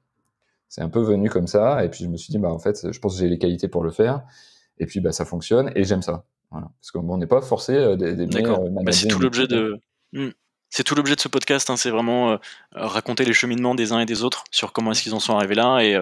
c'est 0.70 0.80
un 0.80 0.88
peu 0.88 1.00
venu 1.00 1.28
comme 1.28 1.48
ça. 1.48 1.84
Et 1.84 1.90
puis 1.90 2.04
je 2.04 2.08
me 2.08 2.16
suis 2.16 2.30
dit, 2.30 2.38
bah 2.38 2.48
en 2.48 2.58
fait, 2.58 2.90
je 2.90 2.98
pense 2.98 3.14
que 3.14 3.20
j'ai 3.20 3.28
les 3.28 3.38
qualités 3.38 3.68
pour 3.68 3.82
le 3.82 3.90
faire. 3.90 4.22
Et 4.78 4.86
puis 4.86 5.00
bah 5.00 5.12
ça 5.12 5.26
fonctionne 5.26 5.70
et 5.74 5.84
j'aime 5.84 6.00
ça. 6.00 6.24
Voilà. 6.50 6.68
Parce 6.80 6.90
qu'on 6.92 7.18
n'est 7.18 7.26
pas 7.26 7.42
forcé 7.42 7.74
euh, 7.74 7.96
d'aimer 7.96 8.46
euh, 8.46 8.68
bah, 8.70 8.92
c'est 8.92 9.08
tout 9.08 9.18
l'objet 9.18 9.46
de. 9.46 9.78
Hmm. 10.12 10.30
C'est 10.72 10.84
tout 10.84 10.94
l'objet 10.94 11.16
de 11.16 11.20
ce 11.20 11.26
podcast, 11.26 11.68
hein, 11.68 11.76
c'est 11.76 11.90
vraiment 11.90 12.30
euh, 12.30 12.36
raconter 12.70 13.24
les 13.24 13.32
cheminements 13.32 13.74
des 13.74 13.90
uns 13.90 13.98
et 13.98 14.06
des 14.06 14.22
autres 14.22 14.44
sur 14.52 14.72
comment 14.72 14.92
est-ce 14.92 15.02
qu'ils 15.02 15.14
en 15.14 15.18
sont 15.18 15.36
arrivés 15.36 15.56
là 15.56 15.80
et, 15.80 16.00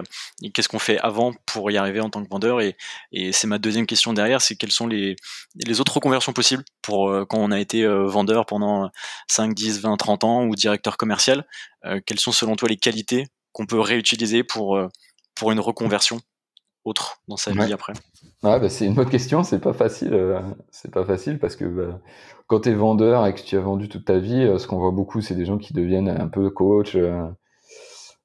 qu'est-ce 0.51 0.69
qu'on 0.69 0.77
fait 0.77 0.99
avant 0.99 1.33
pour 1.47 1.71
y 1.71 1.77
arriver 1.77 2.01
en 2.01 2.11
tant 2.11 2.23
que 2.23 2.29
vendeur. 2.29 2.61
Et, 2.61 2.77
et 3.11 3.31
c'est 3.31 3.47
ma 3.47 3.57
deuxième 3.57 3.87
question 3.87 4.13
derrière, 4.13 4.41
c'est 4.41 4.55
quelles 4.55 4.71
sont 4.71 4.85
les, 4.85 5.15
les 5.55 5.81
autres 5.81 5.95
reconversions 5.95 6.33
possibles 6.33 6.63
pour 6.83 7.11
quand 7.27 7.39
on 7.39 7.49
a 7.49 7.59
été 7.59 7.83
vendeur 7.87 8.45
pendant 8.45 8.91
5, 9.27 9.55
10, 9.55 9.81
20, 9.81 9.97
30 9.97 10.23
ans 10.23 10.45
ou 10.45 10.53
directeur 10.53 10.97
commercial. 10.97 11.47
quelles 12.05 12.19
sont 12.19 12.31
selon 12.31 12.55
toi 12.55 12.69
les 12.69 12.77
qualités 12.77 13.25
qu'on 13.59 13.65
peut 13.65 13.81
réutiliser 13.81 14.45
pour, 14.45 14.77
euh, 14.77 14.87
pour 15.35 15.51
une 15.51 15.59
reconversion 15.59 16.21
autre 16.85 17.17
dans 17.27 17.35
sa 17.35 17.51
vie 17.51 17.73
après 17.73 17.91
bah, 18.41 18.69
C'est 18.69 18.85
une 18.85 18.93
bonne 18.93 19.09
question, 19.09 19.43
c'est 19.43 19.59
pas 19.59 19.73
facile. 19.73 20.13
Euh, 20.13 20.39
c'est 20.71 20.89
pas 20.89 21.03
facile 21.03 21.39
parce 21.39 21.57
que 21.57 21.65
bah, 21.65 21.99
quand 22.47 22.61
tu 22.61 22.69
es 22.69 22.73
vendeur 22.73 23.27
et 23.27 23.35
que 23.35 23.41
tu 23.41 23.57
as 23.57 23.59
vendu 23.59 23.89
toute 23.89 24.05
ta 24.05 24.17
vie, 24.17 24.43
euh, 24.43 24.59
ce 24.59 24.67
qu'on 24.67 24.79
voit 24.79 24.91
beaucoup, 24.91 25.19
c'est 25.19 25.35
des 25.35 25.43
gens 25.43 25.57
qui 25.57 25.73
deviennent 25.73 26.07
un 26.07 26.29
peu 26.29 26.49
coach, 26.49 26.97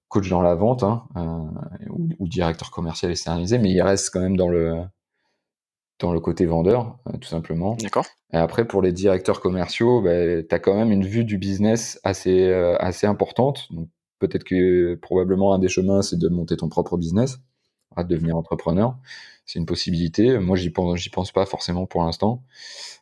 coach 0.06 0.30
dans 0.30 0.40
la 0.40 0.54
vente 0.54 0.84
hein, 0.84 1.02
ou, 1.90 2.28
directeur 2.28 2.70
commercial 2.70 3.10
externalisé, 3.10 3.58
mais 3.58 3.72
ils 3.72 3.82
restent 3.82 4.10
quand 4.10 4.20
même 4.20 4.36
dans 4.36 4.48
le, 4.48 4.84
dans 5.98 6.12
le 6.12 6.20
côté 6.20 6.46
vendeur, 6.46 6.96
tout 7.20 7.28
simplement. 7.28 7.74
D'accord. 7.82 8.06
Et 8.32 8.36
après, 8.36 8.68
pour 8.68 8.82
les 8.82 8.92
directeurs 8.92 9.40
commerciaux, 9.40 10.00
bah, 10.00 10.44
tu 10.48 10.54
as 10.54 10.60
quand 10.60 10.76
même 10.76 10.92
une 10.92 11.04
vue 11.04 11.24
du 11.24 11.38
business 11.38 11.98
assez, 12.04 12.52
assez 12.78 13.08
importante. 13.08 13.66
Donc, 13.72 13.88
Peut-être 14.18 14.44
que 14.44 14.94
probablement 14.96 15.54
un 15.54 15.58
des 15.58 15.68
chemins, 15.68 16.02
c'est 16.02 16.18
de 16.18 16.28
monter 16.28 16.56
ton 16.56 16.68
propre 16.68 16.96
business, 16.96 17.38
à 17.96 18.04
devenir 18.04 18.36
entrepreneur. 18.36 18.96
C'est 19.46 19.58
une 19.58 19.66
possibilité. 19.66 20.38
Moi, 20.38 20.56
j'y 20.56 20.70
pense, 20.70 20.98
j'y 20.98 21.10
pense 21.10 21.32
pas 21.32 21.46
forcément 21.46 21.86
pour 21.86 22.02
l'instant. 22.02 22.42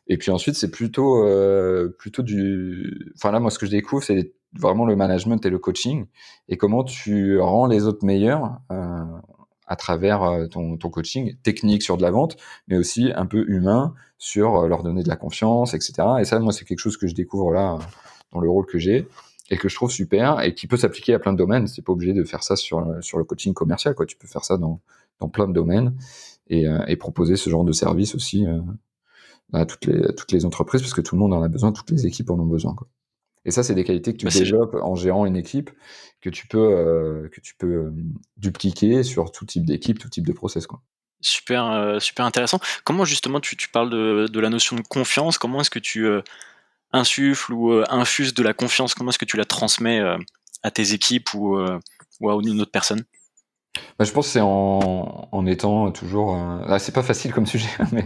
Et 0.07 0.17
puis 0.17 0.31
ensuite, 0.31 0.55
c'est 0.55 0.71
plutôt, 0.71 1.25
euh, 1.25 1.95
plutôt 1.97 2.21
du. 2.23 3.11
Enfin 3.15 3.31
là, 3.31 3.39
moi, 3.39 3.49
ce 3.49 3.59
que 3.59 3.65
je 3.65 3.71
découvre, 3.71 4.03
c'est 4.03 4.33
vraiment 4.53 4.85
le 4.85 4.95
management 4.95 5.43
et 5.45 5.49
le 5.49 5.57
coaching 5.57 6.05
et 6.47 6.57
comment 6.57 6.83
tu 6.83 7.39
rends 7.39 7.65
les 7.65 7.87
autres 7.87 8.05
meilleurs 8.05 8.59
euh, 8.71 9.03
à 9.65 9.75
travers 9.75 10.23
euh, 10.23 10.47
ton, 10.47 10.77
coaching 10.77 11.35
technique 11.41 11.81
sur 11.81 11.97
de 11.97 12.03
la 12.03 12.11
vente, 12.11 12.37
mais 12.67 12.77
aussi 12.77 13.11
un 13.15 13.25
peu 13.25 13.45
humain 13.47 13.95
sur 14.17 14.67
leur 14.67 14.83
donner 14.83 15.03
de 15.03 15.09
la 15.09 15.15
confiance, 15.15 15.73
etc. 15.73 15.93
Et 16.19 16.25
ça, 16.25 16.39
moi, 16.39 16.53
c'est 16.53 16.65
quelque 16.65 16.79
chose 16.79 16.97
que 16.97 17.07
je 17.07 17.15
découvre 17.15 17.51
là 17.51 17.79
dans 18.31 18.41
le 18.41 18.49
rôle 18.49 18.65
que 18.65 18.79
j'ai 18.79 19.07
et 19.49 19.57
que 19.57 19.69
je 19.69 19.75
trouve 19.75 19.91
super 19.91 20.41
et 20.41 20.53
qui 20.53 20.67
peut 20.67 20.77
s'appliquer 20.77 21.13
à 21.13 21.19
plein 21.19 21.33
de 21.33 21.37
domaines. 21.37 21.67
C'est 21.67 21.81
pas 21.81 21.91
obligé 21.91 22.13
de 22.13 22.23
faire 22.23 22.43
ça 22.43 22.55
sur, 22.55 22.85
sur 23.01 23.17
le 23.17 23.23
coaching 23.23 23.53
commercial, 23.53 23.93
quoi. 23.95 24.05
Tu 24.05 24.17
peux 24.17 24.27
faire 24.27 24.43
ça 24.45 24.57
dans, 24.57 24.81
dans 25.19 25.29
plein 25.29 25.47
de 25.47 25.53
domaines 25.53 25.95
et, 26.47 26.67
euh, 26.67 26.83
et 26.87 26.95
proposer 26.95 27.35
ce 27.35 27.49
genre 27.49 27.63
de 27.63 27.71
service 27.71 28.15
aussi 28.15 28.45
euh, 28.45 28.59
à 29.53 29.65
toutes 29.65 29.85
les, 29.85 30.13
toutes 30.15 30.31
les 30.31 30.45
entreprises 30.45 30.81
parce 30.81 30.93
que 30.93 31.01
tout 31.01 31.15
le 31.15 31.19
monde 31.19 31.33
en 31.33 31.43
a 31.43 31.47
besoin, 31.47 31.71
toutes 31.71 31.91
les 31.91 32.05
équipes 32.05 32.29
en 32.29 32.39
ont 32.39 32.45
besoin, 32.45 32.73
quoi. 32.73 32.87
Et 33.45 33.51
ça, 33.51 33.61
c'est 33.61 33.75
des 33.75 33.83
qualités 33.83 34.13
que 34.13 34.17
tu 34.19 34.25
bah, 34.25 34.31
développes 34.31 34.75
en 34.81 34.95
gérant 34.95 35.25
une 35.25 35.35
équipe 35.35 35.69
que 36.21 36.29
tu 36.29 36.47
peux, 36.47 36.59
euh, 36.59 37.27
que 37.27 37.41
tu 37.41 37.55
peux 37.55 37.91
dupliquer 38.37 39.03
sur 39.03 39.33
tout 39.33 39.45
type 39.45 39.65
d'équipe, 39.65 39.99
tout 39.99 40.07
type 40.07 40.25
de 40.25 40.31
process, 40.31 40.65
quoi. 40.65 40.81
Super, 41.19 41.97
super 42.01 42.25
intéressant. 42.25 42.59
Comment 42.83 43.05
justement 43.05 43.39
tu, 43.39 43.55
tu 43.55 43.69
parles 43.69 43.89
de, 43.89 44.27
de, 44.27 44.39
la 44.41 44.49
notion 44.49 44.75
de 44.75 44.81
confiance? 44.81 45.37
Comment 45.37 45.61
est-ce 45.61 45.69
que 45.69 45.79
tu 45.79 46.05
insuffle 46.93 47.53
ou 47.53 47.71
euh, 47.71 47.83
infuse 47.89 48.33
de 48.33 48.43
la 48.43 48.53
confiance 48.53 48.93
Comment 48.93 49.09
est-ce 49.09 49.19
que 49.19 49.25
tu 49.25 49.37
la 49.37 49.45
transmets 49.45 49.99
euh, 49.99 50.17
à 50.61 50.71
tes 50.71 50.93
équipes 50.93 51.33
ou, 51.33 51.57
euh, 51.57 51.79
ou 52.21 52.29
à 52.29 52.39
une 52.41 52.61
autre 52.61 52.71
personne? 52.71 53.03
Bah, 53.97 54.05
je 54.05 54.11
pense 54.11 54.27
que 54.27 54.33
c'est 54.33 54.41
en, 54.41 55.45
étant 55.47 55.91
toujours. 55.91 56.35
Euh... 56.35 56.77
c'est 56.77 56.93
pas 56.93 57.01
facile 57.01 57.33
comme 57.33 57.47
sujet, 57.47 57.69
mais 57.91 58.05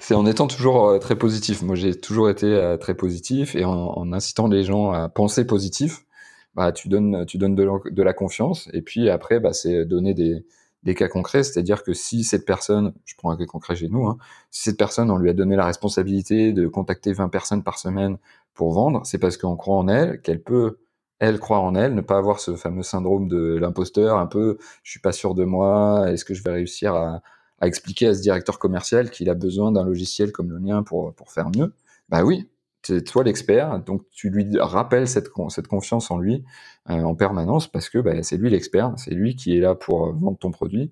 c'est 0.00 0.14
en 0.14 0.24
étant 0.24 0.46
toujours 0.46 0.98
très 1.00 1.16
positif. 1.16 1.60
Moi, 1.62 1.76
j'ai 1.76 1.94
toujours 1.94 2.30
été 2.30 2.76
très 2.80 2.94
positif 2.94 3.54
et 3.54 3.66
en, 3.66 4.12
incitant 4.12 4.48
les 4.48 4.64
gens 4.64 4.90
à 4.92 5.10
penser 5.10 5.46
positif, 5.46 6.06
bah, 6.54 6.72
tu 6.72 6.88
donnes, 6.88 7.26
de 7.26 8.02
la 8.02 8.12
confiance. 8.14 8.70
Et 8.72 8.80
puis 8.80 9.10
après, 9.10 9.38
bah, 9.38 9.52
c'est 9.52 9.84
donner 9.84 10.14
des, 10.14 10.46
des 10.82 10.94
cas 10.94 11.08
concrets, 11.08 11.44
c'est-à-dire 11.44 11.82
que 11.84 11.92
si 11.92 12.24
cette 12.24 12.44
personne, 12.44 12.92
je 13.04 13.14
prends 13.16 13.30
un 13.30 13.36
cas 13.36 13.46
concret 13.46 13.76
chez 13.76 13.88
nous, 13.88 14.06
hein, 14.06 14.18
si 14.50 14.62
cette 14.64 14.78
personne, 14.78 15.10
on 15.10 15.16
lui 15.16 15.30
a 15.30 15.32
donné 15.32 15.56
la 15.56 15.64
responsabilité 15.64 16.52
de 16.52 16.66
contacter 16.66 17.12
20 17.12 17.28
personnes 17.28 17.62
par 17.62 17.78
semaine 17.78 18.18
pour 18.54 18.72
vendre, 18.72 19.02
c'est 19.04 19.18
parce 19.18 19.36
qu'on 19.36 19.56
croit 19.56 19.76
en 19.76 19.88
elle, 19.88 20.20
qu'elle 20.22 20.42
peut, 20.42 20.78
elle, 21.20 21.38
croire 21.38 21.62
en 21.62 21.74
elle, 21.74 21.94
ne 21.94 22.00
pas 22.00 22.18
avoir 22.18 22.40
ce 22.40 22.56
fameux 22.56 22.82
syndrome 22.82 23.28
de 23.28 23.56
l'imposteur, 23.56 24.18
un 24.18 24.26
peu, 24.26 24.58
je 24.82 24.90
suis 24.90 25.00
pas 25.00 25.12
sûr 25.12 25.34
de 25.34 25.44
moi, 25.44 26.10
est-ce 26.10 26.24
que 26.24 26.34
je 26.34 26.42
vais 26.42 26.52
réussir 26.52 26.94
à, 26.94 27.22
expliquer 27.62 28.08
à 28.08 28.14
ce 28.14 28.20
directeur 28.20 28.58
commercial 28.58 29.08
qu'il 29.10 29.30
a 29.30 29.34
besoin 29.34 29.70
d'un 29.70 29.84
logiciel 29.84 30.32
comme 30.32 30.50
le 30.50 30.58
mien 30.58 30.82
pour, 30.82 31.14
pour 31.14 31.30
faire 31.30 31.48
mieux? 31.54 31.72
Bah 32.08 32.24
oui, 32.24 32.48
c'est 32.82 33.04
toi 33.04 33.22
l'expert, 33.22 33.78
donc 33.80 34.02
tu 34.10 34.30
lui 34.30 34.58
rappelles 34.58 35.08
cette, 35.08 35.28
cette 35.48 35.68
confiance 35.68 36.10
en 36.10 36.18
lui 36.18 36.44
euh, 36.90 37.02
en 37.02 37.14
permanence 37.14 37.70
parce 37.70 37.88
que 37.88 37.98
bah, 37.98 38.22
c'est 38.22 38.36
lui 38.36 38.50
l'expert, 38.50 38.92
c'est 38.96 39.14
lui 39.14 39.36
qui 39.36 39.56
est 39.56 39.60
là 39.60 39.74
pour 39.74 40.06
euh, 40.06 40.12
vendre 40.12 40.38
ton 40.38 40.50
produit, 40.50 40.90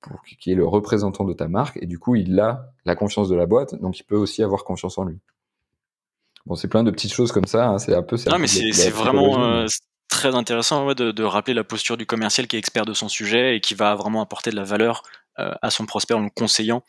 pour 0.00 0.22
qui 0.38 0.52
est 0.52 0.54
le 0.54 0.66
représentant 0.66 1.24
de 1.24 1.32
ta 1.32 1.48
marque, 1.48 1.78
et 1.82 1.86
du 1.86 1.98
coup 1.98 2.14
il 2.14 2.38
a 2.38 2.72
la 2.84 2.94
confiance 2.94 3.28
de 3.28 3.34
la 3.34 3.46
boîte, 3.46 3.74
donc 3.80 3.98
il 3.98 4.04
peut 4.04 4.16
aussi 4.16 4.42
avoir 4.42 4.64
confiance 4.64 4.96
en 4.98 5.04
lui. 5.04 5.18
Bon, 6.46 6.54
c'est 6.54 6.68
plein 6.68 6.84
de 6.84 6.90
petites 6.90 7.12
choses 7.12 7.32
comme 7.32 7.46
ça, 7.46 7.68
hein, 7.68 7.78
c'est 7.78 7.94
un 7.94 8.02
peu. 8.02 8.16
Non, 8.26 8.38
mais 8.38 8.46
c'est 8.46 8.90
vraiment 8.90 9.44
euh, 9.44 9.66
très 10.08 10.34
intéressant 10.34 10.86
ouais, 10.86 10.94
de, 10.94 11.10
de, 11.10 11.22
rappeler 11.24 11.54
la 11.54 11.64
posture 11.64 11.96
du 11.96 12.06
commercial 12.06 12.46
qui 12.46 12.56
est 12.56 12.58
expert 12.58 12.84
de 12.84 12.92
son 12.92 13.08
sujet 13.08 13.56
et 13.56 13.60
qui 13.60 13.74
va 13.74 13.94
vraiment 13.94 14.22
apporter 14.22 14.50
de 14.50 14.56
la 14.56 14.64
valeur 14.64 15.02
à 15.36 15.70
son 15.70 15.84
prospect 15.84 16.14
en 16.14 16.20
le 16.20 16.30
conseillant 16.30 16.84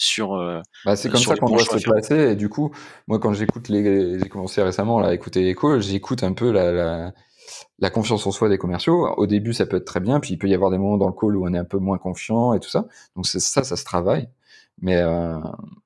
sur. 0.00 0.34
Euh, 0.34 0.62
bah, 0.84 0.96
c'est 0.96 1.10
comme 1.10 1.20
ça 1.20 1.36
qu'on 1.36 1.50
doit 1.50 1.58
se 1.60 1.76
placer. 1.82 2.32
Et 2.32 2.36
du 2.36 2.48
coup, 2.48 2.72
moi, 3.06 3.18
quand 3.18 3.32
j'écoute 3.34 3.68
les, 3.68 4.18
j'ai 4.18 4.28
commencé 4.28 4.62
récemment 4.62 4.98
là, 4.98 5.08
à 5.08 5.14
écouter 5.14 5.48
Echo, 5.48 5.78
j'écoute 5.78 6.22
un 6.22 6.32
peu 6.32 6.50
la, 6.50 6.72
la, 6.72 7.12
la, 7.78 7.90
confiance 7.90 8.26
en 8.26 8.30
soi 8.30 8.48
des 8.48 8.58
commerciaux. 8.58 9.12
Au 9.16 9.26
début, 9.26 9.52
ça 9.52 9.66
peut 9.66 9.76
être 9.76 9.84
très 9.84 10.00
bien, 10.00 10.18
puis 10.18 10.32
il 10.32 10.38
peut 10.38 10.48
y 10.48 10.54
avoir 10.54 10.70
des 10.70 10.78
moments 10.78 10.96
dans 10.96 11.06
le 11.06 11.12
call 11.12 11.36
où 11.36 11.46
on 11.46 11.52
est 11.52 11.58
un 11.58 11.64
peu 11.64 11.78
moins 11.78 11.98
confiant 11.98 12.54
et 12.54 12.60
tout 12.60 12.70
ça. 12.70 12.86
Donc 13.14 13.26
ça, 13.26 13.62
ça 13.62 13.76
se 13.76 13.84
travaille. 13.84 14.28
Mais, 14.80 14.96
euh, 14.96 15.38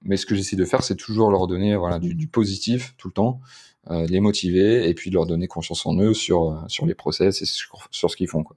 mais 0.03 0.16
ce 0.16 0.26
que 0.26 0.36
j'essaie 0.36 0.55
de 0.55 0.64
faire, 0.64 0.84
c'est 0.84 0.95
toujours 0.95 1.32
leur 1.32 1.49
donner 1.49 1.74
voilà, 1.74 1.99
du, 1.99 2.14
du 2.14 2.28
positif 2.28 2.95
tout 2.97 3.09
le 3.09 3.14
temps, 3.14 3.41
euh, 3.91 4.07
les 4.07 4.20
motiver 4.20 4.89
et 4.89 4.95
puis 4.95 5.11
leur 5.11 5.26
donner 5.26 5.49
confiance 5.49 5.84
en 5.86 5.99
eux 5.99 6.14
sur, 6.14 6.62
sur 6.68 6.86
les 6.86 6.95
process 6.95 7.43
et 7.43 7.47
sur, 7.47 7.89
sur 7.91 8.09
ce 8.09 8.16
qu'ils 8.16 8.28
font. 8.28 8.45
Quoi. 8.45 8.57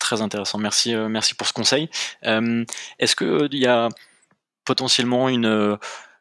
Très 0.00 0.20
intéressant. 0.20 0.58
Merci, 0.58 0.96
euh, 0.96 1.08
merci 1.08 1.36
pour 1.36 1.46
ce 1.46 1.52
conseil. 1.52 1.88
Est-ce 2.22 3.14
qu'il 3.14 3.60
y 3.60 3.66
a 3.66 3.88
potentiellement 4.66 5.28
une, 5.28 5.46
euh, 5.46 5.76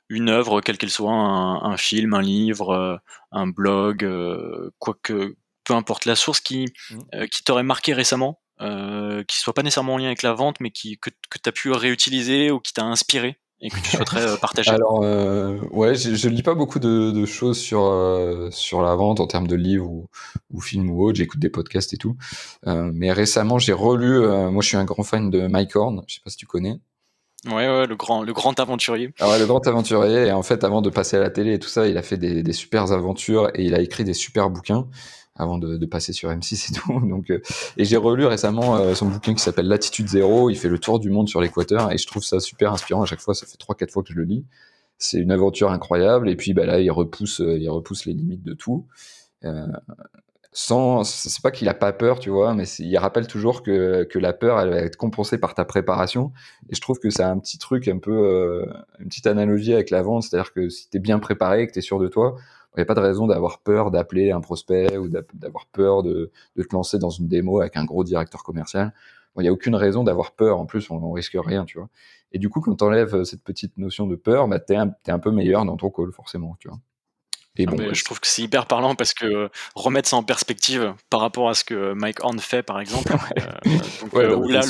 une 0.09 0.29
œuvre, 0.29 0.61
quelle 0.61 0.77
qu'elle 0.77 0.89
soit, 0.89 1.11
un, 1.11 1.77
film, 1.77 2.13
un 2.13 2.21
livre, 2.21 2.71
euh, 2.71 2.97
un 3.31 3.47
blog, 3.47 4.03
euh, 4.03 4.71
quoi 4.79 4.95
que, 5.01 5.35
peu 5.63 5.73
importe 5.73 6.05
la 6.05 6.15
source 6.15 6.39
qui, 6.39 6.65
mmh. 6.91 7.25
qui 7.31 7.43
t'aurait 7.43 7.63
marqué 7.63 7.93
récemment, 7.93 8.39
euh, 8.61 9.23
qui 9.23 9.39
soit 9.39 9.53
pas 9.53 9.63
nécessairement 9.63 9.95
en 9.95 9.97
lien 9.97 10.07
avec 10.07 10.21
la 10.21 10.33
vente, 10.33 10.59
mais 10.59 10.71
qui, 10.71 10.97
que, 10.97 11.09
que 11.09 11.39
tu 11.41 11.49
as 11.49 11.51
pu 11.51 11.71
réutiliser 11.71 12.51
ou 12.51 12.59
qui 12.59 12.73
t'a 12.73 12.83
inspiré 12.83 13.39
et 13.61 13.69
que 13.69 13.79
tu 13.79 13.89
souhaiterais 13.89 14.37
partager? 14.37 14.69
Alors, 14.69 14.99
ouais, 15.71 15.95
je, 15.95 16.13
je 16.13 16.29
lis 16.29 16.43
pas 16.43 16.53
beaucoup 16.53 16.77
de, 16.77 17.25
choses 17.25 17.57
sur 17.57 17.81
sur 18.51 18.81
la 18.83 18.95
vente 18.95 19.19
en 19.19 19.27
termes 19.27 19.47
de 19.47 19.55
livres 19.55 19.89
ou, 19.89 20.07
ou 20.51 20.61
films 20.61 20.91
ou 20.91 21.03
autres. 21.03 21.17
J'écoute 21.17 21.39
des 21.39 21.49
podcasts 21.49 21.93
et 21.93 21.97
tout. 21.97 22.15
mais 22.65 23.11
récemment, 23.11 23.57
j'ai 23.57 23.73
relu. 23.73 24.19
moi, 24.51 24.61
je 24.61 24.67
suis 24.67 24.77
un 24.77 24.85
grand 24.85 25.03
fan 25.03 25.31
de 25.31 25.47
Mike 25.47 25.75
Horn. 25.75 26.03
Je 26.05 26.15
sais 26.15 26.21
pas 26.23 26.29
si 26.29 26.37
tu 26.37 26.45
connais. 26.45 26.79
Ouais, 27.45 27.67
ouais, 27.67 27.85
le 27.85 27.95
grand, 27.95 28.23
le 28.23 28.33
grand 28.33 28.59
aventurier. 28.59 29.13
Ah 29.19 29.29
ouais, 29.29 29.39
le 29.39 29.45
grand 29.45 29.65
aventurier. 29.67 30.27
Et 30.27 30.31
en 30.31 30.41
fait, 30.41 30.63
avant 30.63 30.81
de 30.81 30.89
passer 30.89 31.17
à 31.17 31.19
la 31.19 31.29
télé 31.29 31.53
et 31.53 31.59
tout 31.59 31.69
ça, 31.69 31.87
il 31.87 31.97
a 31.97 32.01
fait 32.01 32.17
des, 32.17 32.41
des 32.41 32.53
super 32.53 32.91
aventures 32.91 33.49
et 33.53 33.63
il 33.63 33.75
a 33.75 33.81
écrit 33.81 34.03
des 34.03 34.13
super 34.13 34.49
bouquins 34.49 34.87
avant 35.35 35.57
de, 35.57 35.85
passer 35.85 36.13
sur 36.13 36.29
M6 36.29 36.71
et 36.71 36.75
tout. 36.75 36.99
Donc, 37.07 37.29
euh, 37.29 37.41
et 37.77 37.85
j'ai 37.85 37.97
relu 37.97 38.25
récemment 38.25 38.77
euh, 38.77 38.95
son 38.95 39.07
bouquin 39.07 39.33
qui 39.33 39.41
s'appelle 39.41 39.67
Latitude 39.67 40.07
Zéro. 40.07 40.49
Il 40.49 40.57
fait 40.57 40.69
le 40.69 40.79
tour 40.79 40.99
du 40.99 41.09
monde 41.09 41.27
sur 41.27 41.41
l'équateur 41.41 41.91
et 41.91 41.97
je 41.97 42.07
trouve 42.07 42.23
ça 42.23 42.39
super 42.39 42.71
inspirant 42.71 43.03
à 43.03 43.05
chaque 43.05 43.19
fois. 43.19 43.33
Ça 43.33 43.45
fait 43.45 43.57
trois, 43.57 43.75
quatre 43.75 43.91
fois 43.91 44.03
que 44.03 44.13
je 44.13 44.17
le 44.17 44.23
lis. 44.23 44.45
C'est 44.97 45.17
une 45.17 45.31
aventure 45.31 45.71
incroyable. 45.71 46.29
Et 46.29 46.35
puis, 46.35 46.53
bah 46.53 46.65
là, 46.65 46.79
il 46.79 46.89
repousse, 46.89 47.41
euh, 47.41 47.57
il 47.59 47.69
repousse 47.69 48.05
les 48.05 48.13
limites 48.13 48.43
de 48.43 48.53
tout. 48.53 48.85
Sans, 50.57 51.03
c'est 51.03 51.41
pas 51.41 51.51
qu'il 51.51 51.67
a 51.67 51.73
pas 51.73 51.91
peur, 51.91 52.17
tu 52.17 52.29
vois, 52.29 52.53
mais 52.53 52.63
il 52.79 52.97
rappelle 52.97 53.27
toujours 53.27 53.61
que, 53.61 54.07
la 54.15 54.31
peur, 54.31 54.57
elle 54.61 54.69
va 54.69 54.77
être 54.77 54.95
compensée 54.95 55.37
par 55.37 55.53
ta 55.53 55.65
préparation. 55.65 56.31
Et 56.69 56.75
je 56.75 56.79
trouve 56.79 56.97
que 56.97 57.09
c'est 57.09 57.23
un 57.23 57.37
petit 57.39 57.57
truc 57.57 57.89
un 57.89 57.97
peu, 57.97 58.13
euh, 58.13 58.65
une 58.99 59.09
petite 59.09 59.27
analogie 59.27 59.73
avec 59.73 59.89
la 59.89 60.01
vente, 60.01 60.23
c'est-à-dire 60.23 60.53
que 60.53 60.69
si 60.69 60.89
t'es 60.89 60.99
bien 60.99 61.19
préparé, 61.19 61.67
que 61.67 61.73
t'es 61.73 61.81
sûr 61.81 61.99
de 61.99 62.07
toi, 62.07 62.37
il 62.73 62.79
n'y 62.79 62.83
a 62.83 62.85
pas 62.85 62.93
de 62.93 63.01
raison 63.01 63.27
d'avoir 63.27 63.59
peur 63.59 63.91
d'appeler 63.91 64.31
un 64.31 64.39
prospect 64.39 64.97
ou 64.97 65.09
d'avoir 65.09 65.65
peur 65.67 66.03
de, 66.03 66.31
te 66.55 66.73
lancer 66.73 66.99
dans 66.99 67.09
une 67.09 67.27
démo 67.27 67.59
avec 67.59 67.75
un 67.75 67.83
gros 67.83 68.05
directeur 68.05 68.43
commercial. 68.43 68.93
Il 69.37 69.41
n'y 69.41 69.49
a 69.49 69.51
aucune 69.51 69.75
raison 69.75 70.05
d'avoir 70.05 70.31
peur. 70.35 70.57
En 70.57 70.65
plus, 70.65 70.89
on, 70.89 70.95
on 70.95 71.11
risque 71.11 71.35
rien, 71.37 71.65
tu 71.65 71.79
vois. 71.79 71.89
Et 72.31 72.39
du 72.39 72.47
coup, 72.47 72.61
quand 72.61 72.75
t'enlèves 72.75 73.25
cette 73.25 73.43
petite 73.43 73.77
notion 73.77 74.07
de 74.07 74.15
peur, 74.15 74.47
bah, 74.47 74.59
t'es 74.59 74.77
un, 74.77 74.93
un 75.07 75.19
peu 75.19 75.31
meilleur 75.31 75.65
dans 75.65 75.75
ton 75.75 75.89
call, 75.89 76.13
forcément, 76.13 76.55
tu 76.59 76.69
vois. 76.69 76.79
Ah, 77.59 77.71
je 77.93 78.03
trouve 78.03 78.19
que 78.19 78.27
c'est 78.27 78.41
hyper 78.41 78.65
parlant 78.65 78.95
parce 78.95 79.13
que 79.13 79.25
euh, 79.25 79.49
remettre 79.75 80.09
ça 80.09 80.17
en 80.17 80.23
perspective 80.23 80.93
par 81.09 81.21
rapport 81.21 81.49
à 81.49 81.53
ce 81.53 81.63
que 81.63 81.93
Mike 81.93 82.23
Horn 82.23 82.39
fait 82.39 82.63
par 82.63 82.81
exemple. 82.81 83.13
là, 84.13 84.61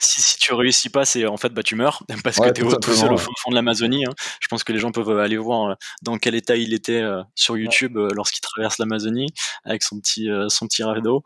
si, 0.00 0.22
si, 0.22 0.38
tu 0.38 0.52
réussis 0.52 0.88
pas, 0.88 1.04
c'est 1.04 1.26
en 1.26 1.36
fait 1.36 1.50
bah 1.50 1.62
tu 1.62 1.76
meurs 1.76 2.02
parce 2.24 2.38
que 2.38 2.50
tu 2.50 2.66
es 2.66 2.76
tout 2.80 2.92
seul 2.92 3.12
au 3.12 3.18
fond 3.18 3.50
de 3.50 3.54
l'Amazonie. 3.54 4.04
Hein. 4.06 4.14
Je 4.40 4.48
pense 4.48 4.64
que 4.64 4.72
les 4.72 4.78
gens 4.78 4.90
peuvent 4.90 5.18
aller 5.18 5.36
voir 5.36 5.70
euh, 5.70 5.74
dans 6.02 6.18
quel 6.18 6.34
état 6.34 6.56
il 6.56 6.74
était 6.74 7.00
euh, 7.00 7.22
sur 7.34 7.56
YouTube 7.56 7.96
lorsqu'il 7.96 8.40
traverse 8.40 8.78
l'Amazonie 8.78 9.28
avec 9.64 9.82
son 9.82 10.00
petit 10.00 10.28
son 10.48 10.66
petit 10.66 10.82
radeau. 10.82 11.22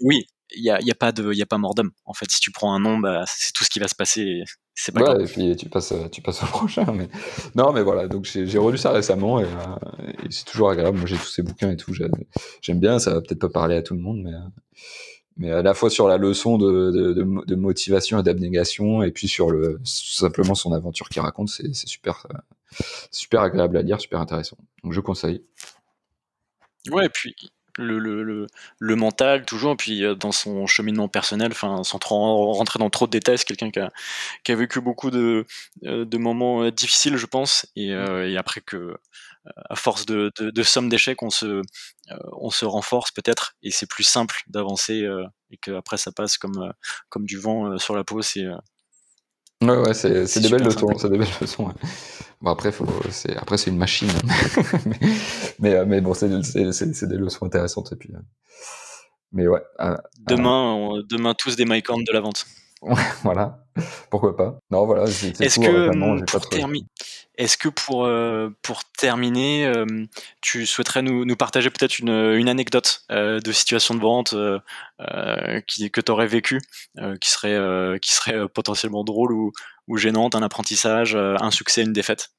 oui, 0.00 0.26
il 0.56 0.62
y 0.62 0.70
a, 0.70 0.80
y 0.80 0.90
a, 0.90 0.94
pas 0.94 1.12
de 1.12 1.32
y 1.32 1.42
a 1.42 1.46
pas 1.46 1.58
mort 1.58 1.74
d'homme 1.74 1.90
en 2.04 2.14
fait. 2.14 2.30
Si 2.30 2.40
tu 2.40 2.50
prends 2.50 2.72
un 2.74 2.80
nom 2.80 2.98
bah, 2.98 3.24
c'est 3.26 3.52
tout 3.52 3.64
ce 3.64 3.70
qui 3.70 3.78
va 3.78 3.88
se 3.88 3.94
passer 3.94 4.42
c'est 4.74 4.92
pas 4.92 5.16
ouais, 5.16 5.24
et 5.24 5.26
puis 5.26 5.56
tu 5.56 5.68
passes 5.68 5.92
tu 6.12 6.22
passes 6.22 6.42
au 6.42 6.46
prochain 6.50 6.86
mais 6.92 7.08
non 7.54 7.72
mais 7.72 7.82
voilà 7.82 8.08
donc 8.08 8.24
j'ai 8.24 8.58
relu 8.58 8.78
ça 8.78 8.92
récemment 8.92 9.40
et, 9.40 9.44
euh, 9.44 10.12
et 10.24 10.30
c'est 10.30 10.44
toujours 10.44 10.70
agréable. 10.70 10.98
Moi 10.98 11.06
j'ai 11.06 11.16
tous 11.16 11.28
ces 11.28 11.42
bouquins 11.42 11.70
et 11.70 11.76
tout 11.76 11.92
j'aime 12.62 12.80
bien. 12.80 12.98
Ça 12.98 13.14
va 13.14 13.20
peut-être 13.20 13.40
pas 13.40 13.48
parler 13.48 13.76
à 13.76 13.82
tout 13.82 13.94
le 13.94 14.00
monde 14.00 14.22
mais 14.22 14.32
mais 15.36 15.52
à 15.52 15.62
la 15.62 15.74
fois 15.74 15.88
sur 15.88 16.08
la 16.08 16.16
leçon 16.16 16.58
de, 16.58 16.90
de, 16.90 17.12
de, 17.12 17.44
de 17.46 17.54
motivation 17.54 18.18
et 18.18 18.22
d'abnégation 18.22 19.02
et 19.02 19.12
puis 19.12 19.28
sur 19.28 19.50
le 19.50 19.80
simplement 19.84 20.54
son 20.54 20.72
aventure 20.72 21.08
qu'il 21.08 21.22
raconte 21.22 21.48
c'est 21.48 21.74
super 21.74 22.26
super 23.10 23.42
agréable 23.42 23.76
à 23.76 23.82
lire 23.82 24.00
super 24.00 24.20
intéressant. 24.20 24.56
Donc 24.82 24.92
je 24.92 25.00
conseille. 25.00 25.44
Ouais 26.90 27.06
et 27.06 27.10
puis 27.10 27.34
le, 27.78 27.98
le, 27.98 28.46
le, 28.78 28.96
mental 28.96 29.44
toujours, 29.46 29.76
puis 29.76 30.04
euh, 30.04 30.14
dans 30.14 30.32
son 30.32 30.66
cheminement 30.66 31.08
personnel, 31.08 31.52
enfin 31.52 31.82
sans 31.84 31.98
trop 31.98 32.52
rentrer 32.52 32.78
dans 32.78 32.90
trop 32.90 33.06
de 33.06 33.12
détails, 33.12 33.38
c'est 33.38 33.44
quelqu'un 33.46 33.70
qui 33.70 33.78
a, 33.78 33.90
qui 34.44 34.52
a 34.52 34.56
vécu 34.56 34.80
beaucoup 34.80 35.10
de, 35.10 35.46
euh, 35.84 36.04
de 36.04 36.18
moments 36.18 36.62
euh, 36.64 36.72
difficiles, 36.72 37.16
je 37.16 37.26
pense, 37.26 37.66
et, 37.76 37.88
et 37.88 38.36
après 38.36 38.60
que 38.60 38.96
à 39.70 39.76
force 39.76 40.04
de, 40.04 40.30
de, 40.38 40.50
de 40.50 40.62
somme 40.62 40.90
d'échecs, 40.90 41.22
on 41.22 41.30
se, 41.30 41.62
on 42.32 42.50
se 42.50 42.66
renforce 42.66 43.12
peut-être, 43.12 43.54
et 43.62 43.70
c'est 43.70 43.88
plus 43.88 44.04
simple 44.04 44.42
d'avancer, 44.48 45.06
et 45.50 45.56
qu'après 45.56 45.96
ça 45.96 46.12
passe 46.12 46.36
comme, 46.36 46.72
comme 47.08 47.24
du 47.24 47.38
vent 47.38 47.78
sur 47.78 47.96
la 47.96 48.04
peau, 48.04 48.20
c'est 48.20 48.44
Ouais, 49.62 49.76
ouais, 49.76 49.94
c'est 49.94 50.40
des 50.40 50.48
belles 50.48 50.62
leçons, 50.62 50.86
c'est 50.98 51.10
des 51.10 51.18
belles 51.18 51.28
leçons. 51.40 51.72
Bon 52.40 52.50
après, 52.50 52.70
faut, 52.70 52.86
c'est 53.10 53.36
après 53.36 53.58
c'est 53.58 53.70
une 53.70 53.78
machine, 53.78 54.08
mais, 54.86 54.98
mais, 55.58 55.86
mais 55.86 56.00
bon, 56.00 56.14
c'est 56.14 56.28
des 56.28 57.16
leçons 57.16 57.46
intéressantes 57.46 57.92
et 57.92 57.96
puis. 57.96 58.14
Euh, 58.14 58.20
mais 59.32 59.46
ouais. 59.48 59.62
Euh, 59.80 59.96
demain, 60.28 61.02
demain 61.08 61.34
tous 61.34 61.56
des 61.56 61.64
Mike 61.64 61.88
de 61.88 62.12
la 62.12 62.20
vente. 62.20 62.46
voilà, 63.22 63.64
pourquoi 64.10 64.36
pas. 64.36 64.58
Non, 64.70 64.86
voilà. 64.86 65.04
Est-ce 65.04 65.58
que 65.58 66.24
pour 66.26 66.48
terminer, 66.48 66.86
est-ce 67.38 67.56
que 67.56 67.68
pour, 67.68 68.04
euh, 68.04 68.50
pour 68.62 68.82
terminer, 68.98 69.64
euh, 69.64 69.86
tu 70.40 70.66
souhaiterais 70.66 71.02
nous, 71.02 71.24
nous 71.24 71.36
partager 71.36 71.70
peut-être 71.70 72.00
une, 72.00 72.10
une, 72.10 72.48
anecdote 72.48 73.02
euh, 73.12 73.40
de 73.40 73.52
situation 73.52 73.94
de 73.94 74.00
vente 74.00 74.34
qui, 75.66 75.90
que 75.90 76.00
tu 76.00 76.12
aurais 76.12 76.26
vécu, 76.26 76.60
qui 77.20 77.30
serait, 77.30 77.98
qui 78.00 78.12
serait 78.12 78.48
potentiellement 78.48 79.04
drôle 79.04 79.32
ou, 79.32 79.52
ou 79.86 79.96
gênante, 79.96 80.34
un 80.34 80.42
apprentissage, 80.42 81.14
un 81.16 81.50
succès, 81.52 81.82
une 81.82 81.92
défaite? 81.92 82.30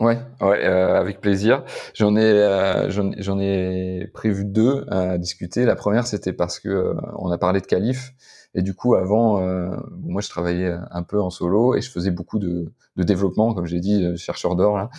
Ouais, 0.00 0.18
ouais, 0.40 0.64
avec 0.64 1.20
plaisir. 1.20 1.64
J'en 1.94 2.16
ai, 2.16 2.88
j'en 2.88 3.38
ai 3.40 4.06
prévu 4.14 4.44
deux 4.46 4.86
à 4.90 5.18
discuter. 5.18 5.66
La 5.66 5.76
première, 5.76 6.06
c'était 6.06 6.32
parce 6.32 6.58
que 6.58 6.94
on 7.18 7.30
a 7.30 7.36
parlé 7.36 7.60
de 7.60 7.66
Calif 7.66 8.12
et 8.54 8.62
du 8.62 8.74
coup, 8.74 8.94
avant, 8.94 9.40
euh, 9.40 9.76
moi, 10.00 10.22
je 10.22 10.28
travaillais 10.28 10.74
un 10.90 11.02
peu 11.02 11.20
en 11.20 11.30
solo 11.30 11.74
et 11.74 11.82
je 11.82 11.90
faisais 11.90 12.10
beaucoup 12.10 12.38
de, 12.38 12.72
de 12.96 13.02
développement, 13.02 13.52
comme 13.52 13.66
j'ai 13.66 13.80
dit, 13.80 14.02
euh, 14.02 14.16
chercheur 14.16 14.56
d'or 14.56 14.76
là. 14.76 14.90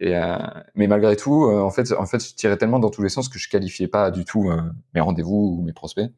Et 0.00 0.16
euh, 0.16 0.36
mais 0.76 0.86
malgré 0.86 1.16
tout, 1.16 1.44
en 1.44 1.70
fait, 1.70 1.92
en 1.92 2.06
fait, 2.06 2.24
je 2.24 2.34
tirais 2.34 2.56
tellement 2.56 2.78
dans 2.78 2.90
tous 2.90 3.02
les 3.02 3.08
sens 3.08 3.28
que 3.28 3.38
je 3.38 3.48
qualifiais 3.48 3.88
pas 3.88 4.10
du 4.10 4.24
tout 4.24 4.50
mes 4.94 5.00
rendez-vous 5.00 5.58
ou 5.58 5.62
mes 5.62 5.72
prospects. 5.72 6.10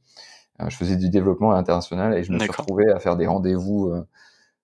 je 0.69 0.77
faisais 0.77 0.97
du 0.97 1.09
développement 1.09 1.53
international 1.53 2.17
et 2.17 2.23
je 2.23 2.33
me 2.33 2.39
suis 2.39 2.51
retrouvé 2.51 2.91
à 2.91 3.01
faire 3.01 3.17
des 3.17 3.27
rendez-vous 3.27 3.93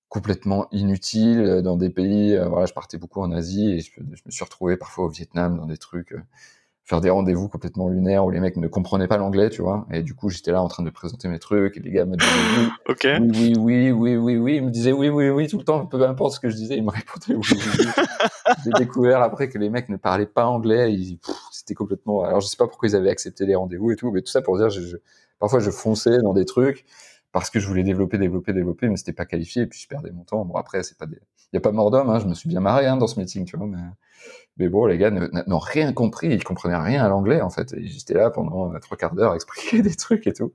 complètement 0.09 0.67
inutiles 0.73 1.63
dans 1.63 1.77
des 1.77 1.91
pays. 1.91 2.37
voilà, 2.37 2.67
je 2.67 2.75
partais 2.75 2.99
beaucoup 2.99 3.23
en 3.23 3.33
Asie 3.33 3.71
et 3.71 3.81
je, 3.81 3.91
je, 3.97 4.23
me 4.27 4.31
suis 4.31 4.45
retrouvé 4.45 4.77
parfois 4.77 5.07
au 5.07 5.09
Vietnam 5.09 5.57
dans 5.57 5.67
des 5.67 5.79
trucs 5.79 6.15
faire 6.85 7.01
des 7.01 7.11
rendez-vous 7.11 7.49
complètement 7.49 7.89
lunaires 7.89 8.25
où 8.25 8.31
les 8.31 8.41
mecs 8.41 8.57
ne 8.57 8.67
comprenaient 8.67 9.07
pas 9.07 9.17
l'anglais, 9.17 9.49
tu 9.49 9.63
vois. 9.63 9.87
Et 9.93 10.03
du 10.03 10.15
coup, 10.15 10.29
j'étais 10.29 10.51
là 10.51 10.63
en 10.63 10.69
train 10.69 10.83
de 10.83 10.91
présenter 10.91 11.29
mes 11.29 11.39
trucs 11.39 11.77
et 11.77 11.81
les 11.81 11.91
gars 11.91 12.05
me 12.05 12.17
disaient 12.17 12.31
oui, 12.89 13.55
oui, 13.59 13.91
oui, 13.91 13.91
oui, 13.93 14.17
oui, 14.17 14.37
oui, 14.37 14.57
Ils 14.57 14.65
me 14.65 14.71
disaient 14.71 14.93
oui, 14.93 15.09
oui, 15.09 15.29
oui 15.29 15.47
tout 15.47 15.59
le 15.59 15.65
temps, 15.65 15.87
peu 15.87 16.03
importe 16.03 16.35
ce 16.35 16.41
que 16.41 16.49
je 16.49 16.57
disais, 16.57 16.77
ils 16.77 16.85
me 16.85 16.91
répondaient 16.91 17.35
oui, 17.35 17.47
oui, 17.53 17.77
oui. 17.79 17.87
J'ai 18.65 18.71
découvert 18.73 19.23
après 19.23 19.49
que 19.49 19.59
les 19.59 19.71
mecs 19.71 19.89
ne 19.89 19.97
parlaient 19.97 20.27
pas 20.27 20.47
anglais. 20.47 20.93
C'était 21.53 21.75
complètement. 21.75 22.25
Alors, 22.25 22.41
je 22.41 22.49
sais 22.49 22.57
pas 22.57 22.67
pourquoi 22.67 22.89
ils 22.89 22.97
avaient 22.97 23.11
accepté 23.11 23.47
les 23.47 23.55
rendez-vous 23.55 23.93
et 23.93 23.97
tout, 23.97 24.11
mais 24.11 24.23
tout 24.23 24.31
ça 24.31 24.43
pour 24.43 24.59
dire, 24.59 24.71
je, 24.71 24.97
parfois, 25.39 25.61
je 25.61 25.71
fonçais 25.71 26.19
dans 26.23 26.33
des 26.33 26.45
trucs 26.45 26.85
parce 27.33 27.51
que 27.51 27.61
je 27.61 27.67
voulais 27.67 27.85
développer, 27.85 28.19
développer, 28.19 28.53
développer, 28.53 28.89
mais 28.89 28.97
c'était 28.97 29.13
pas 29.13 29.27
qualifié 29.27 29.63
et 29.63 29.67
puis 29.67 29.79
je 29.79 29.89
perdais 29.89 30.11
mon 30.11 30.25
temps. 30.25 30.45
Bon, 30.45 30.55
après, 30.55 30.83
c'est 30.83 30.99
pas 30.99 31.07
des. 31.07 31.21
Il 31.53 31.57
y 31.57 31.59
a 31.59 31.61
pas 31.61 31.73
mort 31.73 31.91
d'homme, 31.91 32.11
hein, 32.11 32.19
je 32.21 32.27
me 32.27 32.35
suis 32.35 32.49
bien 32.49 32.61
marré 32.61 32.87
hein, 32.87 32.97
dans 32.97 33.07
ce 33.07 33.19
meeting, 33.19 33.45
tu 33.45 33.57
vois, 33.57 33.67
mais 33.67 33.79
mais 34.57 34.69
bon, 34.69 34.85
les 34.87 34.99
gars 34.99 35.11
n'ont 35.11 35.59
rien 35.59 35.93
compris, 35.93 36.29
ils 36.29 36.45
comprenaient 36.45 36.77
rien 36.77 37.05
à 37.05 37.09
l'anglais 37.09 37.41
en 37.41 37.51
fait. 37.51 37.75
J'étais 37.79 38.15
là 38.15 38.31
pendant 38.31 38.79
trois 38.81 38.97
quarts 38.97 39.15
d'heure 39.15 39.33
à 39.33 39.35
expliquer 39.35 39.83
des 39.83 39.95
trucs 39.95 40.27
et 40.27 40.33
tout. 40.33 40.53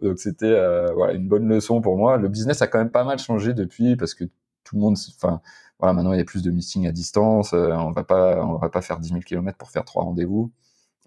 Donc 0.00 0.18
c'était 0.18 0.46
euh, 0.46 0.92
voilà 0.94 1.14
une 1.14 1.28
bonne 1.28 1.48
leçon 1.48 1.80
pour 1.80 1.96
moi. 1.96 2.18
Le 2.18 2.28
business 2.28 2.60
a 2.62 2.66
quand 2.66 2.78
même 2.78 2.90
pas 2.90 3.04
mal 3.04 3.18
changé 3.18 3.54
depuis 3.54 3.96
parce 3.96 4.14
que 4.14 4.24
tout 4.64 4.76
le 4.76 4.82
monde, 4.82 4.96
enfin 5.16 5.40
voilà, 5.78 5.94
maintenant 5.94 6.12
il 6.12 6.18
y 6.18 6.20
a 6.20 6.24
plus 6.24 6.42
de 6.42 6.50
meetings 6.50 6.86
à 6.86 6.92
distance. 6.92 7.54
Euh, 7.54 7.70
on 7.72 7.92
va 7.92 8.04
pas, 8.04 8.44
on 8.44 8.58
va 8.58 8.68
pas 8.68 8.82
faire 8.82 8.98
10 8.98 9.08
000 9.08 9.20
km 9.20 9.56
pour 9.56 9.70
faire 9.70 9.84
trois 9.84 10.04
rendez-vous. 10.04 10.52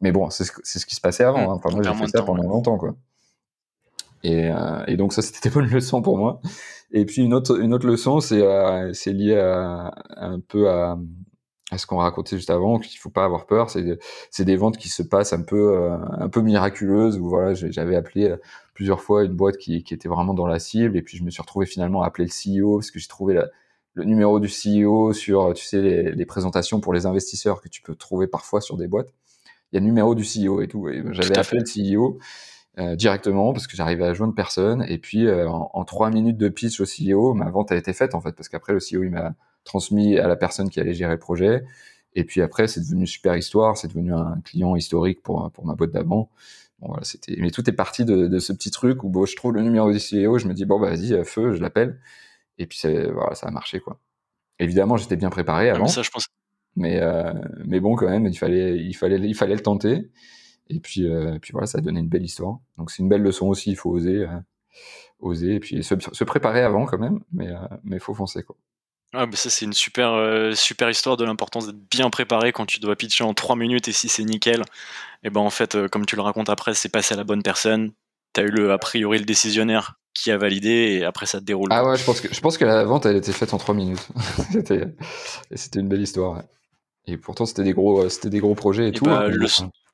Mais 0.02 0.12
bon, 0.12 0.30
c'est 0.32 0.46
ce, 0.46 0.54
ce, 0.64 0.86
qui 0.86 0.96
se 0.96 1.02
passait 1.02 1.24
avant. 1.24 1.42
Mmh, 1.42 1.52
hein. 1.52 1.60
Enfin 1.64 1.70
moi 1.76 1.84
j'ai 1.84 1.94
fait 1.94 2.08
ça 2.08 2.24
pendant 2.24 2.50
longtemps 2.50 2.78
quoi. 2.78 2.96
Et, 4.24 4.50
euh, 4.52 4.84
et, 4.88 4.98
donc 4.98 5.14
ça 5.14 5.22
c'était 5.22 5.50
des 5.50 5.54
bonnes 5.54 5.70
leçons 5.70 6.02
pour 6.02 6.18
moi. 6.18 6.42
Et 6.92 7.06
puis 7.06 7.22
une 7.24 7.34
autre 7.34 7.60
une 7.60 7.74
autre 7.74 7.88
leçon 7.88 8.20
c'est 8.20 8.42
euh, 8.42 8.94
c'est 8.94 9.14
lié 9.14 9.38
à, 9.38 9.94
un 10.18 10.40
peu 10.40 10.70
à 10.70 10.98
à 11.72 11.78
ce 11.78 11.88
qu'on 11.88 11.98
racontait 11.98 12.36
juste 12.36 12.50
avant, 12.50 12.80
qu'il 12.80 13.00
faut 13.00 13.10
pas 13.10 13.24
avoir 13.24 13.46
peur. 13.46 13.70
C'est 13.70 13.98
c'est 14.30 14.46
des 14.46 14.58
ventes 14.58 14.78
qui 14.78 14.90
se 14.90 15.02
passent 15.02 15.34
un 15.34 15.42
peu 15.42 15.76
euh, 15.76 15.98
un 16.20 16.30
peu 16.30 16.42
miraculeuses. 16.42 17.18
Où 17.18 17.30
voilà, 17.30 17.54
j'avais 17.54 17.96
appelé 17.96 18.30
euh, 18.30 18.38
plusieurs 18.74 19.02
fois 19.02 19.24
une 19.24 19.34
boîte 19.34 19.58
qui, 19.58 19.84
qui 19.84 19.94
était 19.94 20.10
vraiment 20.10 20.34
dans 20.34 20.48
la 20.48 20.60
cible, 20.60 20.98
et 20.98 21.02
puis 21.02 21.18
je 21.18 21.24
me 21.24 21.30
suis 21.32 21.42
retrouvé 21.42 21.66
finalement 21.66 22.04
à 22.04 22.08
appeler 22.08 22.28
le 22.28 22.62
CEO 22.62 22.78
parce 22.78 22.92
que 22.92 23.00
j'ai 23.00 23.08
trouvé 23.08 23.34
la, 23.34 23.48
le 23.94 24.04
numéro 24.04 24.40
du 24.40 24.50
CEO 24.50 25.14
sur 25.14 25.54
tu 25.54 25.66
sais 25.66 25.82
les, 25.82 26.12
les, 26.12 26.26
présentations 26.26 26.82
pour 26.82 26.94
les 26.94 27.06
investisseurs 27.06 27.62
que 27.62 27.70
tu 27.70 27.82
peux 27.82 27.96
trouver 27.96 28.28
parfois 28.28 28.62
sur 28.62 28.78
des 28.78 28.88
boîtes. 28.88 29.14
Il 29.72 29.76
y 29.76 29.78
a 29.78 29.80
le 29.80 29.86
numéro 29.86 30.14
du 30.16 30.24
CEO 30.24 30.62
et 30.62 30.68
tout. 30.68 30.90
Et 30.90 31.02
j'avais 31.12 31.38
appelé 31.38 31.62
le 31.62 31.96
CEO. 31.96 32.20
Euh, 32.80 32.96
directement 32.96 33.52
parce 33.52 33.68
que 33.68 33.76
j'arrivais 33.76 34.06
à 34.06 34.14
joindre 34.14 34.34
personne 34.34 34.86
et 34.88 34.98
puis 34.98 35.30
en, 35.30 35.70
en, 35.74 35.84
trois 35.84 36.10
minutes 36.10 36.38
de 36.38 36.48
pitch 36.48 36.80
au 36.80 36.86
CEO 36.86 37.34
ma 37.34 37.50
vente 37.50 37.70
a 37.74 37.76
été 37.76 37.92
faite 37.92 38.16
en 38.16 38.22
fait 38.22 38.32
parce 38.32 38.48
qu'après 38.48 38.72
le 38.72 38.80
CEO 38.80 39.04
il 39.04 39.10
m'a 39.10 39.36
transmis 39.64 40.18
à 40.18 40.28
la 40.28 40.36
personne 40.36 40.70
qui 40.70 40.80
allait 40.80 40.94
gérer 40.94 41.14
le 41.14 41.20
projet. 41.20 41.64
Et 42.14 42.24
puis 42.26 42.42
après, 42.42 42.68
c'est 42.68 42.82
devenu 42.82 43.08
super 43.08 43.36
histoire, 43.38 43.78
c'est 43.78 43.88
devenu 43.88 44.14
un 44.14 44.40
client 44.44 44.76
historique 44.76 45.22
pour, 45.22 45.50
pour 45.52 45.66
ma 45.66 45.76
boîte 45.76 45.92
d'avant. 45.92 46.30
Bon, 46.80 46.88
voilà, 46.88 47.04
c'était, 47.04 47.36
mais 47.38 47.52
tout 47.52 47.70
est 47.70 47.74
parti 47.74 48.06
de, 48.06 48.28
de, 48.28 48.40
ce 48.40 48.52
petit 48.54 48.72
truc 48.72 49.04
où 49.04 49.10
bon, 49.10 49.26
je 49.26 49.36
trouve 49.36 49.54
le 49.54 49.62
numéro 49.62 49.92
du 49.92 49.98
CEO, 50.00 50.40
je 50.40 50.48
me 50.48 50.54
dis 50.54 50.66
bon 50.66 50.80
bah 50.80 50.90
vas-y, 50.90 51.24
feu, 51.24 51.54
je 51.56 51.62
l'appelle. 51.62 52.00
Et 52.58 52.66
puis 52.66 52.80
voilà, 53.14 53.36
ça 53.36 53.48
a 53.48 53.52
marché 53.52 53.80
quoi. 53.80 54.00
évidemment, 54.60 54.98
j'étais 54.98 55.16
bien 55.16 55.30
préparé 55.30 55.70
Ah, 55.70 55.76
avant. 55.76 55.86
mais 55.86 55.90
ça, 55.90 56.02
je 56.02 56.10
pense. 56.10 56.28
Mais, 56.76 57.02
euh, 57.02 57.34
mais 57.66 57.80
bon, 57.80 57.96
quand 57.96 58.10
même, 58.10 58.26
il 58.26 58.38
fallait, 58.38 58.78
il 58.78 58.94
fallait, 58.94 59.20
il 59.20 59.36
fallait 59.36 59.56
le 59.56 59.62
tenter. 59.62 60.10
Et 60.76 60.80
puis, 60.80 61.06
euh, 61.10 61.38
puis 61.42 61.52
voilà, 61.52 61.68
ça 61.68 61.78
a 61.78 61.82
donné 61.82 62.00
une 62.00 62.08
belle 62.10 62.24
histoire. 62.24 62.60
Donc 62.78 62.92
c'est 62.92 63.04
une 63.04 63.10
belle 63.10 63.22
leçon 63.22 63.48
aussi. 63.48 63.72
Il 63.72 63.76
faut 63.78 63.90
oser, 63.92 64.18
euh, 64.24 64.28
oser, 65.20 65.56
et 65.56 65.60
puis 65.60 65.84
se, 65.84 65.96
se 66.00 66.24
préparer 66.24 66.62
avant 66.62 66.86
quand 66.86 66.98
même. 67.00 67.20
Mais 67.34 67.50
euh, 67.50 67.56
mais 67.84 68.00
faut 68.00 68.14
foncer 68.14 68.44
quoi. 68.44 68.56
Ah, 69.14 69.26
bah 69.26 69.36
ça, 69.36 69.50
c'est 69.50 69.66
une 69.66 69.74
super, 69.74 70.14
euh, 70.14 70.54
super 70.54 70.90
histoire 70.90 71.18
de 71.18 71.26
l'importance 71.26 71.68
d'être 71.68 71.90
bien 71.92 72.10
préparé 72.10 72.54
quand 72.54 72.66
tu 72.66 72.80
dois 72.80 72.96
pitcher 72.96 73.26
en 73.26 73.34
3 73.34 73.58
minutes 73.58 73.90
et 73.90 73.92
si 73.92 74.08
c'est 74.08 74.24
nickel, 74.24 74.64
et 75.24 75.30
ben 75.30 75.42
en 75.42 75.50
fait, 75.50 75.78
comme 75.90 76.06
tu 76.06 76.16
le 76.16 76.22
racontes 76.22 76.50
après, 76.50 76.74
c'est 76.74 76.88
passé 76.88 77.14
à 77.14 77.18
la 77.18 77.26
bonne 77.26 77.44
personne. 77.44 77.92
T'as 78.32 78.44
eu 78.44 78.48
le, 78.52 78.72
a 78.72 78.78
priori 78.78 79.20
le 79.20 79.26
décisionnaire 79.26 79.96
qui 80.14 80.32
a 80.32 80.38
validé 80.38 80.70
et 81.00 81.04
après 81.04 81.26
ça 81.26 81.40
te 81.42 81.44
déroule. 81.44 81.68
Ah 81.72 81.86
ouais, 81.86 81.98
je 81.98 82.06
pense 82.06 82.22
que 82.22 82.34
je 82.34 82.40
pense 82.40 82.58
que 82.58 82.64
la 82.64 82.86
vente 82.86 83.06
elle 83.06 83.18
était 83.18 83.34
faite 83.34 83.54
en 83.54 83.58
trois 83.58 83.76
minutes. 83.76 84.08
c'était 84.54 84.96
c'était 85.54 85.82
une 85.82 85.90
belle 85.90 86.02
histoire. 86.02 86.38
ouais. 86.38 86.44
Et 87.08 87.18
pourtant 87.18 87.46
c'était 87.46 87.64
des 87.64 87.74
gros, 87.74 88.08
c'était 88.08 88.30
des 88.30 88.40
gros 88.40 88.56
projets 88.56 88.86
et, 88.86 88.88
Et 88.90 88.92
tout. 88.94 89.04
bah, 89.04 89.24
hein, 89.26 89.28
le- 89.28 89.46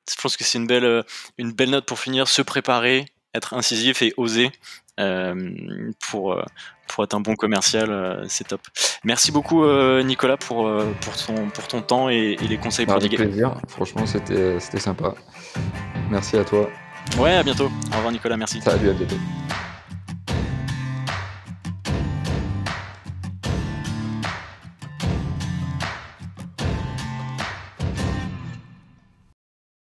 Je 0.10 0.22
pense 0.22 0.38
que 0.38 0.43
c'est 0.43 0.58
une 0.58 0.68
belle, 0.68 0.86
euh, 0.86 1.03
une 1.38 1.51
belle 1.51 1.70
note 1.72 1.86
pour 1.86 1.99
finir, 1.99 2.28
se 2.28 2.41
préparer, 2.41 3.05
être 3.34 3.53
incisif 3.53 4.01
et 4.01 4.14
oser 4.18 4.51
euh, 4.99 5.51
pour, 6.10 6.34
euh, 6.34 6.43
pour 6.88 7.03
être 7.03 7.14
un 7.14 7.20
bon 7.20 7.36
commercial, 7.36 7.91
euh, 7.91 8.26
c'est 8.28 8.47
top. 8.47 8.62
Merci 9.03 9.32
beaucoup 9.32 9.64
euh, 9.64 10.01
Nicolas 10.03 10.38
pour, 10.38 10.72
pour, 11.01 11.16
ton, 11.18 11.49
pour 11.49 11.68
ton 11.68 11.82
temps 11.82 12.10
et, 12.10 12.38
et 12.41 12.47
les 12.47 12.58
conseils 12.58 12.86
Avec 12.86 12.99
prodigués. 12.99 13.18
plaisir. 13.18 13.55
Franchement, 13.68 14.05
c'était 14.05 14.60
c'était 14.60 14.80
sympa. 14.80 15.14
Merci 16.10 16.38
à 16.38 16.43
toi. 16.45 16.70
Ouais, 17.18 17.36
à 17.36 17.43
bientôt. 17.43 17.70
Au 17.93 17.95
revoir 17.95 18.12
Nicolas, 18.12 18.38
merci. 18.38 18.62
Salut, 18.62 18.89
à 18.89 18.93
bientôt. 18.93 19.16